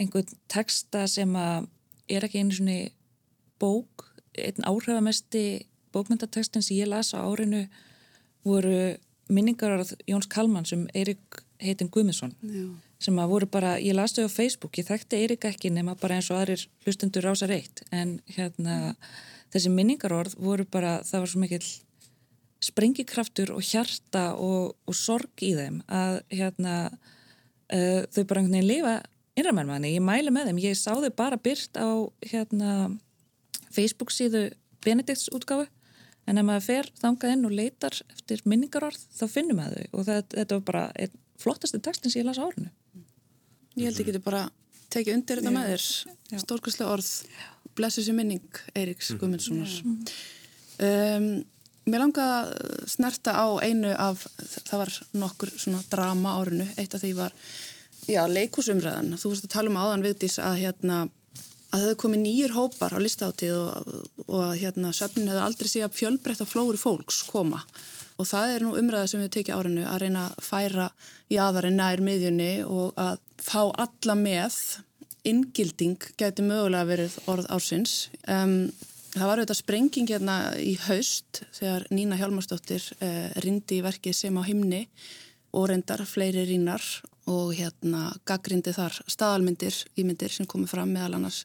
einhvern 0.00 0.34
teksta 0.50 1.06
sem 1.10 1.30
að 1.38 1.68
er 2.10 2.26
ekki 2.26 2.42
einu 2.42 2.56
svoni 2.56 2.78
bók, 3.62 4.08
einn 4.34 4.66
áhrifamesti 4.66 5.64
bókmyndatekstin 5.94 6.64
sem 6.64 6.80
ég 6.80 6.90
las 6.90 7.14
á 7.14 7.22
árinu 7.22 7.64
voru 8.44 8.96
minningar 9.30 9.78
á 9.78 9.86
Jóns 10.10 10.26
Kalman 10.28 10.66
sem 10.66 10.88
Eirik 10.92 11.38
heitin 11.62 11.88
Guðmundsson 11.88 12.34
sem 13.04 13.18
að 13.20 13.30
voru 13.30 13.46
bara, 13.48 13.76
ég 13.78 13.94
las 13.94 14.12
þau 14.16 14.26
á 14.26 14.36
Facebook 14.36 14.76
ég 14.80 14.88
þekkti 14.88 15.22
Eirik 15.22 15.46
ekki 15.48 15.70
nema 15.70 15.94
bara 15.94 16.18
eins 16.18 16.28
og 16.34 16.42
aðrir 16.42 16.66
hlustendur 16.84 17.30
ása 17.30 17.48
reitt 17.48 17.84
en 17.92 18.18
hérna 18.34 18.76
mm 18.90 19.22
þessi 19.52 19.72
minningarorð 19.72 20.36
voru 20.40 20.66
bara, 20.70 20.98
það 21.06 21.24
var 21.24 21.32
svo 21.32 21.42
mikill 21.42 21.66
sprengikraftur 22.64 23.52
og 23.52 23.64
hjarta 23.66 24.30
og, 24.40 24.76
og 24.88 24.96
sorg 24.96 25.44
í 25.44 25.52
þeim 25.56 25.82
að 25.92 26.20
hérna 26.32 26.76
uh, 26.88 28.02
þau 28.08 28.22
bara 28.24 28.40
einhvern 28.40 28.54
veginn 28.56 28.70
lifa 28.70 28.94
innramæn 29.34 29.68
manni, 29.68 29.94
ég 29.96 30.04
mæli 30.04 30.32
með 30.32 30.50
þeim, 30.50 30.60
ég 30.62 30.78
sá 30.78 30.92
þau 30.94 31.10
bara 31.16 31.38
byrt 31.42 31.76
á 31.76 31.90
hérna 32.30 32.74
Facebook 33.74 34.14
síðu 34.14 34.48
Benedikts 34.84 35.30
útgáfu. 35.34 35.66
En 36.24 36.40
ef 36.40 36.46
maður 36.46 36.64
fer 36.64 36.88
þangað 37.00 37.34
inn 37.34 37.48
og 37.48 37.52
leitar 37.52 37.96
eftir 38.14 38.40
minningarorð 38.48 39.00
þá 39.12 39.24
finnum 39.28 39.58
maður 39.60 39.82
þau. 39.82 39.88
Og 39.98 40.06
það, 40.06 40.20
þetta 40.36 40.58
var 40.58 40.66
bara 40.70 40.84
einn 41.04 41.18
flottasti 41.40 41.80
tekstin 41.84 42.12
sem 42.12 42.22
ég 42.22 42.28
las 42.28 42.40
á 42.40 42.46
árinu. 42.46 42.70
Ég 43.74 43.90
held 43.90 44.00
ekki 44.00 44.22
bara 44.24 44.46
tekið 44.94 45.18
undir 45.18 45.42
þetta 45.42 45.52
með 45.52 45.72
þér. 45.72 45.86
Stórkvæslega 46.44 46.94
orð 46.94 47.10
blessu 47.76 48.04
sér 48.04 48.16
minning 48.18 48.62
Eiriks 48.74 49.12
mm. 49.14 49.20
Guðmundssonar. 49.22 49.74
Um, 50.84 51.28
Mér 51.84 52.00
langaði 52.00 52.36
að 52.40 52.84
snerta 52.88 53.34
á 53.36 53.46
einu 53.60 53.90
af, 54.00 54.22
það 54.64 54.78
var 54.80 54.92
nokkur 55.20 55.50
svona 55.52 55.82
drama 55.92 56.38
árinu, 56.40 56.64
eitt 56.80 56.94
af 56.96 57.02
því 57.02 57.10
var 57.18 57.34
já, 58.08 58.22
leikúsumræðan, 58.24 59.18
þú 59.20 59.32
veist 59.34 59.44
að 59.44 59.52
tala 59.52 59.72
um 59.72 59.76
áðan 59.82 60.04
viðdís 60.06 60.38
að 60.40 60.62
hérna 60.62 61.02
að 61.04 61.74
það 61.74 61.84
hefði 61.84 61.98
komið 62.00 62.22
nýjur 62.22 62.54
hópar 62.54 62.96
á 62.96 62.98
listáttíð 63.02 63.54
og, 63.58 63.92
og 64.24 64.40
að 64.46 64.54
hérna 64.62 64.94
söfnin 64.96 65.28
hefði 65.28 65.44
aldrei 65.44 65.68
sé 65.68 65.84
að 65.84 65.98
fjölbreytta 65.98 66.46
flóri 66.48 66.80
fólks 66.80 67.20
koma. 67.28 67.60
Og 68.14 68.28
það 68.30 68.54
er 68.54 68.64
nú 68.64 68.74
umræða 68.78 69.10
sem 69.10 69.24
við 69.24 69.32
tekja 69.34 69.58
árinu 69.58 69.84
að 69.90 70.04
reyna 70.04 70.28
að 70.30 70.44
færa 70.46 70.88
í 71.34 71.40
aðarinn 71.42 71.80
nær 71.82 72.02
miðjunni 72.06 72.52
og 72.64 72.94
að 73.00 73.18
fá 73.42 73.60
alla 73.66 74.16
með 74.16 74.60
inngilding 75.24 76.00
gæti 76.20 76.44
mögulega 76.44 76.88
verið 76.88 77.16
orð 77.30 77.48
ársins. 77.54 77.94
Um, 78.28 78.70
það 79.14 79.28
var 79.30 79.40
auðvitað 79.40 79.60
sprenging 79.60 80.10
hérna 80.10 80.38
í 80.60 80.74
haust 80.86 81.44
þegar 81.56 81.86
Nína 81.94 82.18
Hjálmarsdóttir 82.20 82.86
uh, 82.98 83.30
rindi 83.44 83.80
í 83.80 83.84
verkið 83.84 84.18
sem 84.18 84.36
á 84.36 84.42
himni 84.46 84.84
og 85.54 85.68
reyndar 85.70 86.02
fleiri 86.08 86.44
rínar 86.48 86.82
og 87.30 87.54
hérna 87.56 88.10
gaggrindi 88.28 88.74
þar 88.76 88.98
staðalmyndir, 89.08 89.76
ímyndir 89.96 90.32
sem 90.34 90.48
komið 90.50 90.74
fram 90.74 90.92
meðal 90.92 91.16
annars 91.20 91.44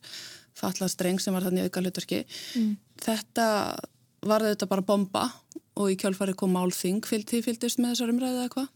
fallað 0.60 0.92
streng 0.92 1.22
sem 1.24 1.36
var 1.36 1.46
þannig 1.46 1.70
auka 1.70 1.84
hlutverki. 1.84 2.26
Mm. 2.60 2.74
Þetta 3.00 3.46
var 4.28 4.44
auðvitað 4.44 4.72
bara 4.74 4.86
bomba 4.90 5.24
og 5.80 5.94
í 5.94 5.96
kjálfari 6.00 6.36
kom 6.36 6.52
málþing. 6.56 7.00
Fylgdi 7.08 7.40
fylgdist 7.46 7.80
með 7.80 7.94
þessar 7.94 8.14
umræðið 8.14 8.42
eða 8.42 8.54
hvað? 8.56 8.68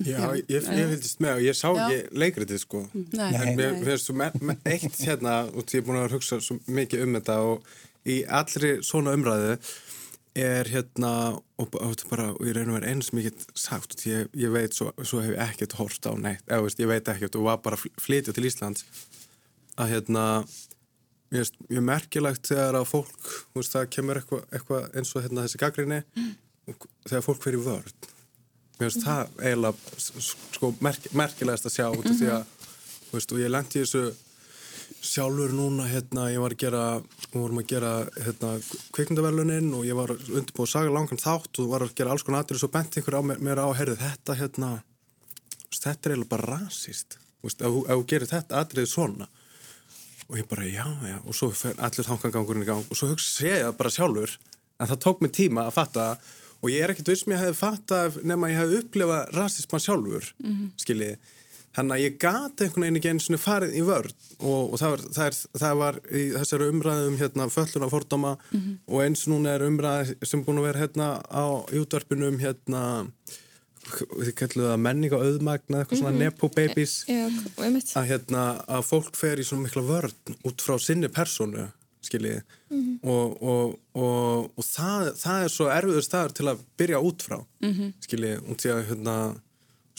Já, 0.00 0.32
ég, 0.32 0.48
ég 0.48 0.64
fylgist 0.64 1.20
með 1.20 1.38
og 1.38 1.44
ég 1.44 1.56
sá 1.56 1.66
Já. 1.68 1.82
ekki 1.84 2.20
leikritið 2.22 2.60
sko. 2.62 2.82
Nei, 3.12 3.30
en 3.36 3.56
mér 3.58 3.74
finnst 3.84 4.08
svo 4.08 4.16
með, 4.16 4.38
með 4.40 4.68
eitt 4.72 5.00
hérna 5.04 5.34
og 5.52 5.66
ég 5.68 5.82
er 5.82 5.86
búin 5.86 6.00
að 6.00 6.14
hugsa 6.16 6.38
svo 6.40 6.56
mikið 6.64 7.04
um 7.04 7.16
þetta 7.18 7.36
og 7.50 7.66
í 8.08 8.22
allri 8.40 8.72
svona 8.86 9.12
umræðu 9.18 9.58
er 10.42 10.70
hérna 10.72 11.12
og, 11.60 11.76
og, 11.76 12.04
bara, 12.08 12.30
og 12.32 12.48
ég 12.48 12.56
reyna 12.56 12.72
að 12.72 12.78
vera 12.78 12.92
eins 12.94 13.12
mikið 13.12 13.44
sagt 13.52 13.98
og 13.98 14.06
ég, 14.08 14.30
ég 14.40 14.54
veit 14.54 14.76
svo, 14.76 14.88
svo 15.04 15.20
hef 15.20 15.34
ég 15.34 15.42
ekkert 15.44 15.76
hort 15.76 16.08
á 16.08 16.12
neitt, 16.16 16.44
eða 16.48 16.64
veist, 16.64 16.80
ég 16.80 16.88
veit 16.88 17.12
ekkert 17.12 17.36
og 17.36 17.50
var 17.50 17.60
bara 17.64 17.76
flytjað 17.76 18.38
til 18.38 18.48
Íslands. 18.48 18.86
Að 19.76 19.92
hérna 19.92 20.24
ég 21.32 21.44
veist, 21.44 21.60
mjög 21.68 21.86
merkilagt 21.90 22.48
þegar 22.48 22.80
að 22.80 22.88
fólk 22.94 23.28
veist, 23.52 23.76
það 23.76 23.92
kemur 23.92 24.22
eitthvað 24.22 24.56
eitthva 24.56 24.82
eins 24.96 25.12
og 25.12 25.26
hérna, 25.26 25.44
þessi 25.44 25.60
gaggrinni 25.60 26.00
mm. 26.16 26.34
þegar 27.10 27.28
fólk 27.28 27.44
fer 27.44 27.60
í 27.60 27.62
vörð 27.68 28.10
mér 28.82 28.90
finnst 28.90 29.06
það 29.06 29.32
eiginlega 29.38 30.26
sko, 30.26 30.74
merk, 30.82 31.08
merkilegast 31.16 31.70
að 31.70 31.76
sjá 31.78 31.86
út 31.88 32.10
af 32.10 32.18
því 32.18 32.30
að 32.34 32.68
veist, 33.12 33.34
ég 33.38 33.52
lendi 33.52 33.78
í 33.78 33.84
þessu 33.84 34.04
sjálfur 35.02 35.52
núna 35.56 35.88
hérna, 35.90 36.28
ég 36.30 36.42
var 36.42 36.54
að 36.54 36.62
gera 36.62 36.82
við 37.32 37.40
vorum 37.40 37.60
að 37.62 37.68
gera 37.72 37.92
hérna, 38.22 38.52
kvikmyndaverlunin 38.94 39.72
og 39.74 39.86
ég 39.88 39.98
var 39.98 40.12
undirbúið 40.14 40.66
að 40.68 40.72
saga 40.72 40.94
langan 40.94 41.20
þátt 41.20 41.60
og 41.62 41.70
var 41.72 41.84
að 41.86 41.94
gera 41.98 42.14
alls 42.14 42.24
konar 42.26 42.44
aðrið 42.44 42.58
og 42.58 42.62
svo 42.62 42.70
bent 42.76 42.98
ykkur 43.00 43.18
á 43.18 43.22
mér, 43.26 43.40
mér 43.42 43.62
á 43.62 43.66
að 43.66 43.78
herði 43.80 43.96
þetta 44.02 44.36
hérna, 44.38 44.70
þetta 45.72 45.92
er 45.92 46.14
eiginlega 46.14 46.32
bara 46.34 46.50
rasist. 46.52 47.18
Ef 47.42 47.56
þú 47.58 47.96
gerir 48.06 48.30
þetta 48.30 48.60
aðrið 48.60 48.90
svona. 48.92 49.26
Og 50.28 50.38
ég 50.38 50.46
bara, 50.48 50.68
já, 50.68 50.86
já, 51.08 51.16
og 51.18 51.34
svo 51.36 51.50
fer 51.56 51.80
allir 51.82 52.06
tankangangurinn 52.06 52.62
í 52.62 52.68
gang 52.68 52.86
og 52.86 52.98
svo 52.98 53.10
hugsa 53.10 53.48
ég 53.48 53.64
það 53.66 53.78
bara 53.80 53.94
sjálfur. 53.96 54.36
En 54.78 54.92
það 54.92 55.02
tók 55.02 55.24
mig 55.24 55.34
tíma 55.34 55.66
að 55.66 55.76
fatta 55.80 56.06
og 56.62 56.70
ég 56.70 56.82
er 56.82 56.94
ekkert 56.94 57.12
viss 57.12 57.26
með 57.26 57.36
að 57.36 57.38
ég 57.40 57.46
hefði 57.46 57.60
fatta 57.60 58.02
nema 58.22 58.50
ég 58.52 58.60
hefði 58.62 58.82
upplefað 58.82 59.36
rasisman 59.36 59.86
sjálfur 59.86 60.34
mm 60.38 60.50
-hmm. 60.50 60.74
skiljið 60.76 61.16
Þannig 61.72 61.94
að 61.94 62.02
ég 62.02 62.16
gati 62.20 62.66
einhvern 62.66 62.84
veginn 62.84 62.98
ekki 62.98 63.10
einu 63.12 63.22
svona 63.24 63.40
farið 63.40 63.76
í 63.80 63.82
vörð 63.86 64.24
og, 64.44 64.74
og 64.74 64.80
það, 64.80 64.90
var, 64.92 65.04
það, 65.16 65.28
er, 65.28 65.36
það 65.62 65.78
var 65.80 65.98
í 66.04 66.24
þessari 66.34 66.66
umræðum 66.68 67.14
hérna 67.16 67.46
fölluna 67.54 67.88
fordóma 67.88 68.32
mm 68.36 68.58
-hmm. 68.58 68.74
og 68.92 69.04
eins 69.06 69.22
núna 69.30 69.54
er 69.54 69.64
umræð 69.64 70.12
sem 70.28 70.44
búin 70.44 70.60
að 70.60 70.66
vera 70.68 70.82
hérna 70.82 71.06
á 71.32 71.44
útvarpinum 71.80 72.36
hérna 72.44 72.82
þið 73.88 74.34
kallum 74.38 74.68
það 74.68 74.84
menning 74.84 75.14
og 75.16 75.24
auðmagna 75.24 75.80
eitthvað 75.80 75.98
svona 75.98 76.12
mm 76.12 76.18
-hmm. 76.18 76.24
nepo 76.24 76.48
babies 76.48 77.04
e 77.08 77.14
að 77.96 78.08
hérna 78.10 78.42
að 78.68 78.82
fólk 78.90 79.16
fer 79.16 79.40
í 79.40 79.44
svona 79.44 79.64
mikla 79.64 79.82
vörð 79.82 80.14
út 80.44 80.60
frá 80.60 80.78
sinni 80.78 81.08
personu 81.08 81.70
skiljið 82.12 82.38
mm 82.42 82.78
-hmm. 82.78 82.98
og, 83.14 83.42
og, 83.42 83.74
og, 83.96 84.50
og 84.56 84.68
það, 84.68 85.12
það 85.24 85.48
er 85.48 85.56
svo 85.56 85.72
erfiður 85.72 86.06
staður 86.06 86.36
til 86.38 86.48
að 86.52 86.62
byrja 86.78 87.02
út 87.08 87.26
frá 87.26 87.38
mhm. 87.40 87.92
skiljið 88.06 88.38
og 88.46 88.62
því 88.62 88.76
að 88.76 88.86
hérna 88.92 89.16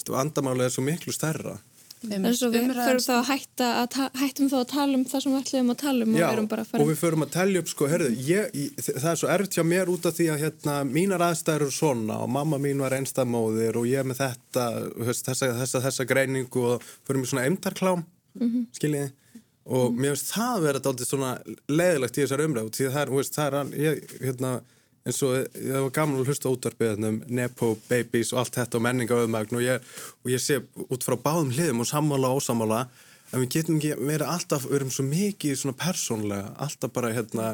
vandamáli 0.09 0.65
er 0.65 0.73
svo 0.73 0.83
miklu 0.83 1.13
stærra 1.13 1.59
Þannig 2.03 2.41
að 2.43 2.51
við 2.51 2.71
förum 2.75 2.99
þá 2.99 3.11
að 3.15 3.27
hætta 3.29 3.67
að 3.79 3.97
hættum 4.19 4.49
þá 4.51 4.55
að 4.57 4.65
tala 4.73 4.97
um 4.97 5.03
það 5.07 5.21
sem 5.23 5.31
við 5.31 5.39
ætlum 5.39 5.69
að 5.71 5.77
tala 5.79 6.03
um 6.07 6.17
Já, 6.17 6.25
og, 6.33 6.55
og 6.81 6.89
við 6.89 6.97
förum 6.99 7.23
að 7.23 7.31
tellja 7.31 7.61
upp 7.63 7.69
sko, 7.71 7.87
herðu, 7.87 8.09
ég, 8.27 8.49
ég, 8.59 8.81
það 8.89 9.07
er 9.13 9.19
svo 9.21 9.29
erfitt 9.31 9.55
hjá 9.55 9.63
mér 9.63 9.91
út 9.93 10.07
af 10.09 10.17
því 10.17 10.27
að 10.33 10.43
hérna, 10.43 10.75
mínar 10.83 11.23
aðstæður 11.29 11.63
eru 11.63 11.75
svona 11.77 12.17
og 12.25 12.33
mamma 12.35 12.59
mín 12.59 12.83
var 12.83 12.97
einstamóðir 12.97 13.79
og 13.79 13.87
ég 13.87 14.09
með 14.09 14.19
þetta 14.19 14.65
þessa, 15.13 15.53
þessa, 15.61 15.83
þessa 15.87 16.07
greiningu 16.09 16.65
og 16.73 16.87
förum 17.07 17.23
í 17.23 17.31
svona 17.31 17.45
eimtarklám 17.47 18.03
mm 18.03 18.49
-hmm. 18.49 18.67
skiljiði 18.75 19.13
og 19.63 19.91
mm 19.91 19.99
mér 20.03 20.15
finnst 20.15 20.33
það 20.33 20.53
að 20.53 20.63
vera 20.67 20.81
alltaf 20.83 21.07
svona 21.07 21.33
leðilegt 21.71 22.17
í 22.17 22.23
þessar 22.23 22.43
umræð 22.43 22.71
því 22.75 22.87
það 22.91 23.01
er, 23.01 23.11
veist, 23.17 23.37
það 23.37 23.59
er 23.59 23.75
ég, 23.79 24.15
hérna 24.19 24.51
eins 25.03 25.21
og 25.23 25.33
það 25.51 25.79
var 25.85 25.93
gaman 25.97 26.19
að 26.19 26.29
hlusta 26.31 26.51
útvarpið 26.51 27.07
um 27.09 27.21
Nepo, 27.27 27.73
Babies 27.89 28.33
og 28.33 28.43
allt 28.43 28.59
þetta 28.59 28.79
og 28.79 28.85
menningaöðmægn 28.87 29.57
og, 29.59 29.87
og 30.23 30.31
ég 30.31 30.43
sé 30.43 30.59
út 30.87 31.03
frá 31.03 31.17
báðum 31.19 31.51
hliðum 31.55 31.83
og 31.83 31.89
sammála 31.89 32.31
og 32.31 32.43
ósamála 32.43 32.85
að 33.33 33.43
við 33.43 33.49
getum 33.57 33.79
ekki 33.79 33.95
verið 33.97 34.29
alltaf, 34.29 34.67
við 34.69 34.77
erum 34.79 34.93
svo 34.93 35.07
mikið 35.07 35.57
svona 35.59 35.79
persónlega, 35.79 36.53
alltaf 36.63 36.93
bara 36.93 37.11
hérna 37.15 37.47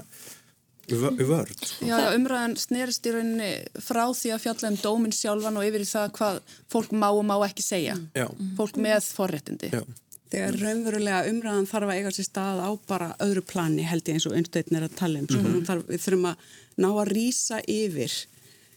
í 0.89 0.97
vörð. 0.97 1.63
Já, 1.85 1.97
umræðan 2.15 2.55
snerist 2.59 3.05
í 3.05 3.13
rauninni 3.13 3.49
frá 3.85 4.03
því 4.09 4.33
að 4.33 4.43
fjalla 4.45 4.71
um 4.71 4.79
dóminn 4.81 5.15
sjálfan 5.15 5.59
og 5.61 5.67
yfir 5.67 5.85
í 5.85 5.89
það 5.89 6.13
hvað 6.17 6.39
fólk 6.73 6.93
má 6.97 7.07
og 7.11 7.23
má 7.29 7.35
ekki 7.45 7.65
segja. 7.65 7.95
Já. 8.17 8.25
Fólk 8.57 8.79
með 8.81 9.09
forréttindi. 9.15 9.71
Já. 9.73 9.83
Þegar 10.29 10.57
raunverulega 10.61 11.21
umræðan 11.31 11.69
þarf 11.69 11.89
að 11.89 11.97
eiga 11.97 12.11
sér 12.13 12.27
stað 12.27 12.59
á 12.61 12.69
bara 12.87 13.15
öðru 13.25 13.41
plani 13.41 13.85
held 13.89 14.05
ég 14.05 14.19
eins 14.19 14.27
og 14.29 14.35
einstöðin 14.37 14.77
er 14.77 14.85
að 14.85 14.97
tala 14.99 15.19
um. 15.19 15.25
Mm 15.25 15.45
-hmm. 15.45 15.63
sko, 15.65 15.77
við 15.89 16.03
þurfum 16.03 16.27
að 16.29 16.35
ná 16.77 16.89
að 16.91 17.11
rýsa 17.13 17.61
yfir 17.65 18.13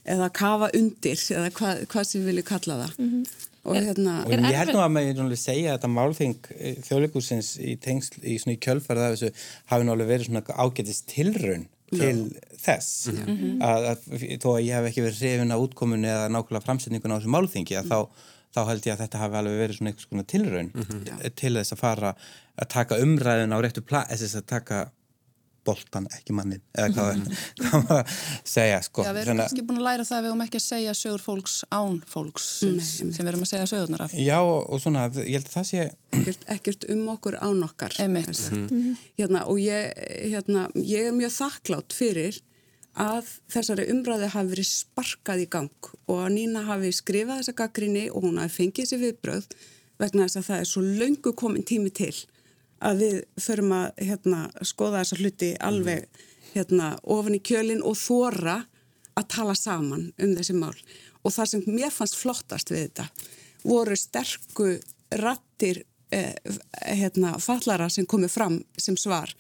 eða 0.09 0.29
kafa 0.35 0.71
undir 0.75 1.19
eða 1.37 1.51
hvað, 1.57 1.83
hvað 1.93 2.07
sem 2.09 2.23
við 2.23 2.31
viljum 2.33 2.49
kalla 2.49 2.79
það 2.81 2.97
mm 2.99 3.11
-hmm. 3.11 3.27
og, 3.63 3.77
hérna, 3.77 4.15
og 4.25 4.33
ég 4.33 4.59
held 4.59 4.73
nú 4.75 4.83
að 4.83 4.95
maður 4.97 5.37
segja 5.37 5.69
að 5.69 5.77
þetta 5.77 5.93
málþing 5.99 6.49
eh, 6.59 6.81
þjóðleikusins 6.89 7.53
í, 7.59 7.77
í, 7.77 8.35
í 8.35 8.59
þessu 8.59 9.31
hafi 9.71 9.85
náttúrulega 9.85 10.11
verið 10.11 10.27
svona 10.27 10.43
ágætist 10.65 11.07
tilraun 11.07 11.69
til 11.93 12.33
Já. 12.33 12.41
þess 12.57 13.09
mm 13.13 13.17
-hmm. 13.27 13.57
að, 13.61 13.87
að, 13.91 13.99
þó 14.43 14.49
að 14.57 14.65
ég 14.65 14.75
hef 14.75 14.87
ekki 14.89 15.05
verið 15.07 15.21
hrifin 15.21 15.55
á 15.55 15.63
útkomunni 15.63 16.09
eða 16.09 16.29
nákvæmlega 16.33 16.67
framsetningun 16.67 17.13
á 17.13 17.17
þessu 17.19 17.35
málþingi 17.35 17.77
að 17.79 17.91
þá, 17.93 17.99
þá 18.53 18.63
held 18.69 18.87
ég 18.87 18.97
að 18.97 19.05
þetta 19.05 19.23
hafi 19.23 19.39
alveg 19.41 19.61
verið 19.63 19.79
svona 19.79 19.93
eitthvað 19.93 20.09
svona 20.09 20.31
tilraun 20.33 20.73
mm 20.73 20.89
-hmm. 20.89 21.31
til 21.43 21.55
þess 21.57 21.73
að 21.73 21.83
fara 21.83 22.15
að 22.57 22.69
taka 22.69 22.99
umræðun 23.05 23.57
á 23.57 23.59
réttu 23.65 23.85
plað, 23.85 24.13
þess 24.13 24.41
að 24.41 24.51
taka 24.55 24.83
boltan, 25.67 26.09
ekki 26.11 26.35
mannin 26.35 26.61
eða 26.75 26.89
hvað 26.95 27.09
það 27.63 27.75
er 27.79 27.93
að 27.97 28.15
segja 28.51 28.79
sko. 28.83 29.05
Já, 29.07 29.13
við 29.15 29.23
erum 29.23 29.43
kannski 29.43 29.65
búin 29.69 29.79
að 29.79 29.87
læra 29.87 30.07
það 30.09 30.17
að 30.17 30.25
við 30.25 30.33
höfum 30.33 30.45
ekki 30.47 30.59
að 30.59 30.65
segja 30.65 30.95
sögur 30.99 31.23
fólks 31.23 31.57
án 31.71 31.99
fólks 32.11 32.47
Nei. 32.67 32.81
sem 32.83 33.13
við 33.13 33.31
erum 33.33 33.45
að 33.47 33.51
segja 33.53 33.69
sögurnar 33.71 34.05
af 34.07 34.17
Já, 34.19 34.39
og 34.43 34.83
svona, 34.83 35.05
ég 35.23 35.37
held 35.39 35.51
að 35.51 35.57
það 35.57 35.69
sé 35.71 35.85
Ekkert, 36.13 36.47
ekkert 36.57 36.89
um 36.93 37.05
okkur 37.15 37.39
án 37.39 37.63
okkar 37.69 37.95
mm 37.99 38.17
-hmm. 38.17 38.97
hérna, 39.19 39.45
og 39.47 39.61
ég, 39.63 39.93
hérna, 40.35 40.69
ég 40.75 41.09
er 41.09 41.15
mjög 41.17 41.33
þakklátt 41.39 41.95
fyrir 41.95 42.43
að 42.99 43.29
þessari 43.53 43.87
umræði 43.93 44.29
hafi 44.35 44.51
verið 44.53 44.69
sparkað 44.69 45.45
í 45.45 45.49
gang 45.53 45.93
og 46.07 46.19
að 46.19 46.35
Nína 46.35 46.65
hafi 46.67 46.91
skrifað 46.93 47.41
þessa 47.41 47.57
gaggrinni 47.63 48.09
og 48.11 48.27
hún 48.27 48.41
hafi 48.43 48.59
fengið 48.59 48.91
sér 48.91 49.03
viðbröð 49.07 49.47
vegna 50.03 50.27
þess 50.27 50.41
að 50.41 50.49
það 50.49 50.61
er 50.61 50.69
svo 50.69 50.83
laungu 50.83 51.33
komin 51.39 51.65
tími 51.65 51.93
til 51.95 52.15
að 52.83 53.05
við 53.05 53.17
förum 53.41 53.73
að 53.77 54.03
hérna, 54.03 54.43
skoða 54.67 55.03
þessa 55.03 55.21
hluti 55.21 55.51
alveg 55.63 56.23
hérna, 56.53 56.97
ofan 57.03 57.39
í 57.39 57.41
kjölinn 57.45 57.85
og 57.87 57.97
þóra 57.97 58.59
að 59.17 59.29
tala 59.31 59.55
saman 59.57 60.11
um 60.19 60.35
þessi 60.37 60.57
mál. 60.57 60.75
Og 61.23 61.33
það 61.33 61.51
sem 61.53 61.65
mér 61.71 61.93
fannst 61.95 62.19
flottast 62.19 62.73
við 62.73 62.89
þetta 62.89 63.09
voru 63.63 63.97
sterku 63.97 64.73
rattir 65.23 65.85
eh, 66.11 66.35
hérna, 66.83 67.37
fallara 67.39 67.89
sem 67.93 68.09
komið 68.09 68.35
fram 68.35 68.59
sem 68.77 68.99
svar 68.99 69.31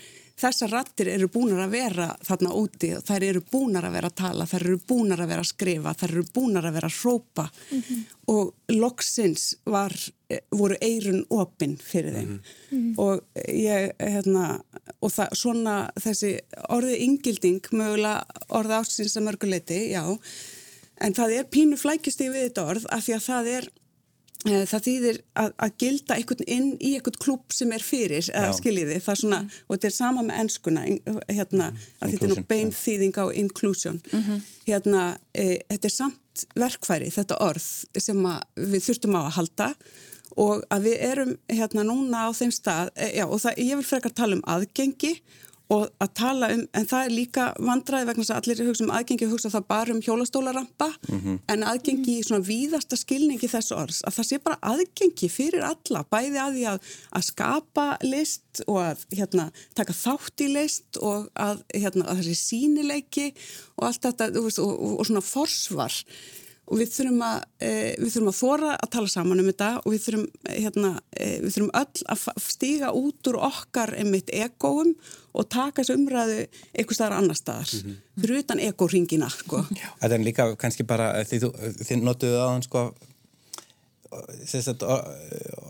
þessar 0.43 0.73
rattir 0.73 1.11
eru 1.13 1.29
búinar 1.33 1.65
að 1.67 1.75
vera 1.77 2.09
þarna 2.27 2.55
úti 2.59 2.91
og 2.97 3.05
þær 3.07 3.27
eru 3.29 3.43
búinar 3.53 3.87
að 3.87 3.97
vera 3.97 4.11
að 4.11 4.17
tala, 4.21 4.47
þær 4.51 4.65
eru 4.67 4.79
búinar 4.89 5.23
að 5.23 5.33
vera 5.33 5.45
að 5.45 5.51
skrifa, 5.51 5.95
þær 6.01 6.15
eru 6.15 6.25
búinar 6.35 6.69
að 6.69 6.77
vera 6.79 6.91
að 6.91 6.99
hrópa 7.01 7.45
mm 7.49 7.83
-hmm. 7.83 8.01
og 8.35 8.77
loksins 8.77 9.45
var, 9.65 9.95
eh, 10.29 10.41
voru 10.51 10.77
eirun 10.81 11.25
opinn 11.31 11.77
fyrir 11.77 12.17
þeim 12.17 12.33
mm 12.33 12.41
-hmm. 12.71 12.95
og 12.99 13.23
ég, 13.49 13.93
hérna, 13.99 14.63
og 15.01 15.13
það, 15.13 15.29
svona 15.35 15.77
þessi 16.01 16.39
orði 16.69 16.97
yngilding, 17.07 17.63
mögulega 17.73 18.25
orði 18.49 18.75
ástins 18.81 19.17
að 19.17 19.27
mörguleiti, 19.29 19.81
já, 19.93 20.19
en 21.01 21.15
það 21.15 21.39
er 21.39 21.45
pínu 21.45 21.77
flækist 21.77 22.21
í 22.21 22.29
við 22.29 22.49
þetta 22.49 22.67
orð 22.67 22.85
af 22.91 23.05
því 23.05 23.15
að 23.15 23.27
það 23.27 23.47
er 23.57 23.71
það 24.43 24.85
þýðir 24.87 25.19
að, 25.39 25.51
að 25.65 25.75
gilda 25.83 26.17
einhvern 26.17 26.49
inn 26.51 26.69
í 26.81 26.95
einhvern 26.97 27.19
klúb 27.23 27.55
sem 27.55 27.73
er 27.75 27.85
fyrir 27.85 28.31
eða 28.33 28.55
skiljiði, 28.57 28.99
það 29.03 29.13
er 29.15 29.21
svona 29.21 29.41
mm. 29.43 29.59
og 29.67 29.77
þetta 29.77 29.89
er 29.89 29.97
sama 29.97 30.25
með 30.27 30.41
ennskuna 30.43 30.85
hérna, 31.29 31.69
mm. 31.71 31.85
að 32.01 32.15
þetta 32.15 32.27
er 32.27 32.33
nú 32.33 32.47
bein 32.51 32.73
þýðing 32.77 33.21
á 33.23 33.27
inclusion 33.43 34.01
mm 34.01 34.23
-hmm. 34.23 34.41
hérna, 34.67 35.05
e, 35.35 35.45
þetta 35.71 35.89
er 35.89 35.95
samt 35.97 36.47
verkfæri, 36.59 37.11
þetta 37.15 37.39
orð 37.45 37.69
sem 37.99 38.27
við 38.57 38.81
þurftum 38.89 39.19
á 39.19 39.21
að 39.23 39.37
halda 39.39 39.69
og 40.37 40.65
að 40.73 40.89
við 40.89 40.97
erum 41.13 41.33
hérna 41.49 41.85
núna 41.85 42.27
á 42.27 42.31
þeim 42.33 42.53
stað, 42.53 42.91
e, 42.97 43.13
já 43.19 43.27
og 43.27 43.41
það, 43.41 43.59
ég 43.59 43.77
vil 43.77 43.87
frekar 43.87 44.13
tala 44.17 44.37
um 44.37 44.47
aðgengi 44.47 45.15
og 45.73 45.87
að 46.03 46.11
tala 46.19 46.51
um, 46.55 46.65
en 46.77 46.89
það 46.89 47.07
er 47.07 47.15
líka 47.15 47.47
vandraði 47.59 48.09
vegna 48.09 48.25
þess 48.25 48.35
að 48.35 48.41
allir 48.41 48.69
hugsa 48.69 48.85
um 48.85 48.93
aðgengi 48.97 49.27
og 49.27 49.35
hugsa 49.35 49.53
það 49.53 49.67
bara 49.73 49.95
um 49.95 50.03
hjólastólarampa 50.05 50.89
mm 50.91 51.21
-hmm. 51.21 51.39
en 51.55 51.65
aðgengi 51.71 52.17
í 52.19 52.27
svona 52.27 52.47
víðasta 52.47 52.99
skilningi 53.01 53.49
þessu 53.49 53.77
orðs, 53.77 54.03
að 54.07 54.17
það 54.19 54.29
sé 54.29 54.39
bara 54.45 54.59
aðgengi 54.73 55.29
fyrir 55.33 55.65
alla, 55.67 56.05
bæði 56.11 56.39
að 56.45 56.53
því 56.57 56.67
að, 56.73 56.93
að 57.13 57.27
skapa 57.31 57.87
list 58.03 58.63
og 58.67 58.79
að 58.83 59.07
hérna, 59.17 59.51
taka 59.75 59.93
þátt 59.93 60.45
í 60.45 60.49
list 60.53 61.01
og 61.01 61.31
að, 61.35 61.65
hérna, 61.75 62.05
að 62.05 62.23
þessi 62.23 62.37
sínileiki 62.37 63.33
og 63.77 63.89
allt 63.89 64.03
þetta 64.03 64.31
og, 64.41 64.53
og, 64.59 65.01
og 65.01 65.07
svona 65.07 65.25
forsvar 65.25 65.93
og 66.71 66.79
við 66.79 66.93
þurfum 66.95 67.23
að, 67.27 67.39
e, 67.59 67.71
við 67.99 68.13
þurfum 68.15 68.31
að 68.31 68.39
þóra 68.39 68.73
að 68.77 68.91
tala 68.95 69.11
saman 69.13 69.43
um 69.43 69.49
þetta 69.51 69.71
og 69.83 69.89
við 69.93 70.05
þurfum, 70.07 70.27
hérna, 70.49 70.93
e, 71.11 71.29
við 71.43 71.57
þurfum 71.57 71.73
öll 71.81 72.05
að 72.15 72.27
stíga 72.47 72.93
út 72.97 73.31
úr 73.31 73.39
okkar 73.49 73.95
einmitt 73.99 74.31
egóum 74.33 74.93
og 75.33 75.49
taka 75.53 75.83
þessu 75.83 75.97
umræðu 75.99 76.39
eitthvað 76.45 76.99
staðar 76.99 77.17
annar 77.19 77.39
staðar 77.39 77.73
mm 77.73 77.81
-hmm. 77.81 77.97
fyrir 78.21 78.43
utan 78.45 78.61
egóringina 78.61 79.31
sko. 79.33 79.65
Það 80.01 80.13
er 80.13 80.27
líka 80.29 80.49
kannski 80.57 80.85
bara 80.85 81.25
því 81.25 81.41
þið 81.83 82.05
notuðu 82.05 82.39
aðan 82.43 82.63
sko 82.69 82.93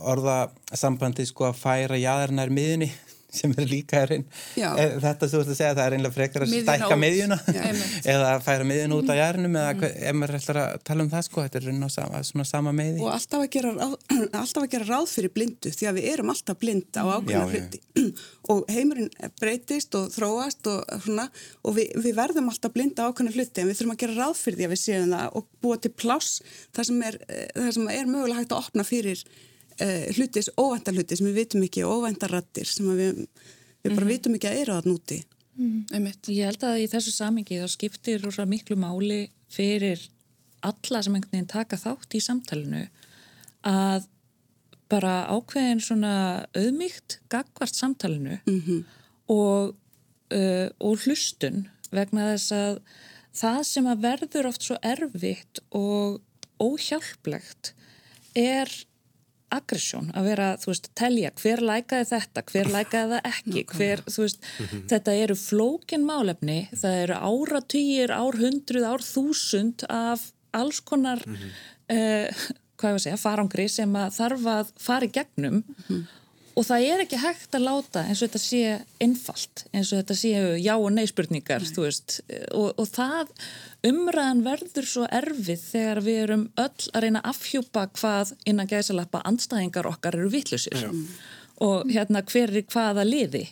orðasambandi 0.02 1.26
sko 1.26 1.46
að 1.50 1.60
færa 1.62 1.96
jæðarnar 2.00 2.50
miðunni 2.50 2.90
sem 3.32 3.52
er 3.56 3.68
líka 3.68 4.02
er 4.02 4.14
einn 4.18 4.24
þetta 4.52 5.28
þú 5.30 5.40
ert 5.40 5.52
að 5.52 5.56
segja 5.56 5.72
það 5.76 5.84
er 5.84 5.96
einlega 5.96 6.14
frekar 6.14 6.44
að 6.44 6.52
stækka 6.52 6.98
miðjuna. 7.00 7.38
Eða 8.12 8.32
færa 8.44 8.66
miðjuna 8.68 8.98
út 8.98 9.12
á 9.12 9.14
jærnum 9.16 9.56
eða 9.60 9.72
mm. 9.74 9.84
ef 10.10 10.18
maður 10.18 10.38
ætlar 10.38 10.60
að 10.62 10.74
tala 10.88 11.06
um 11.06 11.10
það 11.12 11.24
sko 11.28 11.44
þetta 11.46 11.62
er 11.62 11.78
sama, 11.94 12.22
svona 12.28 12.46
sama 12.48 12.74
miði. 12.76 13.00
Og 13.00 13.12
alltaf 13.12 13.44
að, 13.44 13.48
gera, 13.56 13.72
alltaf 14.42 14.62
að 14.62 14.68
gera 14.74 14.88
ráð 14.90 15.08
fyrir 15.14 15.34
blindu 15.36 15.72
því 15.72 15.88
að 15.88 15.98
við 15.98 16.08
erum 16.12 16.32
alltaf 16.34 16.60
blind 16.60 17.00
á 17.00 17.04
ákveðna 17.08 17.44
hluti. 17.52 17.82
Og 18.52 18.64
heimurinn 18.74 19.30
breytist 19.38 19.94
og 19.94 20.08
þróast 20.12 20.66
og, 20.68 20.82
svona, 21.04 21.28
og 21.62 21.76
við, 21.76 21.92
við 22.02 22.16
verðum 22.18 22.50
alltaf 22.52 22.74
blind 22.74 22.98
á 22.98 23.06
ákveðna 23.08 23.36
hluti 23.36 23.62
en 23.62 23.70
við 23.70 23.78
þurfum 23.78 23.94
að 23.94 24.02
gera 24.02 24.18
ráð 24.18 24.34
fyrir 24.40 24.58
því 24.58 24.66
að 24.66 24.74
við 24.74 24.82
séum 24.82 25.14
það 25.14 25.38
og 25.38 25.46
búa 25.62 25.78
til 25.78 25.92
pláss 25.94 26.42
það 26.74 26.88
sem 26.90 27.06
er, 27.06 27.18
eh, 27.28 27.46
það 27.54 27.72
sem 27.78 27.88
er 27.94 28.10
mögulega 28.10 28.42
hægt 28.42 28.54
að 28.56 28.64
opna 28.64 28.86
fyrir 28.88 29.22
hlutis, 30.16 30.50
óvæntar 30.58 30.96
hluti 30.96 31.18
sem 31.18 31.28
við 31.28 31.38
vitum 31.40 31.66
ekki, 31.66 31.84
óvæntar 31.84 32.32
rattir 32.32 32.68
sem 32.68 32.88
við, 32.96 33.26
við 33.82 33.94
bara 33.94 34.06
mm. 34.06 34.12
vitum 34.12 34.38
ekki 34.38 34.50
að 34.50 34.62
eru 34.62 34.76
að 34.76 34.88
núti. 34.90 35.20
Mm. 35.58 36.08
Ég 36.32 36.48
held 36.48 36.64
að 36.64 36.80
í 36.80 36.88
þessu 36.92 37.12
samingi 37.12 37.60
þá 37.60 37.68
skiptir 37.72 38.22
rosa 38.24 38.46
miklu 38.48 38.78
máli 38.80 39.26
fyrir 39.52 40.00
alla 40.62 41.02
sem 41.02 41.14
einhvern 41.14 41.34
veginn 41.34 41.50
taka 41.50 41.78
þátt 41.80 42.16
í 42.16 42.22
samtalenu 42.22 42.86
að 43.68 44.08
bara 44.92 45.22
ákveðin 45.32 45.80
svona 45.82 46.14
auðmygt 46.56 47.18
gagvart 47.32 47.76
samtalenu 47.76 48.38
-hmm. 48.44 48.82
og, 49.32 49.74
uh, 50.34 50.68
og 50.80 51.04
hlustun 51.04 51.66
vegna 51.90 52.32
þess 52.32 52.52
að 52.56 52.80
það 53.32 53.62
sem 53.68 53.88
að 53.88 54.02
verður 54.06 54.48
oft 54.50 54.66
svo 54.66 54.76
erfitt 54.82 55.62
og 55.70 56.20
óhjálplegt 56.60 57.72
er 58.36 58.68
aggressjón, 59.56 60.10
að 60.16 60.28
vera, 60.30 60.48
þú 60.62 60.70
veist, 60.72 60.88
telja 60.98 61.32
hver 61.40 61.62
lækaði 61.68 62.08
þetta, 62.12 62.44
hver 62.52 62.72
lækaði 62.76 63.12
það 63.12 63.28
ekki 63.32 63.64
hver, 63.72 64.04
þú 64.08 64.24
veist, 64.26 64.40
-hmm. 64.42 64.86
þetta 64.92 65.18
eru 65.24 65.36
flókin 65.38 66.08
málefni, 66.08 66.58
það 66.72 66.98
eru 67.02 67.20
áratýjir, 67.30 68.14
árhundruð, 68.16 68.88
árþúsund 68.92 69.86
af 69.88 70.32
alls 70.52 70.80
konar 70.80 71.22
uh, 71.26 72.26
hvað 72.76 72.88
ég 72.88 72.96
var 72.96 72.98
að 72.98 73.04
segja, 73.06 73.20
farangri 73.20 73.68
sem 73.68 73.94
að 73.96 74.10
þarf 74.18 74.50
að 74.56 74.74
fara 74.76 75.06
í 75.06 75.14
gegnum 75.14 75.62
mm 75.62 75.86
-hmm 75.88 76.02
og 76.52 76.66
það 76.68 76.86
er 76.92 77.02
ekki 77.04 77.20
hægt 77.22 77.56
að 77.56 77.66
láta 77.66 78.04
eins 78.06 78.20
og 78.20 78.28
þetta 78.28 78.40
sé 78.42 78.62
einfalt 79.02 79.64
eins 79.72 79.92
og 79.92 80.02
þetta 80.02 80.16
sé 80.18 80.32
já 80.60 80.72
og 80.74 80.88
nei 80.92 81.04
spurningar 81.08 81.64
nei. 81.64 82.18
Og, 82.52 82.72
og 82.76 82.88
það 82.90 83.32
umræðan 83.88 84.42
verður 84.46 84.88
svo 84.88 85.06
erfið 85.08 85.64
þegar 85.64 86.02
við 86.04 86.20
erum 86.26 86.44
öll 86.60 86.90
að 86.92 87.06
reyna 87.06 87.22
að 87.22 87.30
afhjúpa 87.32 87.86
hvað 87.96 88.34
innan 88.44 88.70
gæsalappa 88.70 89.22
andstæðingar 89.28 89.88
okkar 89.90 90.18
eru 90.18 90.32
vittlusir 90.32 90.90
og 91.62 91.90
hérna 91.92 92.24
hver 92.26 92.52
er 92.52 92.66
hvaða 92.72 93.04
liði? 93.06 93.46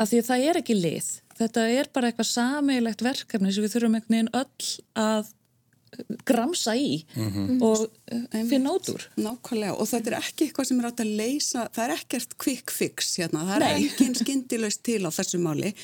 Af 0.00 0.10
því 0.10 0.20
að 0.20 0.28
það 0.28 0.44
er 0.48 0.58
ekki 0.58 0.74
lið. 0.78 1.08
Þetta 1.38 1.64
er 1.70 1.88
bara 1.94 2.10
eitthvað 2.10 2.30
sameigilegt 2.30 3.02
verkefni 3.04 3.52
sem 3.52 3.64
við 3.64 3.74
þurfum 3.74 3.96
einhvern 3.98 4.14
veginn 4.16 4.32
öll 4.40 4.68
að 4.98 5.32
gramsa 6.26 6.74
í 6.76 7.04
mm 7.14 7.30
-hmm. 7.30 7.62
og 7.62 8.48
finna 8.48 8.72
út 8.74 8.88
úr. 8.92 9.06
Nákvæmlega 9.16 9.74
og 9.74 9.88
þetta 9.88 10.10
er 10.10 10.18
ekki 10.18 10.46
eitthvað 10.46 10.68
sem 10.68 10.80
er 10.80 10.88
átt 10.88 11.00
að 11.04 11.14
leysa, 11.20 11.68
það 11.74 11.84
er 11.84 11.94
ekkert 11.96 12.36
quick 12.38 12.70
fix 12.70 13.16
hérna, 13.18 13.46
það 13.48 13.54
er 13.56 13.64
Nei. 13.64 13.74
engin 13.82 14.14
skindilaust 14.14 14.82
til 14.82 15.02
á 15.06 15.10
þessu 15.10 15.38
máli 15.38 15.74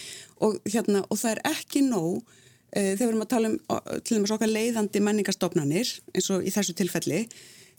og, 0.40 0.61
hérna, 0.64 1.04
og 1.11 1.18
það 1.18 1.30
er 1.30 1.40
ekki 1.54 1.80
nóg 1.82 2.22
uh, 2.22 2.22
þegar 2.72 2.98
við 2.98 3.08
erum 3.08 3.26
að 3.26 3.32
tala 3.34 3.48
um 3.48 3.58
til 4.04 4.16
dæmis 4.16 4.30
okkar 4.30 4.48
leiðandi 4.48 5.00
menningarstofnanir 5.00 5.88
eins 6.14 6.30
og 6.30 6.44
í 6.44 6.50
þessu 6.50 6.74
tilfelli, 6.74 7.28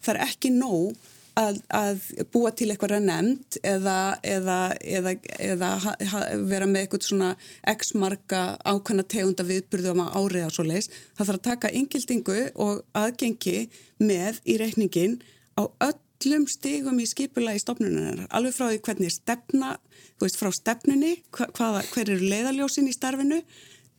það 0.02 0.16
er 0.16 0.22
ekki 0.28 0.50
nóg 0.50 0.96
að, 1.40 1.60
að 1.74 2.02
búa 2.34 2.52
til 2.56 2.68
eitthvað 2.72 2.98
nefnd 3.06 3.58
eða, 3.68 3.98
eða, 4.24 4.58
eða, 4.84 5.14
eða 5.40 5.72
ha, 5.86 5.96
ha, 6.12 6.22
vera 6.50 6.68
með 6.70 6.86
eitthvað 6.86 7.08
svona 7.08 7.32
x-marka 7.72 8.42
ákvæmna 8.68 9.08
tegunda 9.12 9.46
viðburðu 9.48 9.94
um 9.94 10.04
að 10.06 10.16
áriða 10.20 10.52
svo 10.52 10.68
leiðs. 10.68 10.92
Það 11.18 11.32
þarf 11.32 11.40
að 11.40 11.48
taka 11.48 11.74
yngildingu 11.82 12.40
og 12.68 12.84
aðgengi 12.98 13.58
með 14.02 14.42
í 14.44 14.58
reikningin 14.62 15.20
á 15.56 15.64
öllum 15.88 16.48
stigum 16.52 17.02
í 17.02 17.10
skipula 17.10 17.56
í 17.56 17.64
stofnunar. 17.64 18.26
Alveg 18.30 18.58
frá 18.58 18.68
því 18.70 18.82
hvernig 18.88 19.16
stefna, 19.16 19.76
þú 20.18 20.28
veist 20.28 20.42
frá 20.42 20.52
stefnunni, 20.56 21.18
hva, 21.36 21.52
hver 21.94 22.08
eru 22.08 22.32
leiðaljósin 22.34 22.92
í 22.92 22.96
starfinu 22.96 23.42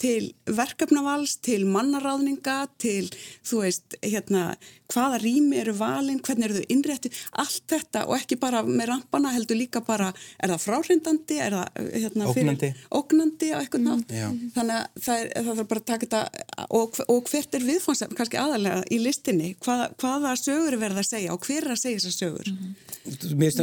til 0.03 0.33
verkefnavals, 0.51 1.37
til 1.45 1.65
mannaráðninga, 1.71 2.57
til, 2.83 3.07
þú 3.47 3.63
veist, 3.63 3.97
hérna, 4.03 4.53
hvaða 4.93 5.21
rými 5.23 5.59
eru 5.63 5.75
valin, 5.79 6.21
hvernig 6.25 6.49
eru 6.49 6.59
þau 6.59 6.73
innrétti, 6.75 7.13
allt 7.41 7.63
þetta 7.71 8.05
og 8.09 8.17
ekki 8.19 8.39
bara 8.43 8.65
með 8.67 8.91
rampana 8.91 9.33
heldur 9.33 9.61
líka 9.61 9.83
bara, 9.87 10.11
er 10.43 10.53
það 10.53 10.65
fráhrindandi, 10.67 11.39
er 11.47 11.57
það, 11.57 11.81
hérna, 12.05 12.29
ógnandi, 12.33 12.73
ógnandi 12.99 13.53
á 13.55 13.59
eitthvað 13.61 13.87
nátt, 13.87 14.15
mm. 14.19 14.41
þannig 14.57 14.79
að 14.81 15.03
það 15.07 15.23
er, 15.23 15.33
það 15.49 15.65
er 15.65 15.71
bara 15.73 15.85
að 15.85 15.89
taka 15.93 16.09
þetta 16.09 16.67
og, 16.81 17.03
og 17.07 17.33
hvert 17.33 17.59
er 17.59 17.67
viðfónsefn, 17.71 18.19
kannski 18.19 18.41
aðalega 18.43 18.83
í 18.91 19.01
listinni, 19.03 19.55
hvaða, 19.63 19.91
hvaða 20.03 20.35
sögur 20.41 20.77
er 20.77 20.83
verið 20.83 21.05
að 21.05 21.11
segja 21.13 21.37
og 21.37 21.47
hver 21.47 21.69
er 21.69 21.77
að 21.77 21.83
segja 21.85 22.03
þessar 22.03 22.19
sögur? 22.19 22.53
Mm 22.53 22.59
-hmm. 22.63 23.37
Mér, 23.39 23.61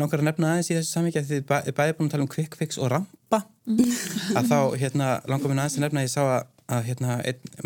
langar 0.00 0.20
að 0.20 0.28
nefna 0.28 0.52
aðeins 0.52 0.70
í 0.70 0.76
þessu 0.76 0.96
samvíkja 0.96 1.24
því 1.24 1.42
þið 1.48 1.74
bæði 1.76 1.96
búin 1.98 2.08
að 2.08 2.14
tala 2.16 2.26
um 2.26 2.56
fix 2.58 2.78
og 2.78 2.90
rampa. 2.92 3.44
Að 3.62 4.48
þá 4.50 4.58
hérna, 4.80 5.10
langar 5.30 5.52
mér 5.52 5.62
aðeins 5.62 5.76
að 5.78 5.84
nefna 5.84 6.02
að 6.02 6.06
ég 6.06 6.12
sá 6.12 6.22
að, 6.24 6.48
að 6.76 6.88
hérna, 6.88 7.18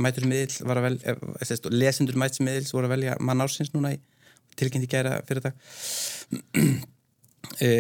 mætur 0.05 0.27
miðl 0.29 0.67
var 0.69 0.81
að 0.81 0.87
velja 0.91 1.15
eh, 1.15 1.71
lesendur 1.73 2.19
mæts 2.21 2.43
miðls 2.45 2.75
voru 2.77 2.91
að 2.91 2.97
velja 2.97 3.17
mann 3.25 3.45
ársins 3.45 3.73
núna 3.73 3.95
í 3.97 4.01
tilkynnti 4.57 4.91
gæra 4.93 5.21
fyrir 5.29 5.47
dag 5.47 5.57
e, 7.61 7.71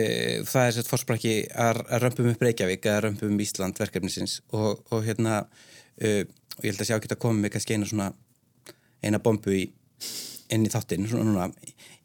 það 0.48 0.62
er 0.62 0.74
sett 0.76 0.90
fórsprakki 0.90 1.34
að, 1.52 1.82
að 1.88 2.04
römpum 2.04 2.30
upp 2.32 2.44
Reykjavík 2.44 2.88
að 2.92 3.02
römpum 3.06 3.32
um 3.34 3.42
Ísland 3.44 3.80
verkefnisins 3.80 4.38
og, 4.56 4.84
og 4.92 5.04
hérna 5.06 5.42
e, 6.00 6.24
og 6.56 6.64
ég 6.64 6.72
held 6.72 6.84
að 6.84 6.90
sjá 6.90 6.96
að 6.96 7.04
geta 7.06 7.20
komið 7.20 7.44
með 7.44 7.54
kannski 7.56 7.76
eina 7.76 7.90
svona 7.90 8.10
eina 9.04 9.20
bombu 9.22 9.52
í 9.56 9.64
inn 10.54 10.66
í 10.66 10.72
þáttinn 10.72 11.08
svona 11.10 11.26
núna 11.28 11.48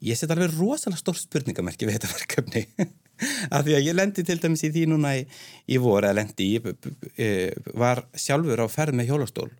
ég 0.02 0.18
set 0.18 0.32
alveg 0.34 0.54
rosalega 0.56 1.00
stór 1.00 1.18
spurningamerki 1.20 1.88
við 1.88 1.98
þetta 1.98 2.12
verkefni. 2.16 2.66
Af 3.54 3.62
því 3.66 3.76
að 3.78 3.86
ég 3.86 3.94
lendi 3.94 4.24
til 4.26 4.38
dæmis 4.42 4.64
í 4.66 4.72
því 4.74 4.86
núna 4.90 5.14
í, 5.20 5.26
í 5.70 5.78
voru 5.78 6.08
eða 6.08 6.18
lendi 6.22 6.48
í 6.56 7.44
var 7.78 8.02
sjálfur 8.18 8.64
á 8.64 8.66
ferð 8.72 8.98
með 8.98 9.12
hjólastól. 9.12 9.50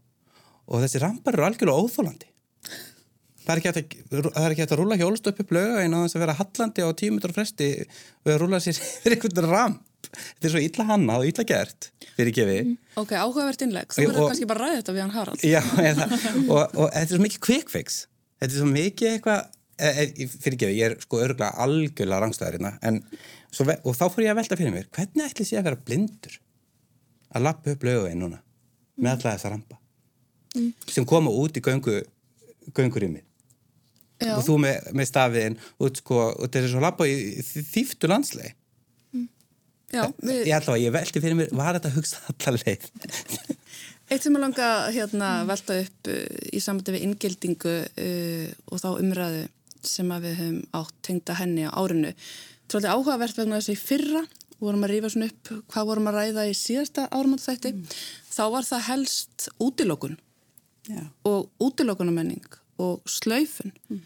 Og 0.73 0.83
þessi 0.83 1.03
rampar 1.03 1.37
eru 1.37 1.47
algjörlega 1.47 1.85
óþólandi 1.85 2.33
það 3.43 3.55
er 3.55 3.61
ekki 3.63 4.63
hægt 4.63 4.73
að, 4.73 4.79
rúla 4.81 4.99
hjólast 5.01 5.27
upp 5.31 5.41
upp 5.43 5.55
löga 5.55 5.83
en 5.83 5.97
á 5.97 5.99
þess 6.05 6.17
að 6.17 6.25
vera 6.25 6.37
hallandi 6.39 6.85
á 6.87 6.89
tíu 6.99 7.15
mitur 7.15 7.35
fresti 7.35 7.71
og 7.83 8.31
að 8.35 8.39
rúla 8.43 8.61
sér 8.63 8.79
einhvern 9.11 9.51
ramp. 9.51 9.83
Þetta 10.13 10.49
er 10.49 10.53
svo 10.53 10.61
illa 10.61 10.87
hanna 10.91 11.19
og 11.21 11.27
illa 11.29 11.45
gert 11.49 11.89
fyrir 12.19 12.35
gefi. 12.37 12.57
Mm. 12.67 12.73
Ok, 13.01 13.15
áhugavert 13.17 13.63
innleg, 13.65 13.95
þú 13.95 14.09
verður 14.11 14.33
kannski 14.33 14.49
bara 14.51 14.67
ræðið 14.67 14.81
þetta 14.81 14.95
við 14.97 15.05
hann 15.05 15.15
Harald. 15.15 15.45
Já, 15.47 15.61
eða, 15.81 16.09
og, 16.43 16.59
og 16.59 16.89
þetta 16.91 17.05
er 17.07 17.13
svo 17.15 17.23
mikið 17.23 17.45
quick 17.47 17.73
fix 17.73 18.03
þetta 18.43 18.51
er 18.51 18.59
svo 18.59 18.71
mikið 18.73 19.13
eitthvað 19.15 19.43
E, 19.83 19.89
e, 19.89 20.27
fyrir 20.29 20.57
ekki, 20.59 20.71
ég 20.77 20.91
er 20.91 20.95
sko 21.01 21.19
örgulega 21.25 21.65
algjörlega 21.65 22.21
rangstæðar 22.23 22.59
hérna, 22.59 23.01
og 23.89 23.97
þá 23.97 24.05
fór 24.13 24.23
ég 24.23 24.33
að 24.35 24.39
velta 24.39 24.59
fyrir 24.61 24.75
mér, 24.75 24.89
hvernig 24.95 25.25
ætlis 25.25 25.53
ég 25.55 25.63
að 25.63 25.69
vera 25.71 25.81
blindur 25.89 26.37
að 27.33 27.47
lappa 27.49 27.73
upp 27.73 27.87
löguveginn 27.89 28.21
núna 28.21 28.39
með 28.43 29.09
mm. 29.09 29.13
alla 29.15 29.33
þessa 29.33 29.53
rampa 29.55 29.79
mm. 30.55 30.69
sem 30.93 31.07
koma 31.09 31.33
út 31.35 31.57
í 31.57 31.65
göngu 31.65 31.97
göngurými 32.77 33.25
og 34.37 34.45
þú 34.47 34.59
með, 34.63 34.91
með 34.95 35.09
stafiðin 35.09 35.59
út 35.83 36.03
sko, 36.03 36.21
og 36.31 36.45
þetta 36.45 36.61
er 36.61 36.71
svo 36.75 36.85
lappa 36.85 37.09
í 37.09 37.17
þýftu 37.73 38.13
landslegi 38.13 38.53
mm. 39.17 39.27
Já, 39.97 40.05
við... 40.21 40.45
ég 40.53 40.71
ég 40.85 40.95
velti 40.95 41.25
fyrir 41.25 41.41
mér, 41.41 41.57
var 41.59 41.81
þetta 41.81 41.91
að 41.91 41.99
hugsa 41.99 42.23
allar 42.29 42.61
leið 42.61 42.87
Eitt 44.13 44.27
sem 44.27 44.35
ég 44.37 44.43
langa 44.43 44.69
hérna 44.93 45.29
velta 45.49 45.79
upp 45.81 46.09
uh, 46.13 46.17
í 46.53 46.61
samvætti 46.61 46.93
við 46.93 47.05
inngildingu 47.07 47.75
uh, 47.81 48.49
og 48.69 48.83
þá 48.83 48.89
umræðu 48.91 49.47
sem 49.89 50.11
við 50.13 50.35
höfum 50.37 50.59
átt 50.77 50.99
tengda 51.07 51.37
henni 51.39 51.65
á 51.65 51.73
árinu. 51.73 52.13
Tróðið 52.69 52.93
áhugavert 52.93 53.41
vegna 53.41 53.59
þess 53.59 53.73
að 53.73 53.77
í 53.79 53.81
fyrra 53.81 54.23
vorum 54.63 54.85
að 54.85 54.93
rífa 54.93 55.11
svona 55.15 55.31
upp 55.31 55.51
hvað 55.73 55.89
vorum 55.89 56.11
að 56.11 56.19
ræða 56.19 56.45
í 56.51 56.53
síðasta 56.59 57.07
áramátþætti. 57.09 57.73
Mm. 57.73 57.97
Þá 58.37 58.45
var 58.55 58.69
það 58.69 58.85
helst 58.91 59.49
útilokun 59.57 60.19
yeah. 60.91 61.09
og 61.29 61.49
útilokunamenning 61.65 62.45
og 62.83 63.01
slaufun 63.09 63.73
mm. 63.89 64.03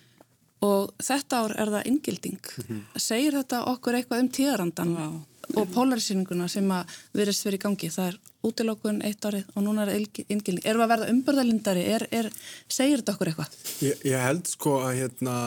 og 0.69 0.95
þetta 1.03 1.43
ár 1.43 1.57
er 1.59 1.75
það 1.75 1.91
inngilding. 1.93 2.39
Mm 2.39 2.69
-hmm. 2.69 3.01
Segir 3.09 3.41
þetta 3.41 3.65
okkur 3.73 3.99
eitthvað 3.99 4.23
um 4.23 4.31
tíðarandan 4.39 4.95
wow. 4.97 5.19
og 5.55 5.69
polarisýninguna 5.75 6.49
sem 6.49 6.71
að 6.71 6.97
verðist 7.13 7.45
verið 7.45 7.61
í 7.61 7.65
gangi? 7.67 7.91
Það 7.91 8.09
er 8.13 8.19
útilokun 8.49 9.01
eitt 9.07 9.25
árið 9.27 9.49
og 9.55 9.67
núna 9.67 9.87
er 9.87 9.97
inngilding. 9.99 10.63
Erum 10.65 10.83
við 10.83 10.87
að 10.87 10.93
verða 10.95 11.11
umbörðalindari? 11.15 11.87
Er, 11.97 12.07
er, 12.11 12.31
segir 12.69 13.03
þetta 13.03 13.17
okkur 13.17 13.33
eitthvað? 13.33 13.57
Ég, 13.87 14.05
ég 14.13 14.27
held 14.27 14.51
sko 14.51 14.77
að, 14.83 14.93
hérna, 15.01 15.39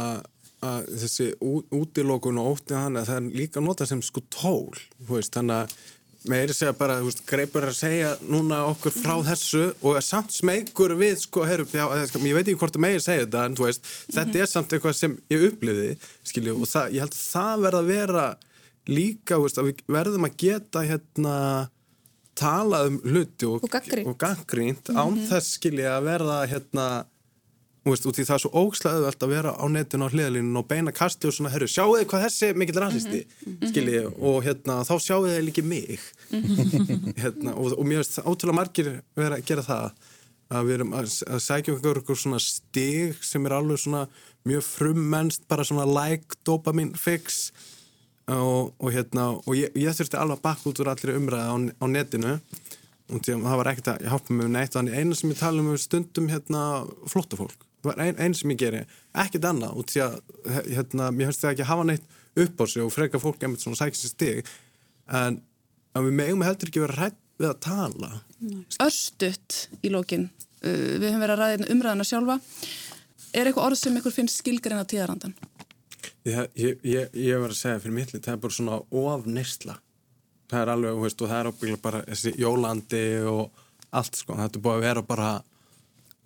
að 0.66 0.90
þessi 1.04 1.30
útilokun 1.80 2.42
og 2.42 2.56
óttið 2.56 2.82
hann 2.82 3.00
að 3.00 3.12
það 3.12 3.22
er 3.22 3.32
líka 3.44 3.64
nota 3.64 3.88
sem 3.90 4.04
sko 4.06 4.26
tól, 4.34 4.76
veist, 5.10 5.34
þannig 5.36 5.64
að 5.64 5.80
að 6.28 6.52
segja 6.52 6.74
bara, 6.76 7.00
veist, 7.02 7.24
greipur 7.26 7.64
að 7.64 7.78
segja 7.78 8.10
núna 8.28 8.66
okkur 8.68 8.92
frá 8.92 9.16
þessu 9.24 9.70
og 9.82 10.02
samt 10.04 10.34
smegur 10.36 10.92
við, 11.00 11.18
sko, 11.24 11.46
heru, 11.48 11.66
já, 11.72 11.88
ég 11.96 12.36
veit 12.36 12.44
ekki 12.44 12.60
hvort 12.60 12.76
að 12.76 12.84
megir 12.84 13.02
segja 13.04 13.26
þetta, 13.26 13.46
en 13.46 13.56
veist, 13.56 13.88
þetta 14.12 14.40
er 14.40 14.52
samt 14.52 14.74
eitthvað 14.74 14.98
sem 15.00 15.16
ég 15.32 15.48
uppliði, 15.48 15.96
skilju, 16.28 16.58
og 16.60 16.68
það, 16.68 16.94
ég 16.94 17.06
held 17.06 17.16
að 17.16 17.24
það 17.24 17.64
verða 17.64 17.80
að 17.80 17.92
vera 17.94 18.26
líka, 18.90 19.40
veist, 19.40 19.62
að 19.62 19.70
við 19.70 19.84
verðum 19.88 20.28
að 20.28 20.38
geta, 20.44 20.84
hérna, 20.84 21.36
tala 22.40 22.84
um 22.88 23.00
hluti 23.04 23.48
og, 23.50 23.64
og 23.64 24.18
gaggrínt 24.18 24.92
án 24.92 25.12
mm 25.12 25.16
-hmm. 25.18 25.30
þess 25.30 25.56
skilja 25.60 25.98
að 25.98 26.06
verða 26.12 26.38
hérna 26.48 26.90
veist, 27.88 28.06
út 28.06 28.20
í 28.20 28.26
það 28.28 28.36
er 28.36 28.44
svo 28.44 28.52
ógslæðið 28.62 29.08
að 29.10 29.32
vera 29.32 29.52
á 29.56 29.66
netinu 29.72 30.08
á 30.08 30.14
hliðalínu 30.14 30.60
og 30.60 30.68
beina 30.68 30.92
kasti 30.96 31.30
og 31.30 31.34
svona, 31.34 31.52
herru, 31.54 31.68
sjáu 31.68 31.96
þið 31.96 32.06
hvað 32.12 32.24
þessi 32.26 32.52
mikill 32.60 32.82
rasisti, 32.84 33.22
mm 33.26 33.54
-hmm. 33.54 33.70
skilji 33.72 34.04
og 34.06 34.44
hérna, 34.44 34.84
þá 34.84 34.96
sjáu 35.00 35.22
þið 35.26 35.42
líki 35.48 35.64
mig 35.64 36.00
-hmm. 36.32 37.14
hérna, 37.24 37.56
og, 37.56 37.80
og 37.80 37.86
mér 37.86 38.04
veist 38.04 38.20
ótrúlega 38.20 38.60
margir 38.60 39.02
vera 39.16 39.36
að 39.36 39.46
gera 39.46 39.62
það 39.62 39.92
að 40.50 40.66
við 40.66 40.74
erum 40.74 40.94
að, 40.94 41.10
að 41.30 41.40
sækja 41.46 41.74
um 41.74 41.80
einhver 41.80 42.18
svona 42.18 42.40
stig 42.40 43.18
sem 43.22 43.46
er 43.46 43.54
alveg 43.54 43.80
svona 43.80 44.08
mjög 44.50 44.64
frummennst, 44.64 45.48
bara 45.48 45.64
svona 45.64 45.86
like 45.86 46.40
dopamin 46.46 46.96
fix 46.98 47.52
og, 48.36 48.74
og 48.78 48.92
hérna 48.94 49.30
og 49.40 49.56
ég, 49.58 49.74
ég 49.80 49.96
þurfti 49.96 50.20
alveg 50.20 50.40
að 50.40 50.46
bakka 50.46 50.70
út 50.70 50.82
úr 50.84 50.92
allir 50.94 51.18
umræða 51.18 51.50
á, 51.50 51.56
á 51.82 51.86
netinu. 51.90 52.36
Og 53.10 53.26
það 53.26 53.58
var 53.58 53.72
ekkert 53.72 53.90
að 53.96 54.04
hjálpa 54.06 54.36
mig 54.38 54.52
neitt 54.54 54.76
þannig 54.76 54.98
eina 55.00 55.16
sem 55.18 55.32
ég 55.34 55.40
tala 55.40 55.64
um 55.64 55.78
stundum 55.82 56.30
hérna 56.30 56.64
flottu 57.10 57.40
fólk, 57.40 57.64
það 57.82 57.90
var 57.90 58.02
eina 58.04 58.22
ein 58.22 58.36
sem 58.38 58.52
ég 58.54 58.60
geri 58.62 58.84
ekkert 59.18 59.48
annað 59.50 59.80
og 59.82 59.88
því 59.90 60.04
að 60.06 60.20
hérna, 60.68 61.08
mér 61.10 61.32
finnst 61.32 61.46
það 61.46 61.56
ekki 61.56 61.66
að 61.66 61.72
hafa 61.72 61.88
neitt 61.90 62.06
upp 62.44 62.62
á 62.62 62.66
sig 62.70 62.84
og 62.86 62.94
freka 62.94 63.22
fólk 63.22 63.44
einmitt 63.44 63.64
svona 63.64 63.80
sækja 63.80 64.02
sér 64.04 64.14
stig. 64.14 64.52
En 65.10 65.42
við 65.98 66.16
megum 66.20 66.46
heldur 66.46 66.70
ekki 66.70 66.84
vera 66.84 67.00
hrætt 67.00 67.18
við 67.40 67.50
að 67.50 67.60
tala. 67.66 68.12
Örstutt 68.84 69.58
í 69.82 69.92
lókin 69.94 70.28
uh, 70.30 70.96
við 71.00 71.10
höfum 71.10 71.24
verið 71.24 71.34
að 71.34 71.42
ræða 71.42 71.56
hérna 71.56 71.72
umræðina 71.76 72.08
sjálfa. 72.08 72.38
Er 73.34 73.50
eitthvað 73.50 73.66
orð 73.70 73.82
sem 73.82 73.98
ykkur 74.00 74.16
finnst 74.16 74.42
skilgarinn 74.42 74.82
að 74.84 74.92
tíðarandan? 74.94 75.36
Ég, 76.30 76.50
ég, 76.60 76.82
ég, 76.86 77.14
ég 77.26 77.42
var 77.42 77.54
að 77.54 77.60
segja 77.60 77.82
fyrir 77.82 77.96
mittli, 77.96 78.22
það 78.24 78.36
er 78.36 78.42
bara 78.44 78.56
svona 78.56 78.80
ofneysla. 79.02 79.78
Það 80.50 80.64
er 80.64 80.72
alveg, 80.74 81.00
veist, 81.04 81.22
og 81.22 81.30
það 81.30 81.40
er 81.40 81.50
ábyggilega 81.50 81.84
bara 81.84 82.02
þessi 82.08 82.34
jólandi 82.42 83.06
og 83.30 83.64
allt, 83.90 84.20
sko. 84.20 84.36
Þetta 84.38 84.60
er 84.60 84.66
búið 84.66 84.78
að 84.78 84.86
vera 84.88 85.04
bara, 85.06 85.30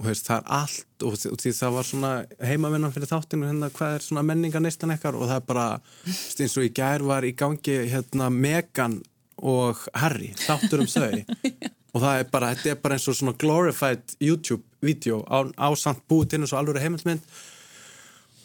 veist, 0.07 0.27
það 0.27 0.41
er 0.41 0.51
allt, 0.59 1.05
og, 1.07 1.17
og 1.31 1.39
því 1.43 1.53
það 1.59 1.77
var 1.77 1.89
svona 1.89 2.11
heimavinnan 2.51 2.95
fyrir 2.95 3.11
þáttinu, 3.11 3.49
hérna, 3.51 3.71
hvað 3.77 3.97
er 3.97 4.07
svona 4.07 4.25
menningarneyslan 4.31 4.95
ekkar, 4.97 5.19
og 5.19 5.29
það 5.29 5.39
er 5.39 5.47
bara, 5.51 5.67
veist, 6.07 6.43
eins 6.43 6.57
og 6.59 6.67
í 6.67 6.73
gær 6.81 7.07
var 7.07 7.27
í 7.27 7.33
gangi, 7.39 7.79
hérna, 7.93 8.31
Megan 8.33 8.99
og 9.43 9.87
Harry, 9.99 10.33
þáttur 10.45 10.85
um 10.85 10.91
þau. 10.91 11.23
og 11.93 12.01
það 12.01 12.19
er 12.19 12.29
bara, 12.33 12.53
þetta 12.55 12.73
er 12.73 12.83
bara 12.83 12.97
eins 12.97 13.09
og 13.11 13.17
svona 13.19 13.35
glorified 13.39 14.15
YouTube-vídeó 14.23 15.23
á, 15.29 15.45
á 15.45 15.69
samt 15.77 16.03
búið 16.09 16.31
til 16.31 16.41
eins 16.41 16.55
og 16.55 16.63
alveg 16.63 16.81
heimildmynd 16.81 17.27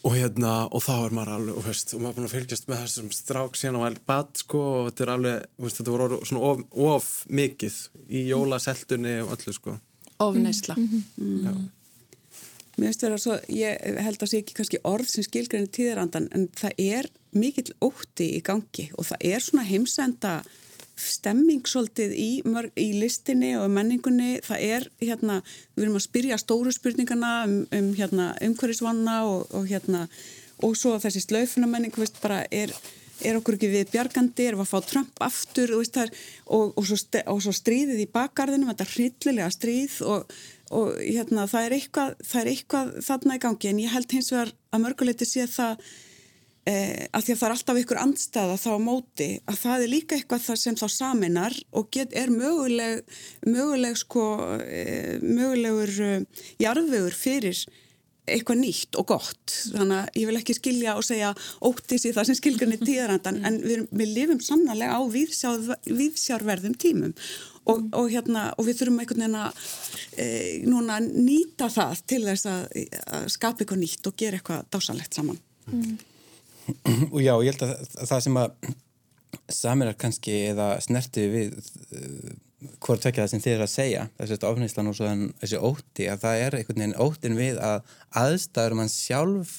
og 0.07 0.15
hérna, 0.15 0.53
og 0.71 0.83
þá 0.85 0.93
er 0.97 1.15
maður 1.17 1.33
alveg, 1.35 1.57
og 1.59 1.67
veist, 1.67 1.95
og 1.95 2.03
maður 2.03 2.11
er 2.11 2.19
búin 2.19 2.29
að 2.29 2.35
fylgjast 2.37 2.69
með 2.69 2.83
þessum 2.85 3.09
strák 3.15 3.59
síðan 3.59 3.81
á 3.83 3.89
elbad, 3.89 4.31
sko, 4.43 4.61
og 4.79 4.91
þetta 4.91 5.05
er 5.05 5.13
alveg, 5.15 5.49
veist, 5.65 5.81
þetta 5.81 5.95
voru 5.95 6.21
svona 6.29 6.53
of, 6.53 6.63
of 6.89 7.09
mikið 7.41 7.81
í 8.09 8.23
jólaseltunni 8.29 9.17
og 9.25 9.35
öllu, 9.37 9.57
sko. 9.57 9.77
Ofneysla. 10.19 10.75
Mm 10.79 11.03
-hmm. 11.19 11.67
Mér 12.79 12.93
finnst 12.93 13.03
að 13.03 13.19
svo, 13.19 13.37
ég 13.51 13.79
held 13.83 14.17
að 14.17 14.23
það 14.23 14.31
sé 14.31 14.39
ekki 14.39 14.55
kannski 14.55 14.79
orð 14.87 15.09
sem 15.11 15.25
skilgræni 15.27 15.67
tíðarandan, 15.67 16.29
en 16.31 16.49
það 16.55 16.73
er 16.79 17.11
mikill 17.35 17.73
ótti 17.83 18.37
í 18.37 18.43
gangi 18.45 18.91
og 18.95 19.07
það 19.11 19.25
er 19.33 19.41
svona 19.41 19.67
heimsenda 19.67 20.43
stemming 20.99 21.67
svolítið 21.69 22.15
í, 22.19 22.29
í 22.79 22.89
listinni 22.99 23.55
og 23.59 23.71
menningunni, 23.73 24.39
það 24.47 24.65
er 24.69 24.89
hérna, 25.03 25.41
við 25.77 25.87
erum 25.87 25.99
að 26.01 26.07
spyrja 26.07 26.39
stóru 26.41 26.75
spurningana 26.75 27.33
um, 27.47 27.59
um 27.75 27.91
hérna, 27.99 28.31
umhverfisvanna 28.45 29.19
og, 29.31 29.49
og 29.55 29.69
hérna, 29.71 30.07
og 30.63 30.75
svo 30.79 30.97
þessi 31.03 31.25
slöfuna 31.25 31.71
menning, 31.71 31.95
veist, 31.97 32.21
bara 32.23 32.45
er 32.51 32.75
er 33.27 33.39
okkur 33.39 33.57
ekki 33.57 33.71
við 33.73 33.89
bjargandi, 33.91 34.45
erum 34.47 34.61
að 34.63 34.69
fá 34.71 34.79
Trump 34.87 35.23
aftur 35.27 35.73
og, 35.75 35.89
er, 35.99 36.13
og, 36.47 36.75
og, 36.79 36.85
svo, 36.87 36.99
og 37.33 37.41
svo 37.43 37.55
stríðið 37.57 38.05
í 38.05 38.11
bakgarðinum, 38.15 38.71
þetta 38.71 38.87
hryllilega 38.93 39.49
stríð 39.51 39.97
og 40.07 41.01
hérna, 41.01 41.47
það, 41.51 41.65
er 41.65 41.77
eitthvað, 41.79 42.15
það 42.29 42.41
er 42.41 42.51
eitthvað 42.53 42.93
þarna 43.07 43.39
í 43.39 43.43
gangi. 43.43 43.71
En 43.71 43.83
ég 43.83 43.95
held 43.95 44.15
hins 44.15 44.31
vegar 44.35 44.53
að 44.71 44.85
mörguleiti 44.85 45.29
sé 45.29 45.47
það 45.51 45.89
að 46.69 47.25
því 47.25 47.33
að 47.33 47.39
það 47.39 47.49
er 47.49 47.55
alltaf 47.55 47.81
ykkur 47.83 48.01
andstaða 48.03 48.57
þá 48.61 48.71
á 48.75 48.79
móti 48.83 49.29
að 49.49 49.59
það 49.63 49.83
er 49.85 49.93
líka 49.93 50.17
eitthvað 50.19 50.47
það 50.47 50.63
sem 50.63 50.79
þá 50.79 50.87
saminar 50.93 51.59
og 51.73 51.91
get, 51.95 52.15
er 52.19 52.33
möguleg, 52.35 53.05
möguleg 53.47 53.99
sko, 53.99 54.25
eh, 54.65 55.19
mögulegur 55.23 55.93
eh, 56.05 56.49
jarðvegur 56.61 57.17
fyrir 57.17 57.63
eitthvað 58.29 58.61
nýtt 58.61 58.99
og 59.01 59.07
gott. 59.09 59.55
Þannig 59.73 59.99
að 59.99 60.19
ég 60.21 60.29
vil 60.29 60.39
ekki 60.41 60.57
skilja 60.59 60.97
og 60.99 61.07
segja 61.07 61.31
óttis 61.65 62.05
í 62.09 62.13
það 62.17 62.29
sem 62.29 62.39
skilgjörni 62.41 62.81
tíðarandan 62.89 63.41
en 63.49 63.61
við, 63.65 63.87
við 63.89 64.13
lifum 64.17 64.43
sannlega 64.45 64.99
á 64.99 65.03
viðsjárverðum 65.09 66.77
tímum. 66.81 67.15
Og, 67.69 67.83
og, 67.93 68.07
hérna, 68.09 68.47
og 68.57 68.65
við 68.65 68.79
þurfum 68.81 69.01
einhvern 69.03 69.25
veginn 69.27 69.41
að 69.43 69.59
e, 70.17 70.27
núna 70.65 71.01
nýta 71.05 71.69
það 71.73 72.05
til 72.09 72.23
þess 72.25 72.49
að, 72.49 72.63
að 73.13 73.27
skapa 73.35 73.61
eitthvað 73.61 73.83
nýtt 73.83 74.09
og 74.09 74.17
gera 74.21 74.39
eitthvað 74.41 74.71
dásalegt 74.73 75.19
saman. 75.19 75.41
Mm. 75.69 75.99
og 77.15 77.21
já, 77.23 77.33
ég 77.45 77.53
held 77.53 77.65
að 77.67 78.05
það 78.11 78.27
sem 78.27 78.43
að 78.43 78.75
saminar 79.53 79.97
kannski 80.01 80.37
eða 80.51 80.69
snerti 80.85 81.25
við 81.33 81.57
uh, 81.59 82.37
hvort 82.83 83.03
tvekja 83.05 83.25
það 83.25 83.33
sem 83.33 83.45
þið 83.45 83.55
er 83.55 83.65
að 83.65 83.73
segja 83.73 84.05
þessi 84.19 84.39
ofnýslan 84.49 84.91
og 84.91 84.99
svo 84.99 85.15
þessi 85.43 85.63
ótti 85.71 86.09
að 86.11 86.23
það 86.25 86.45
er 86.45 86.59
einhvern 86.59 86.83
veginn 86.83 87.01
óttin 87.05 87.39
við 87.39 87.61
að 87.63 87.97
aðstæður 88.23 88.79
mann 88.81 88.93
sjálf 88.93 89.57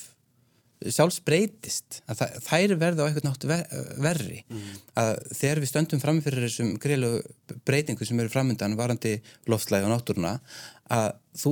sjálfsbreytist 0.79 1.99
að 2.07 2.21
þær 2.45 2.73
verða 2.79 3.03
á 3.03 3.07
eitthvað 3.09 3.25
nátt 3.25 3.45
ver, 3.49 3.63
verri 3.99 4.37
mm. 4.47 4.67
að 5.01 5.09
þegar 5.35 5.59
við 5.59 5.71
stöndum 5.73 6.01
framfyrir 6.03 6.45
þessum 6.45 6.69
greilu 6.79 7.09
breytingu 7.67 8.07
sem 8.07 8.19
eru 8.23 8.31
framöndan 8.31 8.77
varandi 8.79 9.17
loftslæði 9.51 9.89
og 9.89 9.91
náttúruna 9.91 10.37
að 10.89 11.09
þú, 11.39 11.51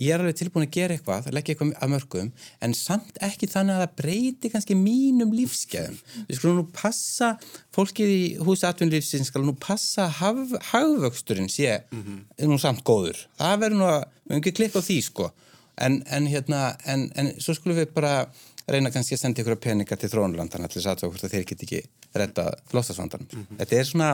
ég 0.00 0.12
er 0.14 0.22
alveg 0.22 0.36
tilbúin 0.38 0.66
að 0.66 0.76
gera 0.78 0.96
eitthvað 0.96 1.28
að 1.28 1.36
leggja 1.36 1.54
eitthvað 1.54 1.72
að 1.76 1.92
mörgum 1.92 2.30
en 2.64 2.74
samt 2.76 3.18
ekki 3.24 3.48
þannig 3.52 3.76
að 3.76 3.82
það 3.82 3.96
breyti 4.00 4.50
kannski 4.52 4.76
mínum 4.78 5.34
lífskeðum 5.36 5.98
við 6.28 6.38
skulum 6.38 6.60
nú 6.62 6.66
passa 6.74 7.34
fólkið 7.76 8.14
í 8.14 8.22
húsi 8.40 8.66
atvinnlífsins 8.68 9.28
skal 9.28 9.44
nú 9.44 9.54
passa 9.60 10.08
haf, 10.20 10.54
hagvöxturinn 10.72 11.52
sé 11.52 11.84
mm 11.90 12.02
-hmm. 12.02 12.48
nú 12.48 12.58
samt 12.58 12.84
góður 12.84 13.26
það 13.38 13.60
verður 13.60 13.78
nú 13.78 13.84
að, 13.84 14.00
við 14.24 14.32
hefum 14.32 14.40
ekki 14.40 14.56
klikk 14.56 14.76
á 14.76 14.82
því 14.88 14.98
sko 15.02 15.32
en, 15.76 16.02
en 16.06 16.26
hérna 16.26 16.76
en, 16.84 17.10
en 17.14 17.34
svo 17.40 17.54
skulum 17.54 17.76
við 17.76 17.92
bara 17.94 18.28
reyna 18.68 18.90
kannski 18.90 19.16
að 19.16 19.22
senda 19.22 19.42
ykkur 19.42 19.60
peninga 19.62 19.96
til 19.96 20.10
þróunland 20.12 20.52
þannig 20.52 20.70
að 20.70 20.76
þess 20.76 20.90
aðtöku 20.92 21.14
hvort 21.14 21.32
þeir 21.32 21.46
get 21.48 21.62
ekki 21.62 21.82
redda 22.14 22.44
flóstasvandanum. 22.70 23.28
Mm 23.32 23.44
-hmm. 23.44 23.58
Þetta 23.58 23.76
er 23.76 23.84
svona 23.84 24.10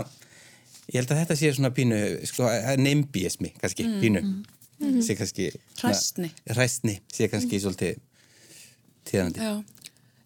ég 0.93 0.99
held 1.01 1.11
að 1.11 1.21
þetta 1.23 1.37
sé 1.37 1.53
svona 1.55 1.71
pínu 1.75 2.01
sko, 2.29 2.51
neymbíismi 2.77 3.55
kannski, 3.61 3.87
mm 3.87 3.93
-hmm. 3.93 4.01
pínu 4.01 4.21
mm 4.79 4.91
-hmm. 4.91 5.03
sé 5.03 5.17
kannski 5.17 5.53
Ræstni. 5.83 6.31
Ræstni, 6.47 7.01
sé 7.13 7.29
kannski 7.29 7.61
svolítið 7.61 7.99
tíðandi. 9.05 9.41
Já. 9.41 9.65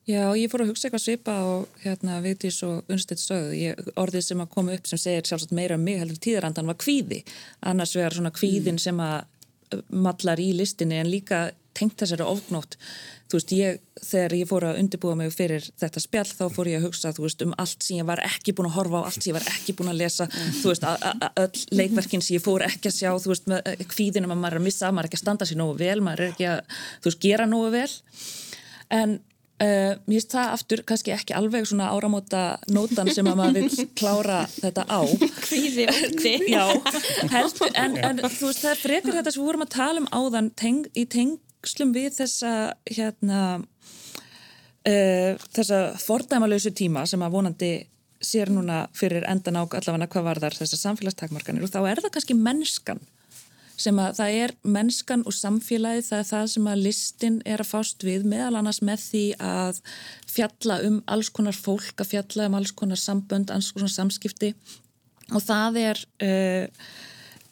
Já, 0.09 0.33
ég 0.33 0.49
fór 0.49 0.63
að 0.65 0.71
hugsa 0.71 0.89
eitthvað 0.89 1.03
svipa 1.05 1.33
og 1.45 1.69
hérna 1.83 2.23
Vigdís 2.25 2.63
og 2.65 2.85
Unnstedt 2.89 3.21
sögðu, 3.21 3.75
orðið 3.97 4.23
sem 4.25 4.41
að 4.41 4.49
koma 4.55 4.73
upp 4.73 4.87
sem 4.87 4.99
segir 4.99 5.27
sjálfsagt 5.29 5.53
meira 5.53 5.75
um 5.75 5.85
mig 5.85 5.99
heldur 5.99 6.17
tíðarandan 6.17 6.67
var 6.67 6.79
kvíði, 6.81 7.25
annars 7.61 7.93
vegar 7.97 8.17
svona 8.17 8.31
kvíðin 8.31 8.79
mm. 8.79 8.79
sem 8.79 9.01
að 9.05 9.25
mallar 9.93 10.41
í 10.41 10.53
listinni 10.57 10.97
en 10.97 11.11
líka 11.11 11.51
tengt 11.77 12.01
þessari 12.01 12.25
ofgnótt 12.25 12.79
þú 13.29 13.39
veist, 13.39 13.53
ég, 13.57 13.79
þegar 14.01 14.35
ég 14.39 14.49
fór 14.49 14.67
að 14.69 14.81
undirbúa 14.83 15.17
mig 15.19 15.35
fyrir 15.35 15.67
þetta 15.81 16.03
spjall, 16.03 16.27
þá 16.29 16.45
fór 16.55 16.71
ég 16.71 16.81
að 16.81 16.89
hugsa 16.89 17.13
þú 17.17 17.27
veist, 17.27 17.45
um 17.45 17.55
allt 17.61 17.85
sem 17.85 18.01
ég 18.01 18.09
var 18.09 18.23
ekki 18.25 18.55
búin 18.57 18.71
að 18.71 18.77
horfa 18.79 19.03
á 19.05 19.07
allt 19.09 19.21
sem 19.21 19.31
ég 19.31 19.39
var 19.39 19.49
ekki 19.53 19.77
búin 19.79 19.93
að 19.93 20.01
lesa, 20.03 20.29
þú 20.63 20.73
veist 20.73 20.89
öll 21.45 21.65
leikverkin 21.81 22.25
sem 22.25 22.39
ég 22.39 22.45
fór 22.45 22.65
ekki 22.67 22.93
að 22.93 22.99
sjá 22.99 23.11
þú 23.13 23.35
veist, 23.35 23.49
með 23.53 23.87
kvíðinum 23.93 24.35
að 24.35 24.43
maður 24.43 24.59
er 24.59 24.63
að 24.63 24.69
missa 24.71 24.93
maður 24.93 25.09
er 25.09 25.11
ekki 25.11 25.21
að 25.21 25.25
standa 25.27 25.49
sér 25.49 25.61
nógu 25.61 25.79
vel, 25.83 25.99
maður 26.05 26.25
er 26.25 26.35
ekki 26.35 26.51
að 26.55 26.77
þú 26.79 27.11
veist, 27.11 27.25
gera 27.29 27.49
nógu 27.51 27.73
vel. 27.77 27.91
En 28.99 29.19
Uh, 29.59 29.97
mér 30.07 30.21
finnst 30.21 30.35
það 30.37 30.53
aftur 30.55 30.81
kannski 30.87 31.11
ekki 31.11 31.35
alveg 31.35 31.65
svona 31.67 31.89
áramóta 31.91 32.43
nótan 32.71 33.09
sem 33.11 33.27
að 33.27 33.41
maður 33.41 33.65
vil 33.65 33.87
klára 33.99 34.37
þetta 34.53 34.85
á. 34.87 35.03
Hvíði 35.49 35.87
heldur, 37.33 37.73
en, 37.73 37.97
en 37.99 38.21
þú 38.23 38.53
veist 38.53 38.63
það 38.63 38.85
frekar 38.85 39.17
þetta 39.17 39.33
sem 39.35 39.43
við 39.43 39.49
vorum 39.49 39.65
að 39.67 39.73
tala 39.75 40.05
um 40.05 40.07
áðan 40.15 40.53
teng, 40.63 40.87
í 40.95 41.09
teng, 41.11 41.35
tengslum 41.59 41.93
við 41.95 42.13
þessa 42.21 42.53
hérna 42.87 43.41
uh, 43.59 45.35
þessa 45.55 45.83
fordæmalausu 46.03 46.73
tíma 46.77 47.07
sem 47.07 47.23
að 47.23 47.35
vonandi 47.35 47.73
sér 48.21 48.51
núna 48.51 48.89
fyrir 48.99 49.27
endan 49.31 49.59
á 49.59 49.63
allavega 49.63 50.09
hvað 50.11 50.27
var 50.27 50.41
þar 50.43 50.57
þessar 50.59 50.81
samfélagstakmarkanir. 50.83 51.63
Og 51.63 51.71
þá 51.71 51.85
er 51.87 52.03
það 52.03 52.15
kannski 52.17 52.35
mennskan 52.35 53.01
sem 53.79 53.99
að 54.03 54.17
það 54.19 54.37
er 54.43 54.55
mennskan 54.67 55.21
og 55.23 55.35
samfélagið 55.39 56.09
það 56.09 56.19
er 56.19 56.29
það 56.33 56.47
sem 56.51 56.67
að 56.67 56.81
listin 56.83 57.37
er 57.47 57.63
að 57.63 57.69
fást 57.71 58.03
við 58.03 58.25
meðal 58.27 58.57
annars 58.59 58.81
með 58.83 59.05
því 59.05 59.23
að 59.39 59.79
fjalla 60.27 60.81
um 60.89 60.97
alls 61.07 61.31
konar 61.31 61.55
fólk, 61.55 61.95
að 61.95 62.11
fjalla 62.17 62.49
um 62.51 62.59
alls 62.59 62.75
konar 62.75 62.99
sambönd, 62.99 63.53
alls 63.55 63.71
konar 63.77 63.93
samskipti. 63.93 64.51
Og 65.31 65.45
það 65.45 65.79
er 65.85 66.03
uh, 66.27 66.89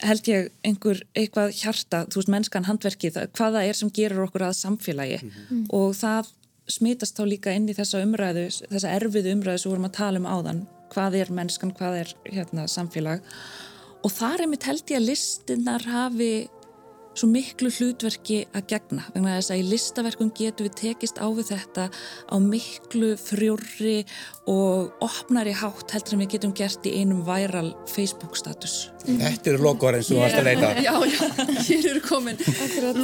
held 0.03 0.28
ég 0.28 0.51
einhver 0.66 1.03
eitthvað 1.16 1.55
hjarta, 1.57 2.05
þú 2.11 2.20
veist 2.20 2.32
mennskan 2.32 2.66
handverki 2.68 3.11
það, 3.14 3.30
hvaða 3.38 3.62
er 3.64 3.78
sem 3.78 3.92
gerur 3.94 4.26
okkur 4.26 4.47
að 4.49 4.59
samfélagi. 4.59 5.20
Mm. 5.22 5.30
-hmm. 5.49 5.66
og 5.72 5.94
það 5.97 6.32
smitast 6.68 7.18
þá 7.18 7.24
líka 7.30 7.55
inn 7.55 7.68
í 7.68 7.74
þessa 7.76 8.03
umræðu 8.03 8.49
þessa 8.70 8.94
erfiðu 8.97 9.32
umræðu 9.36 9.59
sem 9.62 9.70
vorum 9.70 9.88
að 9.88 9.99
tala 10.01 10.18
um 10.18 10.26
áðan. 10.26 10.66
Hvað 10.92 11.14
er 11.20 11.30
mennskan, 11.30 11.72
hvað 11.74 12.01
er 12.01 12.14
hérna, 12.24 12.66
samfélag? 12.66 13.22
Og 14.05 14.12
þar 14.12 14.40
er 14.40 14.51
mitt 14.51 14.66
held 14.66 14.84
ég 14.90 15.01
að 15.01 15.09
listinnar 15.09 15.82
hafi 15.82 16.49
svo 17.17 17.29
miklu 17.31 17.71
hlutverki 17.73 18.43
að 18.53 18.67
gegna. 18.75 19.07
Vegna 19.14 19.37
þess 19.39 19.55
að 19.55 19.62
í 19.62 19.69
listaverkum 19.71 20.33
getur 20.37 20.69
við 20.69 20.77
tekist 20.83 21.21
á 21.21 21.27
við 21.33 21.53
þetta 21.55 21.89
á 21.89 22.37
miklu 22.43 23.14
frjóri 23.21 23.99
og 24.47 24.93
opnari 25.03 25.55
hátt 25.57 25.91
heldur 25.91 26.14
sem 26.14 26.21
við 26.23 26.37
getum 26.37 26.53
gert 26.55 26.87
í 26.87 26.93
einum 27.01 27.25
væral 27.27 27.73
Facebook 27.91 28.37
status 28.39 28.93
Þetta 29.07 29.51
eru 29.53 29.62
lokaorðin 29.62 30.05
sem 30.07 30.17
þú 30.17 30.21
varst 30.23 30.39
að 30.39 30.47
leita 30.49 30.71
Já, 30.83 30.93
já, 31.11 31.19
hér 31.69 31.89
eru 31.93 32.03
komin 32.03 32.39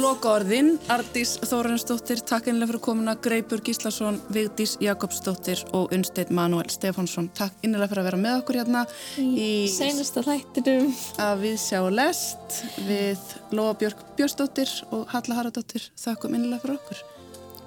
Lokaorðin, 0.03 0.71
Ardís 0.91 1.35
Þórensdóttir 1.43 2.23
Takk 2.27 2.47
einlega 2.51 2.71
fyrir 2.71 2.83
komuna, 2.83 3.15
Greipur 3.23 3.63
Gíslason 3.63 4.19
Vigdís 4.35 4.77
Jakobsdóttir 4.83 5.63
og 5.75 5.91
Unstedt 5.95 6.31
Manuel 6.33 6.71
Stefánsson. 6.71 7.29
Takk 7.35 7.59
einlega 7.63 7.91
fyrir 7.91 8.03
að 8.03 8.09
vera 8.11 8.21
með 8.23 8.39
okkur 8.41 8.59
hérna 8.61 8.85
í 9.19 9.49
senasta 9.71 10.23
hlættinum 10.23 10.91
að 11.23 11.45
við 11.47 11.59
sjá 11.63 11.79
lest 11.91 12.63
við 12.87 13.35
Lóa 13.55 13.75
Björk 13.79 14.02
Björnsdóttir 14.17 14.71
og 14.91 15.07
Halla 15.13 15.39
Haradóttir 15.41 15.89
þakkum 15.99 16.37
innilega 16.37 16.63
fyrir 16.65 16.79
okkur 16.79 17.03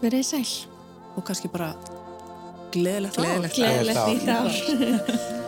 Verðið 0.03 0.29
sæl 0.31 0.51
og 1.17 1.25
kannski 1.25 1.49
bara 1.53 1.73
Gleðilegt 2.77 3.19
ár. 3.19 3.49
Gleðilegt 3.57 4.29
ár. 4.29 5.43